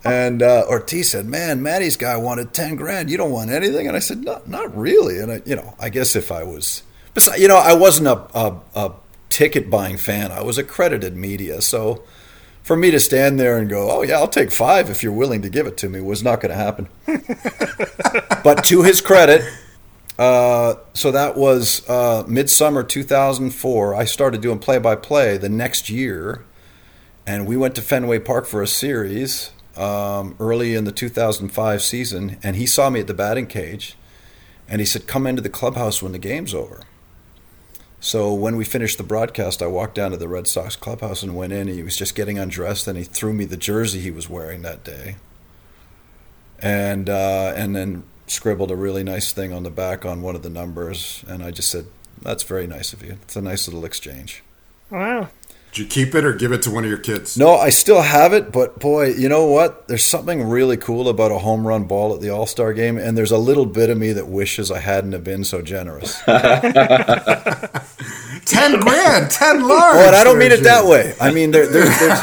and 0.03 0.41
uh, 0.41 0.65
Ortiz 0.67 1.11
said, 1.11 1.25
"Man, 1.27 1.61
Maddie's 1.61 1.97
guy 1.97 2.17
wanted 2.17 2.53
ten 2.53 2.75
grand. 2.75 3.09
You 3.09 3.17
don't 3.17 3.31
want 3.31 3.51
anything?" 3.51 3.87
And 3.87 3.95
I 3.95 3.99
said, 3.99 4.23
"Not, 4.23 4.47
not 4.47 4.75
really." 4.75 5.19
And 5.19 5.31
I, 5.31 5.41
you 5.45 5.55
know, 5.55 5.75
I 5.79 5.89
guess 5.89 6.15
if 6.15 6.31
I 6.31 6.43
was, 6.43 6.83
you 7.37 7.47
know, 7.47 7.57
I 7.57 7.73
wasn't 7.73 8.07
a, 8.07 8.37
a, 8.37 8.59
a 8.75 8.93
ticket 9.29 9.69
buying 9.69 9.97
fan. 9.97 10.31
I 10.31 10.41
was 10.41 10.57
accredited 10.57 11.15
media, 11.15 11.61
so 11.61 12.03
for 12.63 12.75
me 12.75 12.91
to 12.91 12.99
stand 12.99 13.39
there 13.39 13.57
and 13.57 13.69
go, 13.69 13.91
"Oh 13.91 14.01
yeah, 14.01 14.15
I'll 14.15 14.27
take 14.27 14.51
five 14.51 14.89
if 14.89 15.03
you're 15.03 15.11
willing 15.11 15.43
to 15.43 15.49
give 15.49 15.67
it 15.67 15.77
to 15.77 15.89
me," 15.89 16.01
was 16.01 16.23
not 16.23 16.41
going 16.41 16.51
to 16.51 16.55
happen. 16.55 16.89
but 18.43 18.65
to 18.65 18.81
his 18.81 19.01
credit, 19.01 19.43
uh, 20.17 20.75
so 20.93 21.11
that 21.11 21.37
was 21.37 21.87
uh, 21.87 22.23
midsummer 22.27 22.81
2004. 22.81 23.93
I 23.93 24.05
started 24.05 24.41
doing 24.41 24.57
play 24.57 24.79
by 24.79 24.95
play 24.95 25.37
the 25.37 25.49
next 25.49 25.91
year, 25.91 26.43
and 27.27 27.45
we 27.45 27.55
went 27.55 27.75
to 27.75 27.83
Fenway 27.83 28.17
Park 28.17 28.47
for 28.47 28.63
a 28.63 28.67
series 28.67 29.51
um, 29.77 30.35
early 30.39 30.75
in 30.75 30.83
the 30.83 30.91
2005 30.91 31.81
season, 31.81 32.37
and 32.43 32.55
he 32.55 32.65
saw 32.65 32.89
me 32.89 32.99
at 32.99 33.07
the 33.07 33.13
batting 33.13 33.47
cage, 33.47 33.95
and 34.67 34.79
he 34.79 34.85
said, 34.85 35.07
"Come 35.07 35.27
into 35.27 35.41
the 35.41 35.49
clubhouse 35.49 36.01
when 36.01 36.11
the 36.11 36.19
game's 36.19 36.53
over." 36.53 36.83
So 37.99 38.33
when 38.33 38.55
we 38.55 38.65
finished 38.65 38.97
the 38.97 39.03
broadcast, 39.03 39.61
I 39.61 39.67
walked 39.67 39.93
down 39.93 40.09
to 40.09 40.17
the 40.17 40.27
Red 40.27 40.47
Sox 40.47 40.75
clubhouse 40.75 41.21
and 41.21 41.35
went 41.35 41.53
in. 41.53 41.67
He 41.67 41.83
was 41.83 41.95
just 41.95 42.15
getting 42.15 42.39
undressed, 42.39 42.87
and 42.87 42.97
he 42.97 43.03
threw 43.03 43.31
me 43.31 43.45
the 43.45 43.57
jersey 43.57 43.99
he 43.99 44.09
was 44.09 44.27
wearing 44.27 44.63
that 44.63 44.83
day, 44.83 45.17
and 46.59 47.09
uh, 47.09 47.53
and 47.55 47.75
then 47.75 48.03
scribbled 48.27 48.71
a 48.71 48.75
really 48.75 49.03
nice 49.03 49.31
thing 49.31 49.53
on 49.53 49.63
the 49.63 49.69
back 49.69 50.05
on 50.05 50.21
one 50.21 50.35
of 50.35 50.41
the 50.41 50.49
numbers, 50.49 51.23
and 51.27 51.43
I 51.43 51.51
just 51.51 51.69
said, 51.69 51.85
"That's 52.21 52.43
very 52.43 52.65
nice 52.65 52.91
of 52.91 53.03
you. 53.03 53.17
It's 53.21 53.35
a 53.35 53.41
nice 53.41 53.67
little 53.67 53.85
exchange." 53.85 54.43
Wow. 54.89 55.29
Did 55.71 55.79
you 55.79 55.85
keep 55.85 56.15
it 56.15 56.25
or 56.25 56.33
give 56.33 56.51
it 56.51 56.61
to 56.63 56.71
one 56.71 56.83
of 56.83 56.89
your 56.89 56.99
kids? 56.99 57.37
No, 57.37 57.55
I 57.55 57.69
still 57.69 58.01
have 58.01 58.33
it, 58.33 58.51
but 58.51 58.77
boy, 58.77 59.13
you 59.13 59.29
know 59.29 59.45
what? 59.45 59.87
There's 59.87 60.03
something 60.03 60.43
really 60.43 60.75
cool 60.75 61.07
about 61.07 61.31
a 61.31 61.37
home 61.37 61.65
run 61.65 61.85
ball 61.85 62.13
at 62.13 62.19
the 62.19 62.29
All 62.29 62.45
Star 62.45 62.73
game, 62.73 62.97
and 62.97 63.17
there's 63.17 63.31
a 63.31 63.37
little 63.37 63.65
bit 63.65 63.89
of 63.89 63.97
me 63.97 64.11
that 64.11 64.27
wishes 64.27 64.69
I 64.69 64.79
hadn't 64.79 65.13
have 65.13 65.23
been 65.23 65.45
so 65.45 65.61
generous. 65.61 66.19
ten 68.45 68.81
grand, 68.81 69.31
ten 69.31 69.65
large. 69.65 69.95
Oh, 69.95 70.07
and 70.07 70.15
I 70.15 70.25
don't 70.25 70.37
mean 70.37 70.51
it 70.51 70.63
that 70.63 70.85
way. 70.85 71.15
I 71.21 71.31
mean 71.31 71.51
there, 71.51 71.67
there, 71.67 71.85
there's 71.85 72.19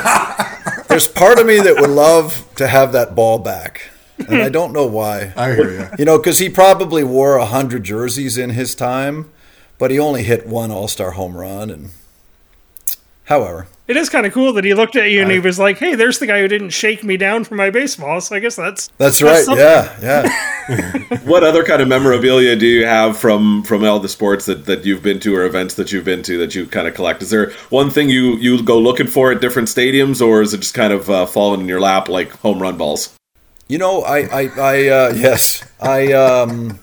there's 0.89 1.09
part 1.09 1.39
of 1.39 1.47
me 1.47 1.59
that 1.59 1.77
would 1.81 1.89
love 1.89 2.47
to 2.57 2.69
have 2.69 2.93
that 2.93 3.15
ball 3.15 3.39
back, 3.39 3.89
and 4.19 4.43
I 4.43 4.51
don't 4.51 4.75
know 4.75 4.87
why. 4.87 5.33
I 5.39 5.55
hear 5.55 5.71
you. 5.71 5.89
You 5.99 6.05
know, 6.05 6.19
because 6.19 6.39
he 6.39 6.51
probably 6.51 7.03
wore 7.03 7.39
a 7.39 7.47
hundred 7.47 7.85
jerseys 7.85 8.37
in 8.37 8.51
his 8.51 8.75
time, 8.75 9.31
but 9.79 9.91
he 9.91 9.99
only 9.99 10.23
hit 10.23 10.47
one 10.47 10.71
All 10.71 10.87
Star 10.87 11.13
home 11.13 11.35
run 11.35 11.71
and 11.71 11.89
However, 13.29 13.67
It 13.87 13.97
is 13.97 14.11
kind 14.11 14.27
of 14.27 14.35
cool 14.35 14.53
that 14.55 14.65
he 14.65 14.75
looked 14.75 14.97
at 14.97 15.11
you 15.11 15.23
and 15.23 15.31
I- 15.31 15.35
he 15.35 15.39
was 15.39 15.59
like, 15.59 15.79
"Hey, 15.79 15.95
there's 15.95 16.19
the 16.19 16.27
guy 16.27 16.41
who 16.41 16.49
didn't 16.49 16.71
shake 16.71 17.03
me 17.03 17.17
down 17.17 17.45
for 17.45 17.55
my 17.55 17.71
baseball." 17.71 18.21
So 18.21 18.37
I 18.37 18.39
guess 18.39 18.57
that's 18.57 18.91
That's 18.99 19.23
right. 19.23 19.43
something. 19.45 19.65
Yeah, 19.65 19.97
yeah. 20.03 21.19
What 21.25 21.43
other 21.45 21.65
kind 21.65 21.81
of 21.81 21.89
memorabilia 21.89 22.55
do 22.57 22.67
you 22.67 22.85
have 22.85 23.17
from 23.17 23.63
from 23.65 23.85
all 23.85 23.99
the 24.01 24.09
sports 24.09 24.45
that, 24.47 24.67
that 24.67 24.85
you've 24.85 25.03
been 25.03 25.21
to 25.21 25.35
or 25.37 25.45
events 25.45 25.75
that 25.75 25.91
you've 25.93 26.05
been 26.05 26.23
to 26.25 26.37
that 26.39 26.55
you 26.55 26.67
kind 26.67 26.87
of 26.89 26.93
collect? 26.95 27.23
Is 27.23 27.31
there 27.31 27.51
one 27.71 27.89
thing 27.91 28.11
you 28.11 28.37
you 28.37 28.63
go 28.63 28.79
looking 28.79 29.07
for 29.07 29.33
at 29.33 29.41
different 29.41 29.69
stadiums, 29.69 30.21
or 30.27 30.43
is 30.43 30.53
it 30.53 30.59
just 30.61 30.75
kind 30.75 30.93
of 30.93 31.09
uh, 31.09 31.25
falling 31.27 31.61
in 31.63 31.69
your 31.69 31.81
lap 31.81 32.09
like 32.11 32.31
home 32.41 32.61
run 32.61 32.77
balls? 32.77 33.15
You 33.69 33.79
know, 33.79 34.03
I, 34.03 34.19
I, 34.41 34.43
I 34.59 34.89
uh, 34.89 35.13
yes, 35.17 35.65
I. 35.81 36.13
Um, 36.13 36.79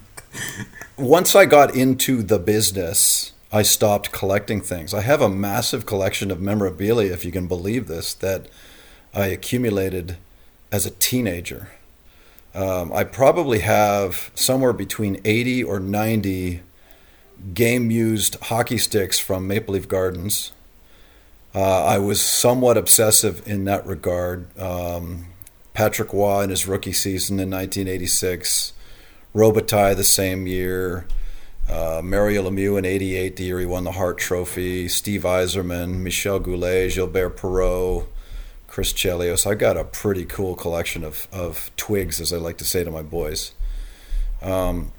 once 0.97 1.35
I 1.35 1.45
got 1.45 1.75
into 1.75 2.23
the 2.23 2.39
business, 2.39 3.31
I 3.51 3.61
stopped 3.61 4.11
collecting 4.11 4.61
things. 4.61 4.93
I 4.93 5.01
have 5.01 5.21
a 5.21 5.29
massive 5.29 5.85
collection 5.85 6.31
of 6.31 6.41
memorabilia, 6.41 7.13
if 7.13 7.23
you 7.23 7.31
can 7.31 7.47
believe 7.47 7.87
this, 7.87 8.13
that 8.15 8.47
I 9.13 9.27
accumulated 9.27 10.17
as 10.71 10.85
a 10.85 10.91
teenager. 10.91 11.69
Um, 12.53 12.91
I 12.93 13.03
probably 13.03 13.59
have 13.59 14.31
somewhere 14.35 14.73
between 14.73 15.19
80 15.25 15.63
or 15.63 15.79
90 15.79 16.61
game 17.53 17.91
used 17.91 18.35
hockey 18.43 18.77
sticks 18.77 19.19
from 19.19 19.47
Maple 19.47 19.73
Leaf 19.73 19.87
Gardens. 19.87 20.51
Uh, 21.53 21.85
I 21.85 21.97
was 21.99 22.21
somewhat 22.21 22.77
obsessive 22.77 23.45
in 23.47 23.65
that 23.65 23.85
regard. 23.85 24.57
Um, 24.59 25.27
Patrick 25.73 26.13
Roy 26.13 26.43
in 26.43 26.49
his 26.49 26.67
rookie 26.67 26.93
season 26.93 27.39
in 27.39 27.49
1986, 27.49 28.73
Robitaille 29.33 29.95
the 29.95 30.03
same 30.03 30.47
year, 30.47 31.05
uh, 31.69 32.01
Mario 32.03 32.49
Lemieux 32.49 32.77
in 32.77 32.85
88, 32.85 33.35
the 33.35 33.43
year 33.43 33.59
he 33.59 33.65
won 33.65 33.83
the 33.83 33.93
Hart 33.93 34.17
Trophy, 34.17 34.87
Steve 34.87 35.23
Yzerman, 35.23 35.99
Michel 35.99 36.39
Goulet, 36.39 36.93
Gilbert 36.93 37.37
Perreault, 37.37 38.07
Chris 38.67 38.93
Chelios. 38.93 39.49
I've 39.49 39.59
got 39.59 39.77
a 39.77 39.83
pretty 39.83 40.25
cool 40.25 40.55
collection 40.55 41.03
of, 41.03 41.27
of 41.31 41.71
twigs, 41.75 42.21
as 42.21 42.31
I 42.31 42.37
like 42.37 42.57
to 42.57 42.65
say 42.65 42.83
to 42.83 42.91
my 42.91 43.01
boys. 43.01 43.53
Um, 44.41 44.91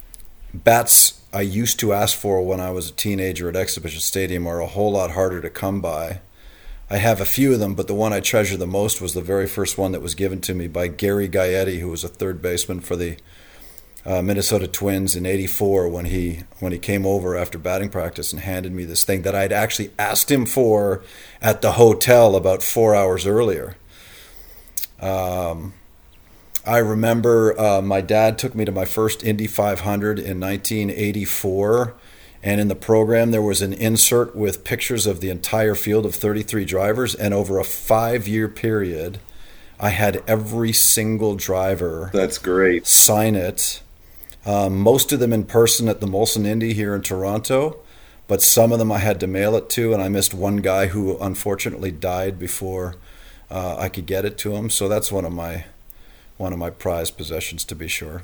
bats 0.53 1.23
I 1.33 1.43
used 1.43 1.79
to 1.81 1.93
ask 1.93 2.17
for 2.17 2.43
when 2.43 2.61
I 2.61 2.71
was 2.71 2.89
a 2.89 2.95
teenager 2.95 3.49
at 3.49 3.57
Exhibition 3.57 4.01
Stadium 4.01 4.47
are 4.47 4.61
a 4.61 4.67
whole 4.67 4.93
lot 4.93 5.11
harder 5.11 5.41
to 5.43 5.51
come 5.51 5.81
by. 5.81 6.21
I 6.89 6.97
have 6.97 7.21
a 7.21 7.27
few 7.27 7.53
of 7.53 7.59
them, 7.59 7.75
but 7.75 7.89
the 7.89 7.95
one 7.95 8.13
I 8.13 8.21
treasure 8.21 8.57
the 8.57 8.67
most 8.67 9.01
was 9.01 9.13
the 9.13 9.21
very 9.21 9.47
first 9.47 9.77
one 9.77 9.93
that 9.93 10.01
was 10.01 10.15
given 10.15 10.41
to 10.43 10.55
me 10.55 10.69
by 10.69 10.89
Gary 10.89 11.29
Gaetti, 11.29 11.81
who 11.81 11.91
was 11.91 12.05
a 12.05 12.09
third 12.09 12.41
baseman 12.41 12.81
for 12.81 12.97
the 12.97 13.17
uh, 14.07 14.23
Minnesota 14.23 14.69
Twins 14.69 15.17
in 15.17 15.27
'84 15.27 15.89
when 15.89 16.05
he 16.07 16.45
when 16.61 16.73
he 16.73 16.79
came 16.79 17.05
over 17.05 17.37
after 17.37 17.59
batting 17.59 17.89
practice 17.89 18.33
and 18.33 18.41
handed 18.41 18.73
me 18.73 18.85
this 18.85 19.05
thing 19.05 19.23
that 19.23 19.35
I'd 19.35 19.53
actually 19.53 19.91
asked 19.99 20.31
him 20.31 20.47
for 20.47 21.03
at 21.43 21.61
the 21.61 21.73
hotel 21.73 22.37
about 22.37 22.63
four 22.63 22.95
hours 22.95 23.27
earlier. 23.27 23.77
Um, 25.01 25.75
I 26.65 26.79
remember 26.79 27.59
uh, 27.61 27.81
my 27.81 28.01
dad 28.01 28.39
took 28.39 28.55
me 28.55 28.65
to 28.65 28.73
my 28.73 28.85
first 28.85 29.23
Indy 29.23 29.47
500 29.47 30.19
in 30.19 30.41
1984. 30.41 31.95
And 32.43 32.61
in 32.61 32.69
the 32.69 32.77
program, 32.77 33.31
there 33.31 33.43
was 33.43 33.63
an 33.63 33.73
insert 33.73 34.37
with 34.37 34.63
pictures 34.63 35.07
of 35.07 35.21
the 35.21 35.31
entire 35.31 35.75
field 35.75 36.07
of 36.07 36.15
33 36.15 36.65
drivers. 36.65 37.15
And 37.15 37.35
over 37.35 37.59
a 37.59 37.65
five 37.65 38.29
year 38.29 38.49
period, 38.49 39.19
I 39.81 39.91
had 39.91 40.23
every 40.27 40.73
single 40.73 41.35
driver 41.35 42.11
That's 42.13 42.39
great. 42.39 42.87
sign 42.87 43.35
it. 43.35 43.83
Um, 44.47 44.79
most 44.79 45.13
of 45.13 45.19
them 45.19 45.33
in 45.33 45.45
person 45.45 45.89
at 45.89 46.01
the 46.01 46.07
Molson 46.07 46.47
Indy 46.47 46.73
here 46.73 46.95
in 46.95 47.03
Toronto, 47.03 47.81
but 48.29 48.41
some 48.41 48.71
of 48.71 48.79
them 48.79 48.93
I 48.93 48.99
had 48.99 49.19
to 49.21 49.27
mail 49.27 49.57
it 49.57 49.69
to, 49.71 49.93
and 49.93 50.01
I 50.01 50.09
missed 50.09 50.33
one 50.33 50.59
guy 50.59 50.87
who 50.87 51.19
unfortunately 51.19 51.91
died 51.91 52.39
before 52.39 52.95
uh, 53.51 53.77
I 53.77 53.89
could 53.89 54.07
get 54.07 54.25
it 54.25 54.39
to 54.39 54.55
him. 54.55 54.71
So 54.71 54.89
that's 54.89 55.11
one 55.11 55.25
of 55.25 55.33
my 55.33 55.65
one 56.37 56.53
of 56.53 56.59
my 56.59 56.71
prized 56.71 57.17
possessions, 57.17 57.65
to 57.65 57.75
be 57.75 57.89
sure. 57.89 58.23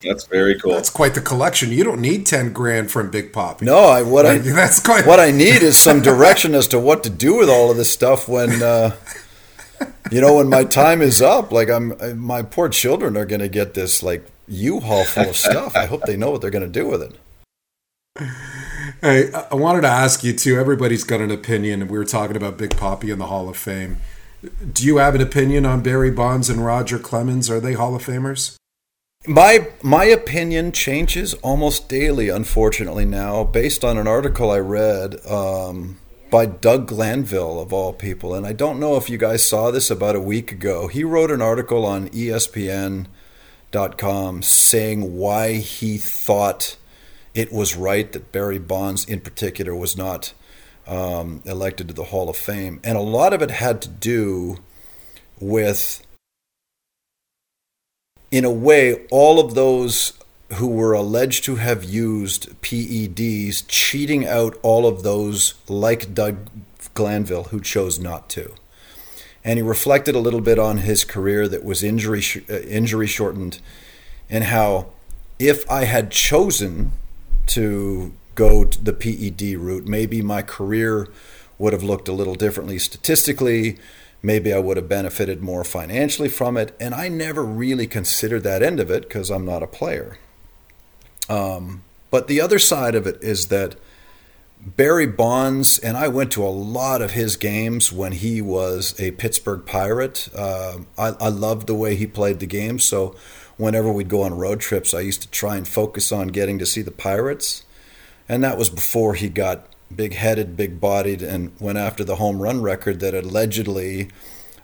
That's 0.00 0.24
very 0.26 0.58
cool. 0.58 0.72
That's 0.72 0.90
quite 0.90 1.14
the 1.14 1.20
collection. 1.20 1.70
You 1.70 1.84
don't 1.84 2.00
need 2.00 2.26
ten 2.26 2.52
grand 2.52 2.90
from 2.90 3.10
Big 3.10 3.32
Pop. 3.32 3.62
No, 3.62 3.78
I 3.78 4.02
what 4.02 4.26
I 4.26 4.38
that's 4.38 4.80
quite 4.80 5.06
what 5.06 5.20
I 5.20 5.30
need 5.30 5.62
is 5.62 5.78
some 5.78 6.02
direction 6.02 6.52
as 6.54 6.66
to 6.68 6.80
what 6.80 7.04
to 7.04 7.10
do 7.10 7.36
with 7.36 7.48
all 7.48 7.70
of 7.70 7.76
this 7.76 7.92
stuff 7.92 8.28
when 8.28 8.60
uh, 8.60 8.96
you 10.10 10.20
know 10.20 10.34
when 10.34 10.48
my 10.48 10.64
time 10.64 11.00
is 11.00 11.22
up. 11.22 11.52
Like 11.52 11.70
I'm, 11.70 12.18
my 12.18 12.42
poor 12.42 12.68
children 12.68 13.16
are 13.16 13.24
going 13.24 13.40
to 13.40 13.48
get 13.48 13.74
this 13.74 14.02
like 14.02 14.26
U-Haul 14.48 15.04
full 15.04 15.30
of 15.30 15.36
stuff. 15.48 15.74
I 15.76 15.86
hope 15.86 16.02
they 16.04 16.16
know 16.16 16.30
what 16.30 16.40
they're 16.40 16.50
going 16.50 16.70
to 16.70 16.80
do 16.80 16.86
with 16.86 17.02
it. 17.02 17.12
Hey, 19.00 19.30
I- 19.32 19.46
I 19.50 19.54
wanted 19.54 19.82
to 19.82 19.88
ask 19.88 20.22
you 20.24 20.32
too. 20.32 20.58
Everybody's 20.58 21.04
got 21.04 21.20
an 21.20 21.30
opinion, 21.30 21.82
and 21.82 21.90
we 21.90 21.98
were 21.98 22.04
talking 22.04 22.36
about 22.36 22.56
Big 22.58 22.70
Papi 22.70 23.12
in 23.12 23.18
the 23.18 23.26
Hall 23.26 23.48
of 23.48 23.56
Fame. 23.56 23.98
Do 24.72 24.84
you 24.84 24.98
have 24.98 25.14
an 25.14 25.20
opinion 25.20 25.64
on 25.66 25.82
Barry 25.82 26.10
Bonds 26.10 26.50
and 26.50 26.64
Roger 26.64 26.98
Clemens? 26.98 27.50
Are 27.50 27.60
they 27.60 27.72
Hall 27.72 27.94
of 27.94 28.04
Famers? 28.04 28.56
My 29.26 29.68
my 29.82 30.04
opinion 30.04 30.70
changes 30.70 31.32
almost 31.34 31.88
daily, 31.88 32.28
unfortunately 32.28 33.06
now, 33.06 33.42
based 33.42 33.82
on 33.82 33.96
an 33.96 34.06
article 34.06 34.50
I 34.50 34.58
read 34.58 35.24
um, 35.26 35.98
by 36.30 36.44
Doug 36.44 36.86
Glanville 36.88 37.58
of 37.58 37.72
all 37.72 37.94
people, 37.94 38.34
and 38.34 38.46
I 38.46 38.52
don't 38.52 38.78
know 38.78 38.96
if 38.96 39.08
you 39.08 39.16
guys 39.16 39.42
saw 39.42 39.70
this 39.70 39.90
about 39.90 40.14
a 40.14 40.20
week 40.20 40.52
ago. 40.52 40.88
He 40.88 41.04
wrote 41.04 41.30
an 41.30 41.40
article 41.40 41.86
on 41.86 42.10
E 42.14 42.28
ESPN.com 43.74 44.42
saying 44.42 45.16
why 45.16 45.54
he 45.54 45.98
thought 45.98 46.76
it 47.34 47.52
was 47.52 47.76
right 47.76 48.10
that 48.12 48.32
Barry 48.32 48.58
Bonds, 48.58 49.04
in 49.04 49.20
particular, 49.20 49.74
was 49.74 49.96
not 49.96 50.32
um, 50.86 51.42
elected 51.44 51.88
to 51.88 51.94
the 51.94 52.04
Hall 52.04 52.28
of 52.28 52.36
Fame, 52.36 52.80
and 52.84 52.96
a 52.96 53.02
lot 53.02 53.32
of 53.32 53.42
it 53.42 53.50
had 53.50 53.82
to 53.82 53.88
do 53.88 54.58
with 55.40 56.04
in 58.30 58.44
a 58.44 58.50
way, 58.50 59.06
all 59.12 59.38
of 59.38 59.54
those 59.54 60.12
who 60.54 60.66
were 60.66 60.92
alleged 60.92 61.44
to 61.44 61.54
have 61.56 61.84
used 61.84 62.50
PEDs 62.62 63.64
cheating 63.68 64.26
out 64.26 64.58
all 64.62 64.86
of 64.86 65.04
those 65.04 65.54
like 65.68 66.14
Doug 66.14 66.48
Glanville 66.94 67.44
who 67.44 67.60
chose 67.60 68.00
not 68.00 68.28
to. 68.30 68.52
And 69.44 69.58
he 69.58 69.62
reflected 69.62 70.14
a 70.14 70.20
little 70.20 70.40
bit 70.40 70.58
on 70.58 70.78
his 70.78 71.04
career 71.04 71.46
that 71.48 71.64
was 71.64 71.82
injury 71.82 72.20
sh- 72.20 72.38
uh, 72.48 72.60
injury 72.60 73.06
shortened, 73.06 73.60
and 74.30 74.44
how 74.44 74.86
if 75.38 75.70
I 75.70 75.84
had 75.84 76.10
chosen 76.10 76.92
to 77.48 78.12
go 78.34 78.64
to 78.64 78.82
the 78.82 78.92
PED 78.92 79.58
route, 79.58 79.86
maybe 79.86 80.22
my 80.22 80.42
career 80.42 81.08
would 81.58 81.72
have 81.72 81.82
looked 81.82 82.08
a 82.08 82.12
little 82.12 82.34
differently 82.34 82.78
statistically. 82.78 83.78
Maybe 84.22 84.52
I 84.52 84.58
would 84.58 84.76
have 84.76 84.88
benefited 84.88 85.42
more 85.42 85.64
financially 85.64 86.28
from 86.28 86.56
it. 86.56 86.74
And 86.80 86.94
I 86.94 87.08
never 87.08 87.44
really 87.44 87.86
considered 87.86 88.42
that 88.44 88.62
end 88.62 88.80
of 88.80 88.90
it 88.90 89.02
because 89.02 89.30
I'm 89.30 89.44
not 89.44 89.62
a 89.62 89.66
player. 89.66 90.18
Um, 91.28 91.84
but 92.10 92.26
the 92.26 92.40
other 92.40 92.58
side 92.58 92.94
of 92.94 93.06
it 93.06 93.22
is 93.22 93.48
that 93.48 93.76
Barry 94.66 95.06
Bonds, 95.06 95.78
and 95.78 95.96
I 95.96 96.08
went 96.08 96.32
to 96.32 96.44
a 96.44 96.48
lot 96.48 97.02
of 97.02 97.10
his 97.10 97.36
games 97.36 97.92
when 97.92 98.12
he 98.12 98.40
was 98.40 98.98
a 98.98 99.10
Pittsburgh 99.12 99.66
Pirate. 99.66 100.28
Uh, 100.34 100.78
I, 100.96 101.08
I 101.20 101.28
loved 101.28 101.66
the 101.66 101.74
way 101.74 101.96
he 101.96 102.06
played 102.06 102.40
the 102.40 102.46
game. 102.46 102.78
So 102.78 103.14
whenever 103.58 103.92
we'd 103.92 104.08
go 104.08 104.22
on 104.22 104.36
road 104.36 104.60
trips, 104.60 104.94
I 104.94 105.00
used 105.00 105.20
to 105.22 105.28
try 105.28 105.56
and 105.56 105.68
focus 105.68 106.10
on 106.12 106.28
getting 106.28 106.58
to 106.60 106.66
see 106.66 106.80
the 106.80 106.90
Pirates. 106.90 107.64
And 108.26 108.42
that 108.42 108.56
was 108.56 108.70
before 108.70 109.14
he 109.14 109.28
got 109.28 109.66
big 109.94 110.14
headed, 110.14 110.56
big 110.56 110.80
bodied, 110.80 111.20
and 111.22 111.52
went 111.60 111.76
after 111.76 112.02
the 112.02 112.16
home 112.16 112.40
run 112.40 112.62
record 112.62 113.00
that 113.00 113.14
allegedly 113.14 114.08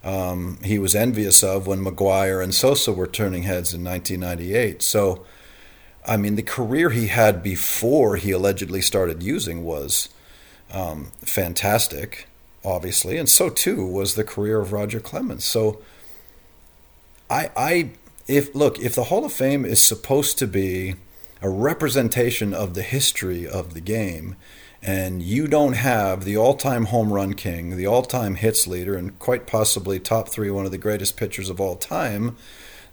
um, 0.03 0.59
he 0.65 0.79
was 0.79 0.95
envious 0.95 1.43
of 1.43 1.67
when 1.67 1.85
McGwire 1.85 2.43
and 2.43 2.55
Sosa 2.55 2.91
were 2.91 3.07
turning 3.07 3.43
heads 3.43 3.75
in 3.75 3.85
1998. 3.85 4.81
So, 4.81 5.27
I 6.07 6.17
mean, 6.17 6.37
the 6.37 6.43
career 6.43 6.91
he 6.91 7.09
had 7.09 7.43
before 7.43 8.17
he 8.17 8.31
allegedly 8.31 8.81
started 8.81 9.23
using 9.23 9.65
was 9.65 10.09
um, 10.73 11.13
fantastic, 11.21 12.27
obviously, 12.65 13.17
and 13.17 13.29
so 13.29 13.49
too 13.49 13.87
was 13.87 14.15
the 14.15 14.25
career 14.25 14.61
of 14.61 14.73
Roger 14.73 15.01
Clemens. 15.01 15.45
So, 15.45 15.81
I, 17.29 17.51
I, 17.57 17.91
if 18.27 18.55
look, 18.55 18.79
if 18.79 18.95
the 18.95 19.05
Hall 19.05 19.25
of 19.25 19.33
Fame 19.33 19.65
is 19.65 19.85
supposed 19.85 20.39
to 20.39 20.47
be 20.47 20.95
a 21.43 21.49
representation 21.49 22.53
of 22.53 22.75
the 22.75 22.83
history 22.83 23.47
of 23.47 23.75
the 23.75 23.81
game, 23.81 24.37
and 24.83 25.23
you 25.23 25.47
don't 25.47 25.75
have 25.75 26.25
the 26.25 26.37
all-time 26.37 26.87
home 26.87 27.13
run 27.13 27.35
king, 27.35 27.77
the 27.77 27.87
all-time 27.87 28.37
hits 28.37 28.67
leader, 28.67 28.97
and 28.97 29.19
quite 29.19 29.47
possibly 29.47 30.01
top 30.01 30.29
three, 30.29 30.51
one 30.51 30.65
of 30.65 30.71
the 30.71 30.79
greatest 30.79 31.17
pitchers 31.17 31.51
of 31.51 31.61
all 31.61 31.77
time, 31.77 32.37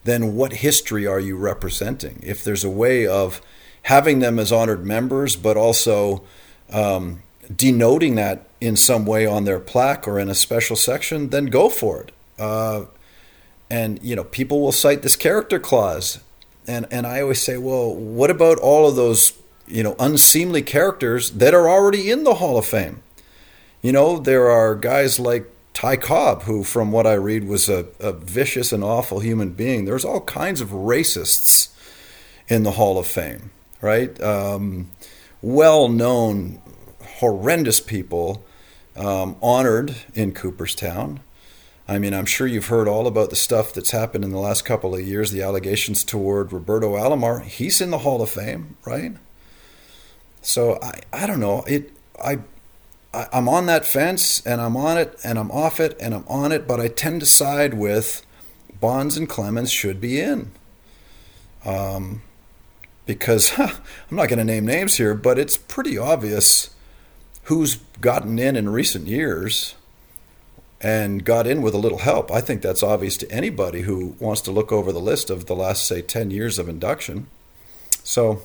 then 0.03 0.35
what 0.35 0.53
history 0.53 1.05
are 1.05 1.19
you 1.19 1.35
representing? 1.35 2.19
If 2.23 2.43
there's 2.43 2.63
a 2.63 2.69
way 2.69 3.05
of 3.05 3.41
having 3.83 4.19
them 4.19 4.39
as 4.39 4.51
honored 4.51 4.85
members, 4.85 5.35
but 5.35 5.57
also 5.57 6.23
um, 6.71 7.21
denoting 7.53 8.15
that 8.15 8.47
in 8.59 8.75
some 8.75 9.05
way 9.05 9.25
on 9.25 9.45
their 9.45 9.59
plaque 9.59 10.07
or 10.07 10.19
in 10.19 10.29
a 10.29 10.35
special 10.35 10.75
section, 10.75 11.29
then 11.29 11.45
go 11.45 11.69
for 11.69 12.01
it. 12.01 12.11
Uh, 12.37 12.85
and 13.69 14.01
you 14.01 14.15
know, 14.15 14.23
people 14.23 14.61
will 14.61 14.71
cite 14.71 15.01
this 15.01 15.15
character 15.15 15.59
clause, 15.59 16.19
and 16.67 16.85
and 16.91 17.05
I 17.05 17.21
always 17.21 17.41
say, 17.41 17.57
well, 17.57 17.93
what 17.93 18.29
about 18.29 18.59
all 18.59 18.87
of 18.87 18.95
those 18.95 19.33
you 19.67 19.83
know 19.83 19.95
unseemly 19.99 20.61
characters 20.61 21.31
that 21.31 21.53
are 21.53 21.69
already 21.69 22.09
in 22.09 22.23
the 22.23 22.35
Hall 22.35 22.57
of 22.57 22.65
Fame? 22.65 23.01
You 23.81 23.91
know, 23.91 24.19
there 24.19 24.49
are 24.49 24.75
guys 24.75 25.19
like 25.19 25.49
Ty 25.77 25.97
Cobb, 25.97 26.41
who, 26.41 26.63
from 26.63 26.91
what 26.91 27.05
I 27.05 27.13
read, 27.13 27.43
was 27.43 27.69
a, 27.69 27.85
a 27.99 28.11
vicious 28.11 28.73
and 28.73 28.83
awful 28.83 29.19
human 29.19 29.51
being. 29.51 29.85
There's 29.85 30.03
all 30.03 30.21
kinds 30.21 30.59
of 30.59 30.69
racists 30.69 31.71
in 32.47 32.63
the 32.63 32.71
Hall 32.71 32.97
of 32.97 33.05
Fame, 33.05 33.51
right? 33.79 34.19
Um, 34.19 34.89
well 35.39 35.87
known, 35.87 36.63
horrendous 37.19 37.79
people 37.79 38.43
um, 38.95 39.35
honored 39.39 39.95
in 40.15 40.31
Cooperstown. 40.31 41.19
I 41.87 41.99
mean, 41.99 42.15
I'm 42.15 42.25
sure 42.25 42.47
you've 42.47 42.69
heard 42.69 42.87
all 42.87 43.05
about 43.05 43.29
the 43.29 43.35
stuff 43.35 43.71
that's 43.71 43.91
happened 43.91 44.23
in 44.23 44.31
the 44.31 44.39
last 44.39 44.65
couple 44.65 44.95
of 44.95 45.01
years, 45.01 45.29
the 45.29 45.43
allegations 45.43 46.03
toward 46.03 46.51
Roberto 46.51 46.95
Alomar. 46.95 47.43
He's 47.43 47.81
in 47.81 47.91
the 47.91 47.99
Hall 47.99 48.23
of 48.23 48.31
Fame, 48.31 48.77
right? 48.83 49.11
So 50.41 50.79
I, 50.81 51.01
I 51.13 51.27
don't 51.27 51.39
know. 51.39 51.61
It 51.67 51.91
I, 52.19 52.39
I'm 53.31 53.49
on 53.49 53.65
that 53.67 53.85
fence 53.85 54.45
and 54.45 54.61
I'm 54.61 54.75
on 54.77 54.97
it 54.97 55.17
and 55.23 55.39
I'm 55.39 55.51
off 55.51 55.79
it 55.79 55.97
and 55.99 56.13
I'm 56.13 56.25
on 56.27 56.51
it, 56.51 56.67
but 56.67 56.79
I 56.79 56.87
tend 56.87 57.21
to 57.21 57.25
side 57.25 57.73
with 57.73 58.25
Bonds 58.79 59.17
and 59.17 59.27
Clemens 59.27 59.71
should 59.71 59.99
be 59.99 60.19
in. 60.19 60.51
Um, 61.65 62.21
because 63.05 63.49
huh, 63.55 63.73
I'm 64.11 64.17
not 64.17 64.29
going 64.29 64.39
to 64.39 64.45
name 64.45 64.65
names 64.65 64.95
here, 64.95 65.15
but 65.15 65.39
it's 65.39 65.57
pretty 65.57 65.97
obvious 65.97 66.69
who's 67.43 67.77
gotten 68.01 68.37
in 68.37 68.55
in 68.55 68.69
recent 68.69 69.07
years 69.07 69.75
and 70.79 71.25
got 71.25 71.47
in 71.47 71.61
with 71.61 71.73
a 71.73 71.79
little 71.79 71.99
help. 71.99 72.31
I 72.31 72.41
think 72.41 72.61
that's 72.61 72.83
obvious 72.83 73.17
to 73.17 73.31
anybody 73.31 73.81
who 73.81 74.15
wants 74.19 74.41
to 74.41 74.51
look 74.51 74.71
over 74.71 74.91
the 74.91 74.99
list 74.99 75.29
of 75.29 75.45
the 75.45 75.55
last, 75.55 75.87
say, 75.87 76.01
10 76.01 76.29
years 76.29 76.59
of 76.59 76.69
induction. 76.69 77.27
So 78.03 78.43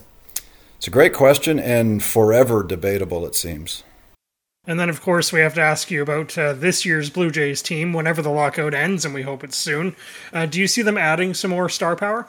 it's 0.76 0.86
a 0.86 0.90
great 0.90 1.12
question 1.12 1.58
and 1.58 2.02
forever 2.02 2.62
debatable, 2.62 3.26
it 3.26 3.34
seems. 3.34 3.82
And 4.64 4.78
then, 4.78 4.88
of 4.88 5.00
course, 5.00 5.32
we 5.32 5.40
have 5.40 5.54
to 5.54 5.60
ask 5.60 5.90
you 5.90 6.02
about 6.02 6.38
uh, 6.38 6.52
this 6.52 6.86
year's 6.86 7.10
Blue 7.10 7.32
Jays 7.32 7.62
team 7.62 7.92
whenever 7.92 8.22
the 8.22 8.30
lockout 8.30 8.74
ends, 8.74 9.04
and 9.04 9.12
we 9.12 9.22
hope 9.22 9.42
it's 9.42 9.56
soon. 9.56 9.96
Uh, 10.32 10.46
do 10.46 10.60
you 10.60 10.68
see 10.68 10.82
them 10.82 10.96
adding 10.96 11.34
some 11.34 11.50
more 11.50 11.68
star 11.68 11.96
power? 11.96 12.28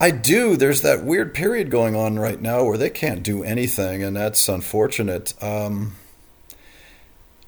I 0.00 0.10
do. 0.10 0.56
There's 0.56 0.82
that 0.82 1.04
weird 1.04 1.34
period 1.34 1.70
going 1.70 1.94
on 1.94 2.18
right 2.18 2.40
now 2.40 2.64
where 2.64 2.78
they 2.78 2.90
can't 2.90 3.22
do 3.22 3.44
anything, 3.44 4.02
and 4.02 4.16
that's 4.16 4.48
unfortunate. 4.48 5.34
Um, 5.42 5.96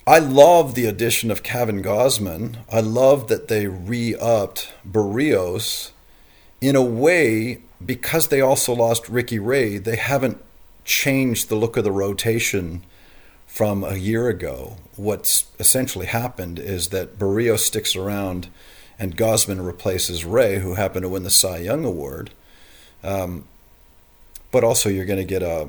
I 0.07 0.19
love 0.19 0.75
the 0.75 0.87
addition 0.87 1.31
of 1.31 1.43
Kevin 1.43 1.83
Gausman. 1.83 2.59
I 2.71 2.81
love 2.81 3.29
that 3.29 3.49
they 3.49 3.67
re-upped 3.67 4.73
Berrios. 4.89 5.91
In 6.61 6.77
a 6.77 6.83
way, 6.83 7.63
because 7.85 8.29
they 8.29 8.41
also 8.41 8.75
lost 8.75 9.09
Robbie 9.09 9.39
Ray, 9.39 9.79
they 9.79 9.97
haven't 9.97 10.43
changed 10.87 11.49
the 11.49 11.57
look 11.57 11.77
of 11.77 11.85
the 11.85 11.93
rotation 11.93 12.83
from 13.47 13.85
a 13.85 13.97
year 13.97 14.29
ago. 14.29 14.79
What's 14.95 15.47
essentially 15.59 16.07
happened 16.07 16.59
is 16.59 16.89
that 16.89 17.19
Berrios 17.19 17.59
sticks 17.59 17.95
around 17.95 18.49
and 18.99 19.17
Gausman 19.17 19.65
replaces 19.65 20.25
Ray, 20.25 20.61
who 20.61 20.75
happened 20.75 21.03
to 21.03 21.09
win 21.11 21.25
the 21.25 21.31
Cy 21.31 21.59
Young 21.59 21.85
Award. 21.85 22.31
Um, 23.03 23.45
but 24.51 24.65
also, 24.65 24.89
you're 24.89 25.05
going 25.05 25.19
to 25.19 25.25
get 25.25 25.43
a 25.43 25.69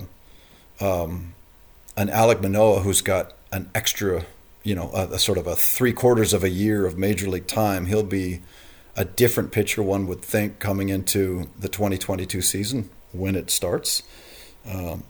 um, 0.80 1.34
an 1.98 2.08
Alek 2.08 2.42
Manoah 2.42 2.82
who's 2.82 3.02
got 3.02 3.34
an 3.52 3.70
extra, 3.74 4.26
you 4.64 4.76
know, 4.76 4.92
a, 4.94 5.08
a, 5.14 5.20
sort 5.20 5.40
of 5.40 5.48
a 5.48 5.56
three 5.56 5.92
quarters 5.92 6.32
of 6.32 6.44
a 6.44 6.50
year 6.50 6.86
of 6.86 6.98
major 6.98 7.28
league 7.28 7.48
time. 7.48 7.88
He'll 7.88 8.04
be 8.04 8.42
a 8.96 9.04
different 9.04 9.52
pitcher, 9.52 9.82
one 9.82 10.06
would 10.08 10.22
think, 10.22 10.60
coming 10.60 10.90
into 10.90 11.50
the 11.60 11.68
2022 11.68 12.42
season 12.42 12.90
when 13.12 13.36
it 13.36 13.50
starts. 13.50 14.04
Um, 14.68 15.04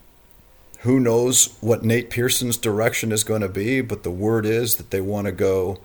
who 0.79 0.99
knows 0.99 1.57
what 1.59 1.83
Nate 1.83 2.09
Pearson's 2.09 2.57
direction 2.57 3.11
is 3.11 3.23
going 3.23 3.41
to 3.41 3.49
be, 3.49 3.81
but 3.81 4.03
the 4.03 4.11
word 4.11 4.45
is 4.45 4.75
that 4.75 4.91
they 4.91 5.01
want 5.01 5.25
to 5.25 5.31
go, 5.31 5.79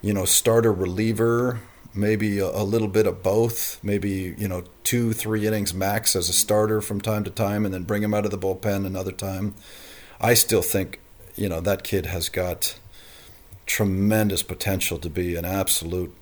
you 0.00 0.14
know, 0.14 0.24
starter 0.24 0.72
reliever, 0.72 1.60
maybe 1.94 2.38
a, 2.38 2.46
a, 2.46 2.62
little 2.62 2.88
bit 2.88 3.06
of 3.06 3.22
both, 3.22 3.82
maybe, 3.82 4.34
you 4.38 4.46
know, 4.46 4.64
two, 4.84 5.12
three 5.12 5.46
innings 5.46 5.74
max 5.74 6.14
as 6.14 6.28
a 6.28 6.32
starter 6.32 6.80
from 6.80 7.00
time 7.00 7.24
to 7.24 7.30
time, 7.30 7.64
and 7.64 7.74
then 7.74 7.82
bring 7.82 8.02
him 8.02 8.14
out 8.14 8.24
of 8.24 8.30
the 8.30 8.38
bullpen 8.38 8.86
another 8.86 9.12
time. 9.12 9.54
I 10.20 10.34
still 10.34 10.62
think, 10.62 11.00
you 11.34 11.48
know, 11.48 11.60
that 11.60 11.82
kid 11.82 12.06
has 12.06 12.28
got 12.28 12.78
tremendous 13.66 14.42
potential 14.42 14.98
to 14.98 15.10
be 15.10 15.34
an 15.36 15.44
absolute 15.44 16.14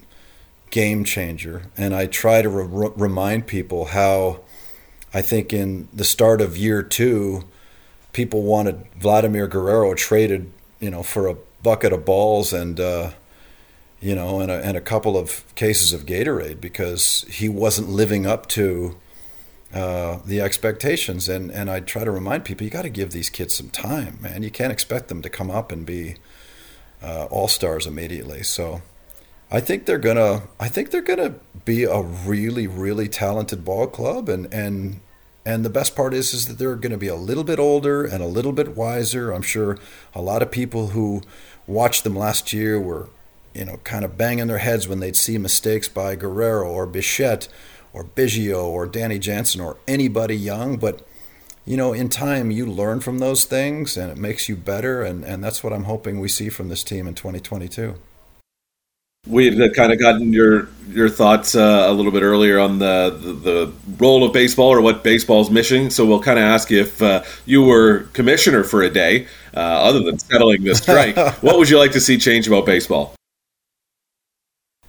game 0.70 1.04
changer. 1.04 1.62
And 1.76 1.94
I 1.94 2.06
try 2.06 2.42
to 2.42 2.48
re- 2.48 2.92
remind 2.96 3.46
people 3.46 3.86
how 3.86 4.40
I 5.12 5.22
think 5.22 5.52
in 5.52 5.88
the 5.92 6.04
start 6.04 6.40
of 6.40 6.56
year 6.56 6.82
two, 6.82 7.44
people 8.12 8.42
wanted 8.42 8.84
Vladimir 8.98 9.46
Guerrero 9.46 9.94
traded, 9.94 10.52
you 10.80 10.90
know, 10.90 11.02
for 11.02 11.28
a 11.28 11.36
bucket 11.62 11.92
of 11.92 12.04
balls 12.04 12.52
and, 12.52 12.78
uh, 12.78 13.10
you 14.00 14.14
know, 14.14 14.40
and 14.40 14.50
a, 14.50 14.64
and 14.64 14.76
a 14.76 14.80
couple 14.80 15.16
of 15.16 15.44
cases 15.54 15.92
of 15.92 16.06
Gatorade 16.06 16.60
because 16.60 17.24
he 17.28 17.48
wasn't 17.48 17.88
living 17.88 18.26
up 18.26 18.46
to 18.48 18.96
uh, 19.72 20.18
the 20.24 20.40
expectations. 20.40 21.28
And, 21.28 21.50
and 21.50 21.70
I 21.70 21.80
try 21.80 22.04
to 22.04 22.10
remind 22.10 22.44
people, 22.44 22.64
you 22.64 22.70
got 22.70 22.82
to 22.82 22.90
give 22.90 23.10
these 23.10 23.30
kids 23.30 23.54
some 23.54 23.70
time, 23.70 24.18
man. 24.20 24.42
You 24.42 24.50
can't 24.50 24.72
expect 24.72 25.08
them 25.08 25.22
to 25.22 25.30
come 25.30 25.50
up 25.50 25.72
and 25.72 25.84
be 25.84 26.16
uh, 27.02 27.26
all 27.30 27.48
stars 27.48 27.86
immediately. 27.86 28.42
So 28.42 28.82
I 29.50 29.60
think 29.60 29.86
they're 29.86 29.98
gonna. 29.98 30.42
I 30.60 30.68
think 30.68 30.90
they're 30.90 31.00
gonna 31.00 31.36
be 31.64 31.84
a 31.84 32.02
really, 32.02 32.66
really 32.66 33.08
talented 33.08 33.64
ball 33.64 33.86
club, 33.86 34.28
and 34.28 34.52
and 34.52 35.00
and 35.48 35.64
the 35.64 35.70
best 35.70 35.96
part 35.96 36.12
is 36.12 36.34
is 36.34 36.46
that 36.46 36.58
they're 36.58 36.76
going 36.76 36.92
to 36.92 36.98
be 36.98 37.08
a 37.08 37.14
little 37.14 37.42
bit 37.42 37.58
older 37.58 38.04
and 38.04 38.22
a 38.22 38.26
little 38.26 38.52
bit 38.52 38.76
wiser. 38.76 39.32
I'm 39.32 39.40
sure 39.40 39.78
a 40.14 40.20
lot 40.20 40.42
of 40.42 40.50
people 40.50 40.88
who 40.88 41.22
watched 41.66 42.04
them 42.04 42.14
last 42.14 42.52
year 42.52 42.78
were, 42.78 43.08
you 43.54 43.64
know, 43.64 43.78
kind 43.78 44.04
of 44.04 44.18
banging 44.18 44.48
their 44.48 44.58
heads 44.58 44.86
when 44.86 45.00
they'd 45.00 45.16
see 45.16 45.38
mistakes 45.38 45.88
by 45.88 46.16
Guerrero 46.16 46.68
or 46.68 46.84
Bichette 46.86 47.48
or 47.94 48.04
Biggio 48.04 48.62
or 48.64 48.86
Danny 48.86 49.18
Jansen 49.18 49.62
or 49.62 49.78
anybody 49.88 50.36
young, 50.36 50.76
but 50.76 51.06
you 51.64 51.78
know, 51.78 51.94
in 51.94 52.10
time 52.10 52.50
you 52.50 52.66
learn 52.66 53.00
from 53.00 53.18
those 53.18 53.46
things 53.46 53.96
and 53.96 54.10
it 54.10 54.18
makes 54.18 54.50
you 54.50 54.56
better 54.56 55.02
and, 55.02 55.24
and 55.24 55.42
that's 55.42 55.64
what 55.64 55.72
I'm 55.72 55.84
hoping 55.84 56.20
we 56.20 56.28
see 56.28 56.50
from 56.50 56.68
this 56.68 56.84
team 56.84 57.06
in 57.06 57.14
2022 57.14 57.94
we 59.26 59.54
had 59.54 59.74
kind 59.74 59.92
of 59.92 59.98
gotten 59.98 60.32
your 60.32 60.68
your 60.88 61.08
thoughts 61.08 61.54
uh, 61.54 61.84
a 61.86 61.92
little 61.92 62.10
bit 62.10 62.22
earlier 62.22 62.58
on 62.58 62.78
the, 62.78 63.16
the, 63.20 63.32
the 63.32 63.72
role 63.98 64.24
of 64.24 64.32
baseball 64.32 64.68
or 64.70 64.80
what 64.80 65.04
baseball's 65.04 65.50
missing. 65.50 65.90
So 65.90 66.06
we'll 66.06 66.22
kind 66.22 66.38
of 66.38 66.44
ask 66.44 66.70
you 66.70 66.80
if 66.80 67.02
uh, 67.02 67.22
you 67.44 67.62
were 67.62 68.04
commissioner 68.14 68.64
for 68.64 68.82
a 68.82 68.88
day, 68.88 69.26
uh, 69.54 69.60
other 69.60 70.00
than 70.00 70.18
settling 70.18 70.64
the 70.64 70.74
strike, 70.74 71.16
what 71.42 71.58
would 71.58 71.68
you 71.68 71.78
like 71.78 71.92
to 71.92 72.00
see 72.00 72.16
change 72.16 72.48
about 72.48 72.64
baseball? 72.64 73.14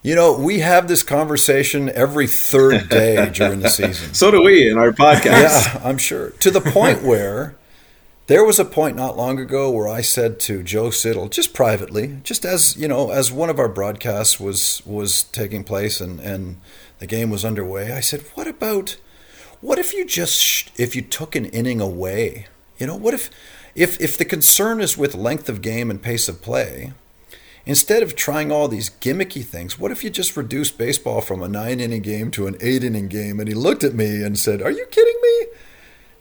You 0.02 0.16
know, 0.16 0.38
we 0.38 0.60
have 0.60 0.88
this 0.88 1.04
conversation 1.04 1.90
every 1.90 2.28
third 2.28 2.88
day 2.88 3.30
during 3.32 3.60
the 3.60 3.70
season. 3.70 4.14
so 4.14 4.32
do 4.32 4.42
we 4.42 4.70
in 4.70 4.78
our 4.78 4.92
podcast. 4.92 5.74
Yeah, 5.76 5.82
I'm 5.84 5.98
sure. 5.98 6.30
To 6.30 6.50
the 6.50 6.62
point 6.62 7.04
where 7.04 7.58
there 8.30 8.44
was 8.44 8.60
a 8.60 8.66
point 8.66 8.96
not 8.96 9.18
long 9.18 9.40
ago 9.40 9.72
where 9.72 9.88
I 9.88 10.02
said 10.02 10.40
to 10.42 10.62
Joe 10.62 10.92
Siddall, 10.92 11.30
just 11.30 11.52
privately, 11.52 12.20
just 12.24 12.46
as 12.46 12.78
you 12.78 12.88
know, 12.88 13.10
as 13.10 13.32
one 13.32 13.50
of 13.50 13.58
our 13.58 13.68
broadcasts 13.68 14.40
was 14.40 14.84
was 14.86 15.24
taking 15.24 15.64
place 15.64 16.00
and 16.00 16.20
and 16.20 16.62
the 17.00 17.08
game 17.08 17.32
was 17.32 17.44
underway, 17.44 17.92
I 17.92 18.02
said, 18.02 18.22
"What 18.36 18.46
about, 18.46 18.98
what 19.62 19.80
if 19.80 19.94
you 19.94 20.06
just 20.06 20.70
if 20.80 20.96
you 20.96 21.02
took 21.02 21.36
an 21.36 21.46
inning 21.46 21.82
away? 21.82 22.46
You 22.78 22.86
know, 22.86 22.96
what 22.96 23.16
if 23.16 23.32
if 23.74 24.00
if 24.00 24.16
the 24.16 24.26
concern 24.26 24.80
is 24.80 24.96
with 24.96 25.16
length 25.16 25.50
of 25.50 25.64
game 25.64 25.90
and 25.90 26.00
pace 26.00 26.30
of 26.30 26.40
play?" 26.40 26.94
Instead 27.66 28.04
of 28.04 28.16
trying 28.16 28.52
all 28.52 28.68
these 28.68 28.92
gimmicky 28.92 29.44
things, 29.44 29.80
what 29.80 29.92
if 29.92 30.04
you 30.04 30.10
just 30.12 30.38
reduced 30.38 30.78
baseball 30.78 31.22
from 31.22 31.42
a 31.42 31.48
nine 31.48 31.80
inning 31.80 32.02
game 32.02 32.30
to 32.32 32.46
an 32.46 32.56
eight 32.62 32.84
inning 32.84 33.08
game? 33.08 33.40
And 33.40 33.48
he 33.50 33.56
looked 33.56 33.84
at 33.84 33.94
me 33.94 34.24
and 34.24 34.40
said, 34.40 34.62
Are 34.62 34.72
you 34.72 34.88
kidding 34.90 35.20
me? 35.22 35.46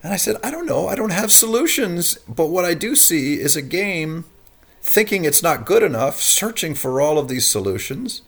And 0.02 0.12
I 0.12 0.16
said, 0.16 0.36
I 0.42 0.50
don't 0.50 0.66
know. 0.66 0.88
I 0.88 0.94
don't 0.94 1.10
have 1.10 1.32
solutions. 1.32 2.18
But 2.28 2.46
what 2.46 2.64
I 2.64 2.74
do 2.74 2.94
see 2.94 3.34
is 3.34 3.56
a 3.56 3.62
game 3.62 4.24
thinking 4.80 5.24
it's 5.24 5.42
not 5.42 5.66
good 5.66 5.82
enough, 5.82 6.20
searching 6.20 6.74
for 6.74 7.00
all 7.00 7.18
of 7.18 7.28
these 7.28 7.46
solutions. 7.46 8.22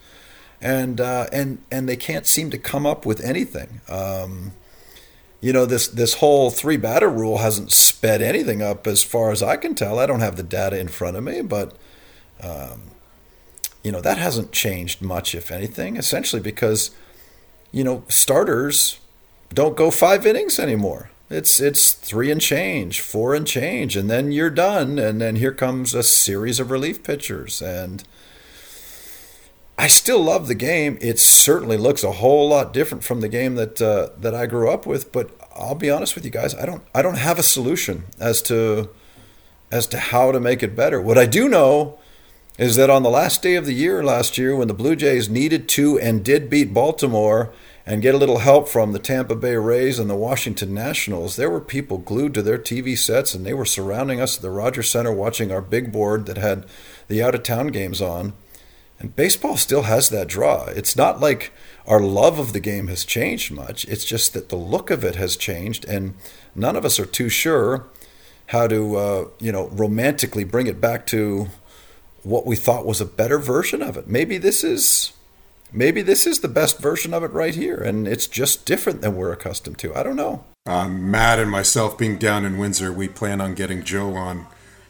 And, 0.60 1.00
uh, 1.00 1.26
and, 1.32 1.58
and 1.70 1.88
they 1.88 1.96
can't 1.96 2.26
seem 2.26 2.50
to 2.50 2.58
come 2.58 2.86
up 2.86 3.06
with 3.06 3.22
anything. 3.24 3.80
Um, 3.88 4.52
you 5.40 5.54
know, 5.54 5.64
this, 5.64 5.88
this 5.88 6.14
whole 6.14 6.50
three 6.50 6.76
batter 6.76 7.08
rule 7.08 7.38
hasn't 7.38 7.72
sped 7.72 8.20
anything 8.20 8.60
up 8.60 8.86
as 8.86 9.02
far 9.02 9.30
as 9.30 9.42
I 9.42 9.56
can 9.56 9.74
tell. 9.74 9.98
I 9.98 10.06
don't 10.06 10.20
have 10.20 10.36
the 10.36 10.42
data 10.42 10.78
in 10.78 10.88
front 10.88 11.16
of 11.16 11.24
me, 11.24 11.40
but, 11.40 11.76
um, 12.42 12.90
you 13.82 13.90
know, 13.90 14.02
that 14.02 14.18
hasn't 14.18 14.52
changed 14.52 15.00
much, 15.00 15.34
if 15.34 15.50
anything, 15.50 15.96
essentially 15.96 16.42
because, 16.42 16.90
you 17.72 17.82
know, 17.82 18.04
starters 18.08 18.98
don't 19.54 19.78
go 19.78 19.90
five 19.90 20.26
innings 20.26 20.58
anymore. 20.58 21.09
It's 21.30 21.60
it's 21.60 21.92
three 21.92 22.32
and 22.32 22.40
change, 22.40 23.00
four 23.00 23.36
and 23.36 23.46
change, 23.46 23.96
and 23.96 24.10
then 24.10 24.32
you're 24.32 24.50
done. 24.50 24.98
And 24.98 25.20
then 25.20 25.36
here 25.36 25.52
comes 25.52 25.94
a 25.94 26.02
series 26.02 26.58
of 26.58 26.72
relief 26.72 27.04
pitchers. 27.04 27.62
And 27.62 28.02
I 29.78 29.86
still 29.86 30.22
love 30.22 30.48
the 30.48 30.56
game. 30.56 30.98
It 31.00 31.20
certainly 31.20 31.76
looks 31.76 32.02
a 32.02 32.12
whole 32.12 32.48
lot 32.48 32.72
different 32.72 33.04
from 33.04 33.20
the 33.20 33.28
game 33.28 33.54
that 33.54 33.80
uh, 33.80 34.08
that 34.18 34.34
I 34.34 34.46
grew 34.46 34.68
up 34.68 34.86
with. 34.86 35.12
But 35.12 35.30
I'll 35.54 35.76
be 35.76 35.88
honest 35.88 36.16
with 36.16 36.24
you 36.24 36.32
guys, 36.32 36.52
I 36.56 36.66
don't 36.66 36.82
I 36.94 37.00
don't 37.00 37.18
have 37.18 37.38
a 37.38 37.44
solution 37.44 38.06
as 38.18 38.42
to 38.42 38.90
as 39.70 39.86
to 39.86 39.98
how 39.98 40.32
to 40.32 40.40
make 40.40 40.64
it 40.64 40.74
better. 40.74 41.00
What 41.00 41.16
I 41.16 41.26
do 41.26 41.48
know 41.48 42.00
is 42.58 42.74
that 42.74 42.90
on 42.90 43.04
the 43.04 43.08
last 43.08 43.40
day 43.40 43.54
of 43.54 43.66
the 43.66 43.72
year 43.72 44.02
last 44.02 44.36
year, 44.36 44.56
when 44.56 44.66
the 44.66 44.74
Blue 44.74 44.96
Jays 44.96 45.30
needed 45.30 45.68
to 45.70 45.96
and 46.00 46.24
did 46.24 46.50
beat 46.50 46.74
Baltimore 46.74 47.52
and 47.86 48.02
get 48.02 48.14
a 48.14 48.18
little 48.18 48.38
help 48.38 48.68
from 48.68 48.92
the 48.92 48.98
Tampa 48.98 49.34
Bay 49.34 49.56
Rays 49.56 49.98
and 49.98 50.08
the 50.08 50.14
Washington 50.14 50.74
Nationals, 50.74 51.36
there 51.36 51.50
were 51.50 51.60
people 51.60 51.98
glued 51.98 52.34
to 52.34 52.42
their 52.42 52.58
TV 52.58 52.96
sets 52.96 53.34
and 53.34 53.44
they 53.44 53.54
were 53.54 53.64
surrounding 53.64 54.20
us 54.20 54.36
at 54.36 54.42
the 54.42 54.50
Rogers 54.50 54.90
Center 54.90 55.12
watching 55.12 55.50
our 55.50 55.62
big 55.62 55.92
board 55.92 56.26
that 56.26 56.36
had 56.36 56.66
the 57.08 57.22
out 57.22 57.34
of 57.34 57.42
town 57.42 57.68
games 57.68 58.00
on. 58.00 58.34
And 59.00 59.16
baseball 59.16 59.56
still 59.56 59.82
has 59.82 60.10
that 60.10 60.28
draw. 60.28 60.66
It's 60.66 60.94
not 60.94 61.20
like 61.20 61.52
our 61.86 62.00
love 62.00 62.38
of 62.38 62.52
the 62.52 62.60
game 62.60 62.88
has 62.88 63.04
changed 63.04 63.50
much. 63.50 63.86
It's 63.86 64.04
just 64.04 64.34
that 64.34 64.50
the 64.50 64.56
look 64.56 64.90
of 64.90 65.04
it 65.04 65.16
has 65.16 65.38
changed, 65.38 65.86
and 65.86 66.14
none 66.54 66.76
of 66.76 66.84
us 66.84 67.00
are 67.00 67.06
too 67.06 67.30
sure 67.30 67.86
how 68.48 68.66
to, 68.66 68.96
uh, 68.96 69.24
you 69.38 69.52
know, 69.52 69.68
romantically 69.68 70.44
bring 70.44 70.66
it 70.66 70.82
back 70.82 71.06
to 71.06 71.48
what 72.22 72.44
we 72.44 72.56
thought 72.56 72.84
was 72.84 73.00
a 73.00 73.06
better 73.06 73.38
version 73.38 73.80
of 73.80 73.96
it. 73.96 74.06
Maybe 74.06 74.36
this 74.36 74.62
is, 74.62 75.14
maybe 75.72 76.02
this 76.02 76.26
is 76.26 76.40
the 76.40 76.48
best 76.48 76.78
version 76.78 77.14
of 77.14 77.22
it 77.22 77.32
right 77.32 77.54
here, 77.54 77.76
and 77.76 78.06
it's 78.06 78.26
just 78.26 78.66
different 78.66 79.00
than 79.00 79.16
we're 79.16 79.32
accustomed 79.32 79.78
to. 79.78 79.94
I 79.94 80.02
don't 80.02 80.16
know. 80.16 80.44
Uh, 80.66 80.88
Matt 80.88 81.38
and 81.38 81.50
myself 81.50 81.96
being 81.96 82.18
down 82.18 82.44
in 82.44 82.58
Windsor, 82.58 82.92
we 82.92 83.08
plan 83.08 83.40
on 83.40 83.54
getting 83.54 83.82
Joe 83.82 84.14
on 84.14 84.46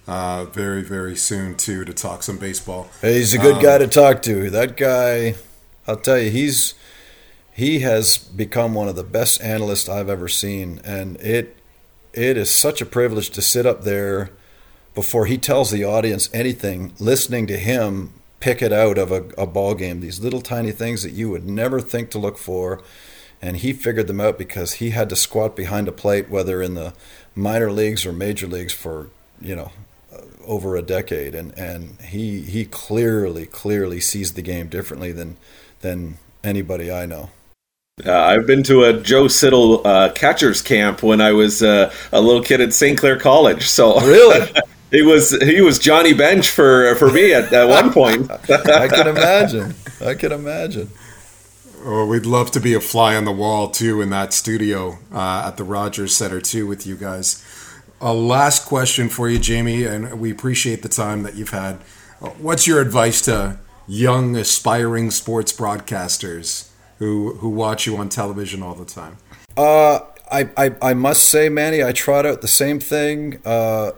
uh, 0.06 0.44
very, 0.46 0.82
very 0.82 1.16
soon 1.16 1.56
too 1.56 1.84
to 1.84 1.92
talk 1.92 2.22
some 2.22 2.38
baseball. 2.38 2.88
He's 3.00 3.32
a 3.32 3.38
good 3.38 3.56
um, 3.56 3.62
guy 3.62 3.78
to 3.78 3.86
talk 3.86 4.22
to. 4.22 4.50
That 4.50 4.76
guy, 4.76 5.34
I'll 5.86 5.96
tell 5.96 6.18
you, 6.18 6.30
he's 6.30 6.74
he 7.52 7.80
has 7.80 8.18
become 8.18 8.74
one 8.74 8.88
of 8.88 8.96
the 8.96 9.04
best 9.04 9.40
analysts 9.42 9.88
I've 9.88 10.08
ever 10.08 10.28
seen, 10.28 10.80
and 10.84 11.16
it 11.20 11.56
it 12.12 12.36
is 12.36 12.50
such 12.50 12.80
a 12.80 12.86
privilege 12.86 13.30
to 13.30 13.42
sit 13.42 13.66
up 13.66 13.82
there 13.82 14.30
before 14.94 15.26
he 15.26 15.38
tells 15.38 15.70
the 15.70 15.84
audience 15.84 16.28
anything, 16.34 16.92
listening 16.98 17.46
to 17.46 17.56
him 17.56 18.12
pick 18.40 18.62
it 18.62 18.72
out 18.72 18.98
of 18.98 19.12
a, 19.12 19.24
a 19.38 19.46
ball 19.46 19.74
game. 19.74 20.00
These 20.00 20.20
little 20.20 20.40
tiny 20.40 20.72
things 20.72 21.02
that 21.02 21.12
you 21.12 21.30
would 21.30 21.46
never 21.46 21.80
think 21.80 22.10
to 22.10 22.18
look 22.18 22.38
for, 22.38 22.82
and 23.40 23.58
he 23.58 23.72
figured 23.72 24.06
them 24.06 24.20
out 24.20 24.38
because 24.38 24.74
he 24.74 24.90
had 24.90 25.08
to 25.10 25.16
squat 25.16 25.54
behind 25.54 25.86
a 25.88 25.92
plate, 25.92 26.28
whether 26.28 26.60
in 26.60 26.74
the 26.74 26.94
minor 27.34 27.70
leagues 27.70 28.04
or 28.04 28.12
major 28.12 28.46
leagues, 28.46 28.72
for 28.72 29.10
you 29.40 29.54
know 29.54 29.70
over 30.44 30.76
a 30.76 30.82
decade, 30.82 31.34
and 31.34 31.56
and 31.56 32.00
he 32.00 32.40
he 32.40 32.64
clearly 32.64 33.46
clearly 33.46 34.00
sees 34.00 34.32
the 34.32 34.42
game 34.42 34.68
differently 34.68 35.12
than 35.12 35.36
than 35.80 36.18
anybody 36.42 36.90
I 36.90 37.06
know. 37.06 37.30
Uh, 38.04 38.18
I've 38.18 38.46
been 38.46 38.62
to 38.64 38.84
a 38.84 38.94
Joe 38.94 39.28
Siddall 39.28 39.86
uh, 39.86 40.10
catcher's 40.12 40.62
camp 40.62 41.02
when 41.02 41.20
I 41.20 41.32
was 41.32 41.62
uh, 41.62 41.92
a 42.12 42.20
little 42.20 42.42
kid 42.42 42.62
at 42.62 42.72
St. 42.72 42.98
Clair 42.98 43.18
College. 43.18 43.68
So 43.68 44.00
really, 44.00 44.50
he 44.90 45.02
was 45.02 45.30
he 45.42 45.60
was 45.60 45.78
Johnny 45.78 46.12
Bench 46.12 46.50
for 46.50 46.94
for 46.96 47.10
me 47.10 47.32
at, 47.32 47.52
at 47.52 47.68
one 47.68 47.92
point. 47.92 48.30
I 48.50 48.88
can 48.88 49.08
imagine. 49.08 49.74
I 50.04 50.14
can 50.14 50.32
imagine. 50.32 50.90
Oh, 51.82 52.06
we'd 52.06 52.26
love 52.26 52.50
to 52.52 52.60
be 52.60 52.74
a 52.74 52.80
fly 52.80 53.16
on 53.16 53.24
the 53.24 53.32
wall 53.32 53.70
too 53.70 54.00
in 54.00 54.10
that 54.10 54.32
studio 54.32 54.98
uh, 55.12 55.44
at 55.46 55.56
the 55.56 55.64
Rogers 55.64 56.14
Center 56.14 56.40
too 56.40 56.66
with 56.66 56.86
you 56.86 56.96
guys. 56.96 57.44
A 58.00 58.14
last 58.14 58.66
question 58.66 59.08
for 59.08 59.28
you, 59.28 59.38
Jamie, 59.38 59.84
and 59.84 60.20
we 60.20 60.30
appreciate 60.30 60.82
the 60.82 60.88
time 60.88 61.22
that 61.22 61.34
you've 61.34 61.50
had. 61.50 61.76
What's 62.38 62.66
your 62.66 62.80
advice 62.80 63.22
to 63.22 63.58
young, 63.86 64.36
aspiring 64.36 65.10
sports 65.10 65.52
broadcasters 65.52 66.70
who 66.98 67.34
who 67.34 67.48
watch 67.48 67.86
you 67.86 67.96
on 67.96 68.08
television 68.08 68.62
all 68.62 68.74
the 68.74 68.84
time? 68.84 69.18
Uh, 69.56 70.00
I, 70.30 70.48
I, 70.56 70.74
I 70.80 70.94
must 70.94 71.24
say, 71.24 71.48
Manny, 71.48 71.82
I 71.82 71.92
trot 71.92 72.24
out 72.24 72.40
the 72.40 72.48
same 72.48 72.78
thing 72.78 73.40
uh, 73.44 73.92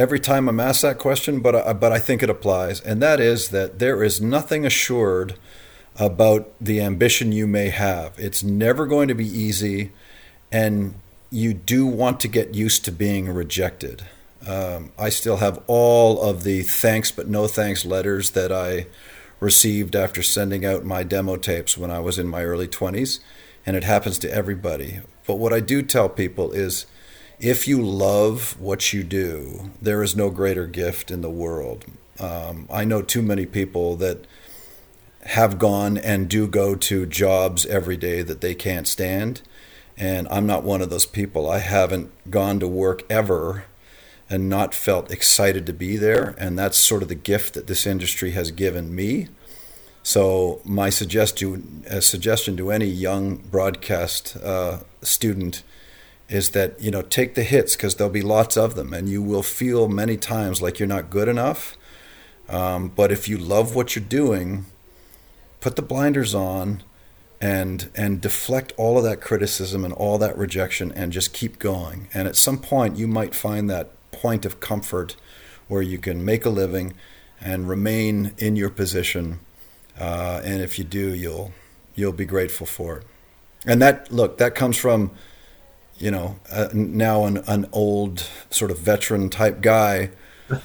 every 0.00 0.18
time 0.18 0.48
I'm 0.48 0.58
asked 0.58 0.80
that 0.80 0.98
question, 0.98 1.40
but 1.40 1.54
I, 1.54 1.72
but 1.74 1.92
I 1.92 1.98
think 1.98 2.22
it 2.22 2.30
applies, 2.30 2.80
and 2.80 3.02
that 3.02 3.20
is 3.20 3.50
that 3.50 3.78
there 3.78 4.02
is 4.02 4.18
nothing 4.20 4.64
assured 4.64 5.36
about 5.96 6.52
the 6.58 6.80
ambition 6.80 7.32
you 7.32 7.46
may 7.46 7.68
have. 7.68 8.14
It's 8.18 8.42
never 8.42 8.86
going 8.86 9.08
to 9.08 9.14
be 9.14 9.26
easy, 9.26 9.92
and 10.50 10.94
you 11.30 11.52
do 11.52 11.86
want 11.86 12.18
to 12.20 12.28
get 12.28 12.54
used 12.54 12.86
to 12.86 12.92
being 12.92 13.28
rejected. 13.28 14.06
Um, 14.46 14.92
I 14.98 15.10
still 15.10 15.36
have 15.36 15.62
all 15.66 16.22
of 16.22 16.44
the 16.44 16.62
thanks 16.62 17.12
but 17.12 17.28
no 17.28 17.46
thanks 17.46 17.84
letters 17.84 18.30
that 18.30 18.50
I 18.50 18.86
received 19.38 19.94
after 19.94 20.22
sending 20.22 20.64
out 20.64 20.82
my 20.82 21.02
demo 21.02 21.36
tapes 21.36 21.76
when 21.76 21.90
I 21.90 22.00
was 22.00 22.18
in 22.18 22.26
my 22.26 22.42
early 22.42 22.68
20s, 22.68 23.20
and 23.66 23.76
it 23.76 23.84
happens 23.84 24.18
to 24.20 24.32
everybody. 24.32 25.00
But 25.26 25.36
what 25.36 25.52
I 25.52 25.60
do 25.60 25.82
tell 25.82 26.08
people 26.08 26.52
is 26.52 26.86
if 27.40 27.66
you 27.66 27.82
love 27.82 28.58
what 28.60 28.92
you 28.92 29.02
do, 29.02 29.70
there 29.80 30.02
is 30.02 30.14
no 30.14 30.30
greater 30.30 30.66
gift 30.66 31.10
in 31.10 31.22
the 31.22 31.30
world. 31.30 31.84
Um, 32.18 32.68
I 32.70 32.84
know 32.84 33.02
too 33.02 33.22
many 33.22 33.46
people 33.46 33.96
that 33.96 34.26
have 35.24 35.58
gone 35.58 35.98
and 35.98 36.28
do 36.28 36.46
go 36.46 36.74
to 36.74 37.06
jobs 37.06 37.66
every 37.66 37.96
day 37.96 38.22
that 38.22 38.40
they 38.40 38.54
can't 38.54 38.86
stand 38.86 39.42
and 40.00 40.26
I'm 40.30 40.46
not 40.46 40.64
one 40.64 40.80
of 40.80 40.88
those 40.88 41.04
people. 41.04 41.48
I 41.48 41.58
haven't 41.58 42.10
gone 42.30 42.58
to 42.60 42.66
work 42.66 43.02
ever 43.10 43.64
and 44.30 44.48
not 44.48 44.74
felt 44.74 45.10
excited 45.10 45.66
to 45.66 45.74
be 45.74 45.98
there. 45.98 46.34
And 46.38 46.58
that's 46.58 46.78
sort 46.78 47.02
of 47.02 47.08
the 47.08 47.14
gift 47.14 47.52
that 47.52 47.66
this 47.66 47.86
industry 47.86 48.30
has 48.30 48.50
given 48.50 48.94
me. 48.94 49.28
So, 50.02 50.62
my 50.64 50.88
suggestion, 50.88 51.84
a 51.86 52.00
suggestion 52.00 52.56
to 52.56 52.70
any 52.70 52.86
young 52.86 53.36
broadcast 53.36 54.38
uh, 54.42 54.78
student 55.02 55.62
is 56.30 56.50
that 56.50 56.80
you 56.80 56.90
know 56.90 57.02
take 57.02 57.34
the 57.34 57.42
hits 57.42 57.76
because 57.76 57.96
there'll 57.96 58.12
be 58.12 58.22
lots 58.22 58.56
of 58.56 58.76
them, 58.76 58.94
and 58.94 59.08
you 59.08 59.20
will 59.22 59.42
feel 59.42 59.88
many 59.88 60.16
times 60.16 60.62
like 60.62 60.78
you're 60.78 60.88
not 60.88 61.10
good 61.10 61.28
enough. 61.28 61.76
Um, 62.48 62.88
but 62.88 63.12
if 63.12 63.28
you 63.28 63.36
love 63.36 63.74
what 63.74 63.94
you're 63.94 64.04
doing, 64.04 64.64
put 65.60 65.76
the 65.76 65.82
blinders 65.82 66.34
on 66.34 66.82
and 67.40 67.90
and 67.94 68.20
deflect 68.20 68.72
all 68.76 68.96
of 68.96 69.04
that 69.04 69.20
criticism 69.20 69.84
and 69.84 69.92
all 69.94 70.18
that 70.18 70.36
rejection 70.38 70.92
and 70.92 71.12
just 71.12 71.32
keep 71.32 71.58
going. 71.58 72.08
And 72.14 72.28
at 72.28 72.36
some 72.36 72.58
point, 72.58 72.96
you 72.96 73.08
might 73.08 73.34
find 73.34 73.68
that 73.68 73.90
point 74.12 74.44
of 74.44 74.60
comfort 74.60 75.16
where 75.68 75.82
you 75.82 75.98
can 75.98 76.24
make 76.24 76.44
a 76.44 76.50
living 76.50 76.94
and 77.40 77.68
remain 77.68 78.34
in 78.38 78.56
your 78.56 78.70
position. 78.70 79.40
Uh, 79.98 80.40
and 80.44 80.62
if 80.62 80.78
you 80.78 80.84
do, 80.84 81.14
you'll 81.14 81.52
you'll 81.96 82.12
be 82.12 82.24
grateful 82.24 82.66
for 82.66 82.98
it. 82.98 83.06
And 83.66 83.82
that 83.82 84.12
look 84.12 84.38
that 84.38 84.54
comes 84.54 84.76
from 84.76 85.10
you 86.00 86.10
know 86.10 86.36
uh, 86.50 86.68
now 86.72 87.24
an 87.24 87.38
an 87.46 87.68
old 87.72 88.26
sort 88.50 88.70
of 88.72 88.78
veteran 88.78 89.30
type 89.30 89.60
guy 89.60 90.10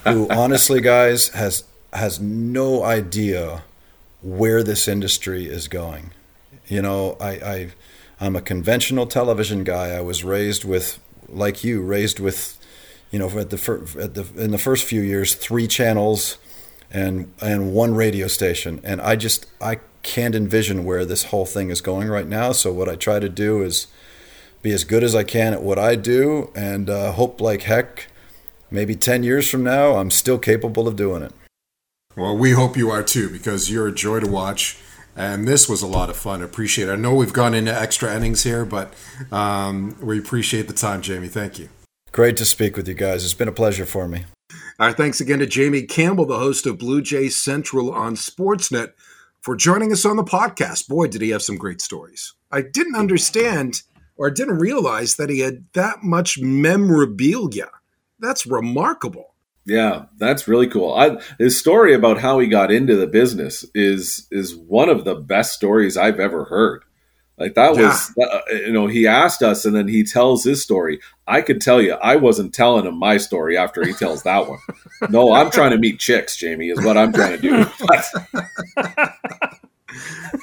who 0.06 0.28
honestly 0.32 0.82
guys 0.82 1.30
has 1.30 1.64
has 1.94 2.20
no 2.20 2.84
idea 2.84 3.64
where 4.22 4.64
this 4.64 4.88
industry 4.88 5.46
is 5.46 5.68
going 5.68 6.12
you 6.68 6.82
know, 6.82 7.18
I, 7.20 7.30
I 7.30 7.70
I'm 8.20 8.36
a 8.36 8.42
conventional 8.42 9.06
television 9.06 9.64
guy. 9.64 9.90
I 9.90 10.02
was 10.02 10.24
raised 10.24 10.64
with, 10.64 11.00
like 11.28 11.64
you, 11.64 11.82
raised 11.82 12.20
with, 12.20 12.58
you 13.12 13.20
know, 13.20 13.30
at 13.38 13.50
the, 13.50 13.58
fir- 13.58 13.86
at 14.00 14.14
the 14.14 14.26
in 14.36 14.52
the 14.52 14.58
first 14.58 14.84
few 14.86 15.02
years, 15.02 15.36
three 15.36 15.68
channels, 15.68 16.38
and 16.92 17.32
and 17.42 17.74
one 17.74 17.94
radio 17.96 18.28
station. 18.28 18.82
And 18.84 19.02
I 19.02 19.16
just 19.16 19.46
I 19.62 19.80
can't 20.02 20.36
envision 20.36 20.86
where 20.86 21.06
this 21.06 21.26
whole 21.26 21.46
thing 21.46 21.70
is 21.70 21.82
going 21.82 22.08
right 22.08 22.28
now. 22.28 22.52
So 22.52 22.72
what 22.72 22.90
I 22.90 22.96
try 22.96 23.20
to 23.20 23.30
do 23.30 23.62
is 23.62 23.88
be 24.66 24.74
as 24.74 24.84
good 24.84 25.03
as 25.03 25.16
I 25.16 25.24
can 25.24 25.53
at 25.53 25.61
what 25.61 25.78
I 25.78 25.95
do, 25.95 26.51
and 26.55 26.89
uh, 26.89 27.11
hope 27.11 27.39
like 27.39 27.61
heck, 27.61 28.07
maybe 28.72 28.95
ten 28.95 29.24
years 29.24 29.49
from 29.49 29.63
now, 29.63 29.95
I'm 29.95 30.11
still 30.11 30.39
capable 30.39 30.88
of 30.88 30.95
doing 30.95 31.22
it. 31.22 31.32
Well, 32.18 32.36
we 32.36 32.51
hope 32.51 32.76
you 32.76 32.89
are 32.89 33.03
too, 33.03 33.30
because 33.30 33.70
you're 33.70 33.88
a 33.88 33.93
joy 33.93 34.22
to 34.22 34.28
watch 34.28 34.78
and 35.16 35.47
this 35.47 35.70
was 35.70 35.82
a 35.82 35.88
lot 35.88 36.09
of 36.09 36.18
fun. 36.18 36.41
Appreciate 36.41 36.89
it. 36.89 36.91
I 36.91 36.95
know 36.95 37.13
we've 37.13 37.32
gone 37.32 37.53
into 37.53 37.74
extra 37.74 38.13
innings 38.13 38.43
here, 38.43 38.66
but 38.66 38.93
um, 39.32 39.95
we 40.01 40.20
appreciate 40.20 40.68
the 40.68 40.74
time, 40.74 41.01
Jamie. 41.01 41.30
Thank 41.30 41.57
you. 41.57 41.70
Great 42.11 42.36
to 42.38 42.45
speak 42.45 42.76
with 42.76 42.88
you 42.88 42.93
guys. 42.93 43.24
It's 43.24 43.34
been 43.34 43.47
a 43.47 43.53
pleasure 43.53 43.86
for 43.86 44.07
me. 44.07 44.26
Our 44.78 44.91
thanks 44.91 45.22
again 45.22 45.39
to 45.39 45.45
Jamie 45.45 45.84
Campbell, 45.84 46.26
the 46.26 46.39
host 46.39 46.66
of 46.66 46.78
Blue 46.78 47.01
Jays 47.01 47.36
Central 47.36 47.93
on 47.93 48.16
Sportsnet, 48.16 48.91
for 49.39 49.55
joining 49.55 49.93
us 49.93 50.05
on 50.05 50.18
the 50.18 50.24
podcast. 50.24 50.89
Boy, 50.89 51.07
did 51.07 51.22
he 51.22 51.30
have 51.30 51.41
some 51.41 51.55
great 51.55 51.80
stories. 51.80 52.34
I 52.51 52.61
didn't 52.61 52.95
understand 52.95 53.84
or 54.18 54.30
didn't 54.32 54.59
realize 54.59 55.16
that 55.16 55.30
he 55.30 55.39
had 55.39 55.66
that 55.74 56.03
much 56.03 56.39
memorabilia. 56.39 57.70
That's 58.20 58.45
remarkable. 58.45 59.36
Yeah, 59.66 60.05
that's 60.18 60.47
really 60.47 60.68
cool. 60.68 60.93
I, 60.93 61.18
his 61.39 61.57
story 61.57 61.93
about 61.93 62.20
how 62.20 62.39
he 62.39 62.47
got 62.47 62.72
into 62.72 62.95
the 62.95 63.07
business 63.07 63.66
is 63.74 64.28
is 64.32 64.55
one 64.55 64.89
of 64.89 65.05
the 65.05 65.16
best 65.16 65.53
stories 65.53 65.97
I've 65.97 66.20
ever 66.20 66.45
heard. 66.45 66.84
Like 67.38 67.55
that 67.55 67.76
was, 67.76 68.13
uh, 68.22 68.39
you 68.49 68.72
know, 68.72 68.88
he 68.88 69.07
asked 69.07 69.41
us 69.41 69.66
and 69.66 69.76
then 69.76 69.89
he 69.89 70.05
tells 70.05 70.45
his 70.45 70.63
story. 70.63 71.01
I 71.28 71.41
could 71.41 71.59
tell 71.59 71.82
you, 71.82 71.93
I 71.95 72.16
wasn't 72.16 72.53
telling 72.53 72.86
him 72.86 72.97
my 72.97 73.18
story 73.18 73.57
after 73.57 73.86
he 73.86 73.91
tells 73.91 74.24
that 74.24 74.47
one. 74.47 74.59
no, 75.09 75.34
I'm 75.34 75.51
trying 75.51 75.72
to 75.72 75.78
meet 75.78 75.99
chicks, 75.99 76.38
Jamie, 76.38 76.70
is 76.70 76.82
what 76.86 76.97
I'm 76.97 77.11
trying 77.11 77.38
to 77.38 77.41
do. 77.41 77.66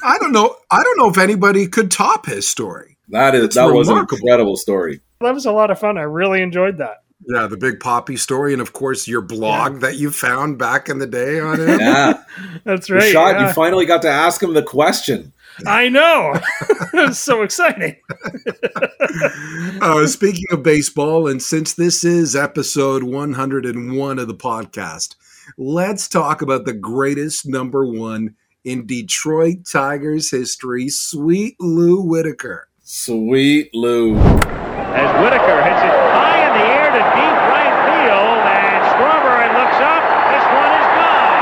I 0.05 0.19
don't 0.19 0.33
know. 0.33 0.57
I 0.71 0.83
don't 0.83 0.99
know 0.99 1.09
if 1.09 1.17
anybody 1.17 1.67
could 1.67 1.91
top 1.91 2.27
his 2.27 2.47
story. 2.47 2.92
That 3.13 3.35
is 3.35 3.45
it's 3.45 3.55
that 3.55 3.67
remarkable. 3.67 3.79
was 3.79 3.89
an 3.89 3.99
incredible 3.99 4.57
story. 4.57 5.01
That 5.21 5.33
was 5.35 5.47
a 5.47 5.53
lot 5.53 5.71
of 5.71 5.79
fun. 5.79 5.97
I 5.99 6.03
really 6.03 6.43
enjoyed 6.43 6.79
that. 6.79 7.05
Yeah, 7.29 7.47
the 7.47 7.57
big 7.57 7.79
Papi 7.79 8.19
story, 8.19 8.53
and 8.53 8.61
of 8.61 8.73
course 8.73 9.07
your 9.07 9.21
blog 9.21 9.79
that 9.81 9.97
you 9.97 10.11
found 10.11 10.59
back 10.59 10.89
in 10.89 10.99
the 10.99 11.07
day 11.07 11.39
on 11.39 11.61
it. 11.69 11.79
Yeah, 11.81 12.21
That's 12.65 12.91
right. 12.91 13.13
shot. 13.13 13.37
yeah. 13.37 13.47
You 13.47 13.53
finally 13.55 13.87
got 13.87 14.03
to 14.03 14.09
ask 14.11 14.43
him 14.43 14.55
the 14.55 14.63
question. 14.63 15.33
I 15.67 15.89
know. 15.89 16.35
it's 16.95 17.19
so 17.21 17.43
exciting. 17.43 17.97
Uh, 19.81 20.07
speaking 20.07 20.45
of 20.53 20.63
baseball, 20.63 21.27
and 21.29 21.43
since 21.43 21.75
this 21.75 22.05
is 22.05 22.37
episode 22.37 23.03
101 23.03 24.19
of 24.19 24.29
the 24.29 24.35
podcast, 24.35 25.17
let's 25.59 26.09
talk 26.09 26.41
about 26.41 26.65
the 26.65 26.73
greatest 26.73 27.47
number 27.47 27.85
one 27.85 28.35
in 28.65 28.87
Detroit 28.87 29.67
Tigers 29.71 30.31
history, 30.31 30.89
Sweet 30.89 31.57
Lou 31.61 32.01
Whitaker. 32.01 32.69
Sweet 32.93 33.73
Lou. 33.73 34.13
as 34.13 35.09
Whitaker 35.25 35.65
hits 35.65 35.81
it 35.81 35.97
high 36.13 36.45
in 36.45 36.53
the 36.53 36.67
air 36.77 36.93
to 36.93 37.01
deep 37.17 37.39
right 37.49 37.73
field, 37.89 38.37
and 38.45 38.85
Strawberry 38.93 39.49
looks 39.57 39.81
up. 39.81 40.05
This 40.29 40.45
one 40.53 40.73
is 40.77 40.89
gone. 41.01 41.41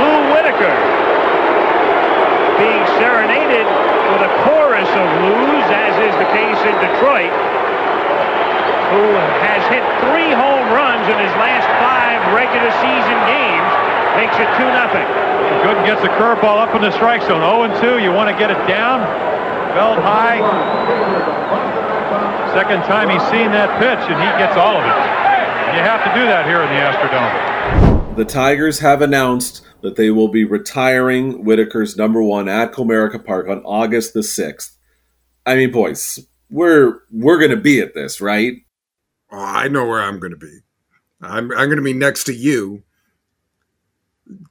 Lou 0.00 0.32
Whitaker 0.32 0.72
being 2.56 2.84
serenaded 2.96 3.68
with 3.68 4.24
a 4.24 4.32
chorus 4.48 4.88
of 4.88 5.08
Lou's, 5.20 5.68
as 5.68 6.00
is 6.00 6.16
the 6.16 6.32
case 6.32 6.60
in 6.64 6.72
Detroit, 6.80 7.36
who 8.96 9.04
has 9.44 9.60
hit 9.68 9.84
three 10.08 10.32
home 10.32 10.72
runs 10.72 11.04
in 11.12 11.18
his 11.20 11.34
last 11.36 11.68
five 11.76 12.24
regular 12.32 12.72
season 12.80 13.17
makes 14.28 14.40
it 14.44 14.50
2 14.60 14.64
nothing. 14.76 15.06
Gooden 15.64 15.84
gets 15.86 16.02
the 16.02 16.08
curveball 16.20 16.60
up 16.60 16.74
in 16.74 16.82
the 16.82 16.92
strike 16.92 17.22
zone. 17.22 17.40
0 17.40 17.96
2. 17.98 18.04
You 18.04 18.12
want 18.12 18.28
to 18.28 18.36
get 18.38 18.50
it 18.50 18.60
down. 18.68 19.00
Belt 19.74 19.98
high. 20.00 20.38
Second 22.52 22.82
time 22.82 23.08
he's 23.08 23.22
seen 23.30 23.50
that 23.52 23.78
pitch, 23.80 24.04
and 24.10 24.20
he 24.20 24.28
gets 24.38 24.56
all 24.56 24.76
of 24.76 24.84
it. 24.84 25.76
You 25.76 25.80
have 25.80 26.04
to 26.04 26.18
do 26.18 26.26
that 26.26 26.46
here 26.46 26.60
in 26.62 26.68
the 26.68 26.80
Astrodome. 26.80 28.16
The 28.16 28.24
Tigers 28.24 28.78
have 28.80 29.00
announced 29.00 29.64
that 29.82 29.96
they 29.96 30.10
will 30.10 30.28
be 30.28 30.44
retiring 30.44 31.44
Whitaker's 31.44 31.96
number 31.96 32.22
one 32.22 32.48
at 32.48 32.72
Comerica 32.72 33.24
Park 33.24 33.48
on 33.48 33.62
August 33.64 34.12
the 34.12 34.22
sixth. 34.22 34.76
I 35.46 35.54
mean, 35.54 35.70
boys, 35.70 36.18
we're 36.50 37.00
we're 37.10 37.38
gonna 37.38 37.56
be 37.56 37.80
at 37.80 37.94
this, 37.94 38.20
right? 38.20 38.54
Oh, 39.30 39.38
I 39.38 39.68
know 39.68 39.86
where 39.86 40.00
I'm 40.02 40.18
going 40.18 40.32
to 40.32 40.38
be. 40.38 40.60
I'm, 41.20 41.50
I'm 41.52 41.68
going 41.68 41.76
to 41.76 41.82
be 41.82 41.92
next 41.92 42.24
to 42.24 42.34
you, 42.34 42.82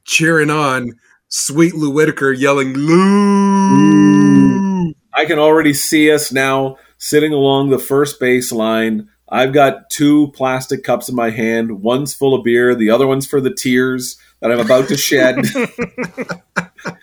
cheering 0.04 0.50
on 0.50 0.92
Sweet 1.28 1.74
Lou 1.74 1.90
Whitaker, 1.90 2.32
yelling, 2.32 2.74
Lou! 2.74 4.94
I 5.12 5.24
can 5.26 5.38
already 5.38 5.74
see 5.74 6.10
us 6.10 6.32
now 6.32 6.76
sitting 6.96 7.32
along 7.32 7.70
the 7.70 7.78
first 7.78 8.20
base 8.20 8.52
line. 8.52 9.08
I've 9.28 9.52
got 9.52 9.90
two 9.90 10.30
plastic 10.32 10.84
cups 10.84 11.08
in 11.08 11.14
my 11.14 11.30
hand. 11.30 11.82
One's 11.82 12.14
full 12.14 12.34
of 12.34 12.44
beer, 12.44 12.74
the 12.74 12.90
other 12.90 13.06
one's 13.06 13.26
for 13.26 13.40
the 13.40 13.54
tears 13.54 14.16
that 14.40 14.50
I'm 14.50 14.60
about 14.60 14.88
to 14.88 14.96
shed. 14.96 15.44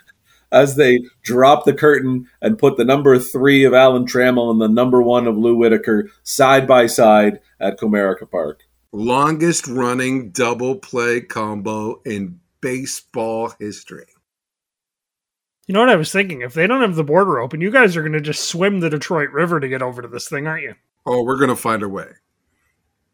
As 0.52 0.76
they 0.76 1.02
drop 1.24 1.66
the 1.66 1.74
curtain 1.74 2.28
and 2.42 2.58
put 2.58 2.78
the 2.78 2.86
number 2.86 3.20
three 3.20 3.66
of 3.66 3.74
Alan 3.74 4.06
Trammell 4.06 4.50
and 4.50 4.62
the 4.62 4.70
number 4.70 5.02
one 5.02 5.28
of 5.28 5.38
Lou 5.38 5.56
Whitaker 5.56 6.10
side 6.24 6.68
by 6.68 6.88
side 6.88 7.42
at 7.60 7.78
Comerica 7.78 8.30
Park. 8.30 8.64
Longest 8.92 9.68
running 9.68 10.32
double 10.32 10.78
play 10.78 11.20
combo 11.20 12.02
in 12.06 12.40
baseball 12.66 13.53
history. 13.59 14.07
You 15.68 15.74
know 15.74 15.82
what 15.82 15.89
I 15.89 15.95
was 15.95 16.11
thinking? 16.11 16.41
If 16.41 16.55
they 16.55 16.66
don't 16.66 16.82
have 16.82 16.95
the 16.95 17.03
border 17.03 17.39
open, 17.39 17.61
you 17.61 17.70
guys 17.70 17.95
are 17.95 18.01
going 18.01 18.13
to 18.13 18.20
just 18.20 18.45
swim 18.45 18.80
the 18.80 18.89
Detroit 18.89 19.30
River 19.30 19.59
to 19.59 19.70
get 19.70 19.84
over 19.84 20.01
to 20.01 20.07
this 20.07 20.28
thing, 20.28 20.47
aren't 20.47 20.63
you? 20.63 20.74
Oh, 21.05 21.24
we're 21.24 21.38
going 21.38 21.51
to 21.51 21.55
find 21.55 21.84
a 21.84 21.89
way. 21.89 22.07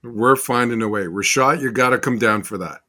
We're 0.04 0.38
finding 0.38 0.82
a 0.82 0.88
way. 0.88 1.02
Rashad, 1.02 1.62
you 1.62 1.70
got 1.74 1.90
to 1.90 2.00
come 2.00 2.18
down 2.18 2.44
for 2.44 2.58
that. 2.60 2.80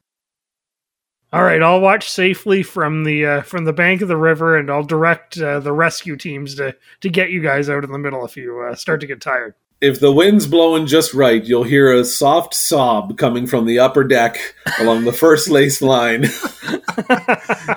All 1.33 1.43
right, 1.43 1.61
I'll 1.61 1.81
watch 1.81 2.09
safely 2.09 2.63
from 2.63 3.03
the 3.03 3.27
uh, 3.27 3.43
from 3.43 3.65
the 3.65 3.73
bank 3.73 4.03
of 4.03 4.09
the 4.09 4.17
river, 4.17 4.57
and 4.57 4.71
I'll 4.71 4.85
direct 4.85 5.39
uh, 5.39 5.59
the 5.59 5.73
rescue 5.73 6.17
teams 6.17 6.55
to 6.57 6.77
to 7.01 7.09
get 7.09 7.31
you 7.31 7.43
guys 7.43 7.69
out 7.69 7.83
in 7.83 7.91
the 7.91 7.99
middle 7.99 8.25
if 8.25 8.37
you 8.37 8.61
uh, 8.61 8.77
start 8.77 9.01
to 9.01 9.09
get 9.09 9.21
tired. 9.21 9.55
If 9.83 9.99
the 9.99 10.13
wind's 10.13 10.47
blowing 10.47 10.87
just 10.87 11.13
right, 11.13 11.45
you'll 11.45 11.65
hear 11.65 11.93
a 11.93 12.05
soft 12.05 12.55
sob 12.55 13.19
coming 13.19 13.49
from 13.49 13.67
the 13.67 13.81
upper 13.81 14.05
deck 14.05 14.39
along 14.79 15.05
the 15.05 15.13
first 15.13 15.51
lace 15.51 15.83
line. 15.83 16.27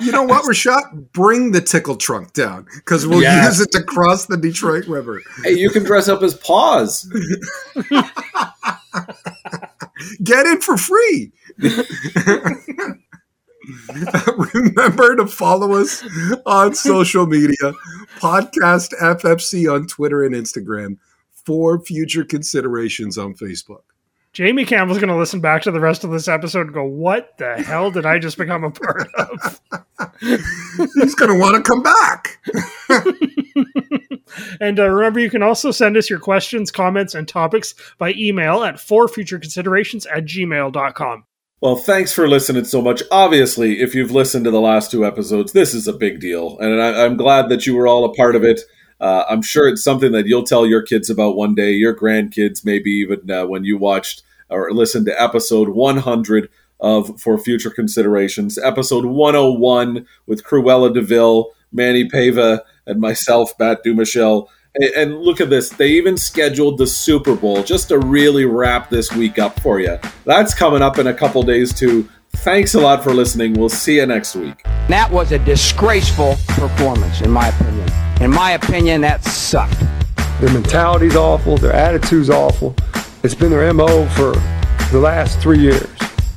You 0.01 0.11
know 0.11 0.23
what, 0.23 0.43
Rashad? 0.43 1.11
Bring 1.13 1.51
the 1.53 1.61
tickle 1.61 1.95
trunk 1.95 2.33
down 2.33 2.67
because 2.75 3.07
we'll 3.07 3.21
Yes. 3.21 3.57
use 3.59 3.61
it 3.61 3.71
to 3.71 3.81
cross 3.83 4.25
the 4.25 4.35
Detroit 4.37 4.85
River. 4.87 5.21
hey, 5.43 5.53
you 5.53 5.69
can 5.69 5.83
dress 5.83 6.09
up 6.09 6.21
as 6.21 6.33
Paws. 6.35 7.09
Get 10.23 10.45
in 10.47 10.59
for 10.61 10.75
free. 10.77 11.31
Remember 14.53 15.15
to 15.15 15.25
follow 15.27 15.73
us 15.73 16.03
on 16.45 16.75
social 16.75 17.25
media, 17.25 17.73
podcast 18.19 18.93
FFC 19.01 19.71
on 19.73 19.87
Twitter 19.87 20.23
and 20.23 20.35
Instagram, 20.35 20.97
for 21.45 21.79
future 21.79 22.23
considerations 22.23 23.17
on 23.17 23.33
Facebook. 23.33 23.83
Jamie 24.33 24.65
Campbell's 24.65 24.99
going 24.99 25.09
to 25.09 25.15
listen 25.15 25.39
back 25.39 25.61
to 25.61 25.71
the 25.71 25.79
rest 25.79 26.03
of 26.03 26.11
this 26.11 26.27
episode 26.27 26.67
and 26.67 26.73
go, 26.73 26.83
"What 26.83 27.37
the 27.37 27.55
hell 27.63 27.89
did 27.89 28.05
I 28.05 28.19
just 28.19 28.37
become 28.37 28.65
a 28.65 28.71
part 28.71 29.07
of?" 29.13 29.61
He's 30.19 31.15
going 31.15 31.31
to 31.31 31.39
want 31.39 31.55
to 31.55 31.61
come 31.61 31.81
back. 31.81 32.39
And 34.59 34.79
uh, 34.79 34.89
remember, 34.89 35.19
you 35.19 35.29
can 35.29 35.43
also 35.43 35.71
send 35.71 35.97
us 35.97 36.09
your 36.09 36.19
questions, 36.19 36.71
comments, 36.71 37.15
and 37.15 37.27
topics 37.27 37.75
by 37.97 38.13
email 38.17 38.63
at 38.63 38.75
forfutureconsiderations 38.75 40.05
at 40.11 40.25
gmail.com. 40.25 41.25
Well, 41.61 41.75
thanks 41.77 42.11
for 42.11 42.27
listening 42.27 42.65
so 42.65 42.81
much. 42.81 43.01
Obviously, 43.11 43.79
if 43.79 43.95
you've 43.95 44.11
listened 44.11 44.45
to 44.45 44.51
the 44.51 44.61
last 44.61 44.91
two 44.91 45.05
episodes, 45.05 45.53
this 45.53 45.73
is 45.73 45.87
a 45.87 45.93
big 45.93 46.19
deal, 46.19 46.57
and 46.59 46.81
I, 46.81 47.05
I'm 47.05 47.17
glad 47.17 47.49
that 47.49 47.65
you 47.65 47.75
were 47.75 47.87
all 47.87 48.05
a 48.05 48.13
part 48.13 48.35
of 48.35 48.43
it. 48.43 48.61
Uh, 48.99 49.23
I'm 49.29 49.41
sure 49.41 49.67
it's 49.67 49.83
something 49.83 50.11
that 50.13 50.25
you'll 50.27 50.43
tell 50.43 50.65
your 50.65 50.81
kids 50.81 51.09
about 51.09 51.35
one 51.35 51.53
day, 51.55 51.71
your 51.73 51.93
grandkids, 51.95 52.63
maybe 52.65 52.89
even 52.91 53.29
uh, 53.29 53.45
when 53.45 53.63
you 53.65 53.77
watched 53.77 54.23
or 54.49 54.71
listened 54.71 55.05
to 55.07 55.21
episode 55.21 55.69
100 55.69 56.49
of 56.79 57.19
For 57.19 57.37
Future 57.37 57.69
Considerations, 57.71 58.57
episode 58.57 59.05
101 59.05 60.05
with 60.27 60.43
Cruella 60.43 60.93
de 60.93 61.01
Vil, 61.01 61.51
Manny 61.71 62.07
Pava, 62.07 62.61
and 62.85 62.99
myself, 62.99 63.57
Bat 63.57 63.83
Dumichel. 63.85 64.47
And- 64.75 64.93
And 64.95 65.17
look 65.21 65.39
at 65.39 65.49
this. 65.49 65.69
They 65.69 65.87
even 65.89 66.17
scheduled 66.17 66.77
the 66.77 66.85
Super 66.87 67.35
Bowl 67.35 67.63
just 67.63 67.87
to 67.89 67.97
really 67.99 68.43
wrap 68.45 68.89
this 68.89 69.11
week 69.13 69.39
up 69.39 69.57
for 69.61 69.79
you. 69.79 69.97
That's 70.25 70.53
coming 70.53 70.81
up 70.81 70.97
in 70.99 71.07
a 71.07 71.13
couple 71.13 71.41
days, 71.43 71.73
too. 71.73 72.09
Thanks 72.37 72.75
a 72.75 72.81
lot 72.81 73.01
for 73.01 73.13
listening. 73.13 73.53
We'll 73.53 73.69
see 73.69 73.95
you 73.95 74.05
next 74.05 74.35
week. 74.35 74.63
That 74.89 75.09
was 75.09 75.31
a 75.31 75.39
disgraceful 75.39 76.35
performance, 76.49 77.21
in 77.21 77.31
my 77.31 77.47
opinion. 77.47 77.89
In 78.21 78.31
my 78.31 78.51
opinion, 78.51 79.01
that 79.01 79.25
sucked. 79.25 79.77
Their 80.39 80.51
mentality's 80.53 81.17
awful. 81.17 81.57
Their 81.57 81.73
attitude's 81.73 82.29
awful. 82.29 82.73
It's 83.23 83.35
been 83.35 83.51
their 83.51 83.73
MO 83.73 84.07
for 84.09 84.31
the 84.91 84.99
last 84.99 85.39
three 85.39 85.59
years. 85.59 85.89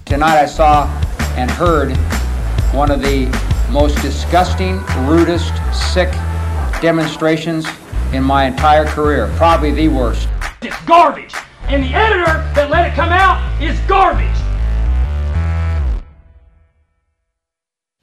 Tonight 0.05 0.39
I 0.39 0.47
saw 0.47 0.87
and 1.37 1.49
heard 1.49 1.97
one 2.75 2.91
of 2.91 3.01
the 3.01 3.27
most 3.71 4.03
disgusting, 4.03 4.85
rudest, 5.07 5.53
sick 5.93 6.11
demonstrations 6.83 7.65
in 8.13 8.25
my 8.25 8.45
entire 8.45 8.85
career. 8.85 9.33
Probably 9.37 9.71
the 9.71 9.87
worst. 9.87 10.29
It's 10.63 10.81
garbage. 10.85 11.33
And 11.69 11.85
the 11.85 11.95
editor 11.95 12.25
that 12.55 12.71
let 12.71 12.91
it 12.91 12.95
come 12.95 13.11
out 13.11 13.63
is 13.63 13.79
garbage. 13.87 14.27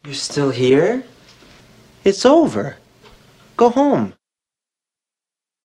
You're 0.06 0.14
still 0.14 0.52
here? 0.52 1.04
It's 2.06 2.26
over. 2.26 2.78
Go 3.58 3.70
home. 3.70 4.14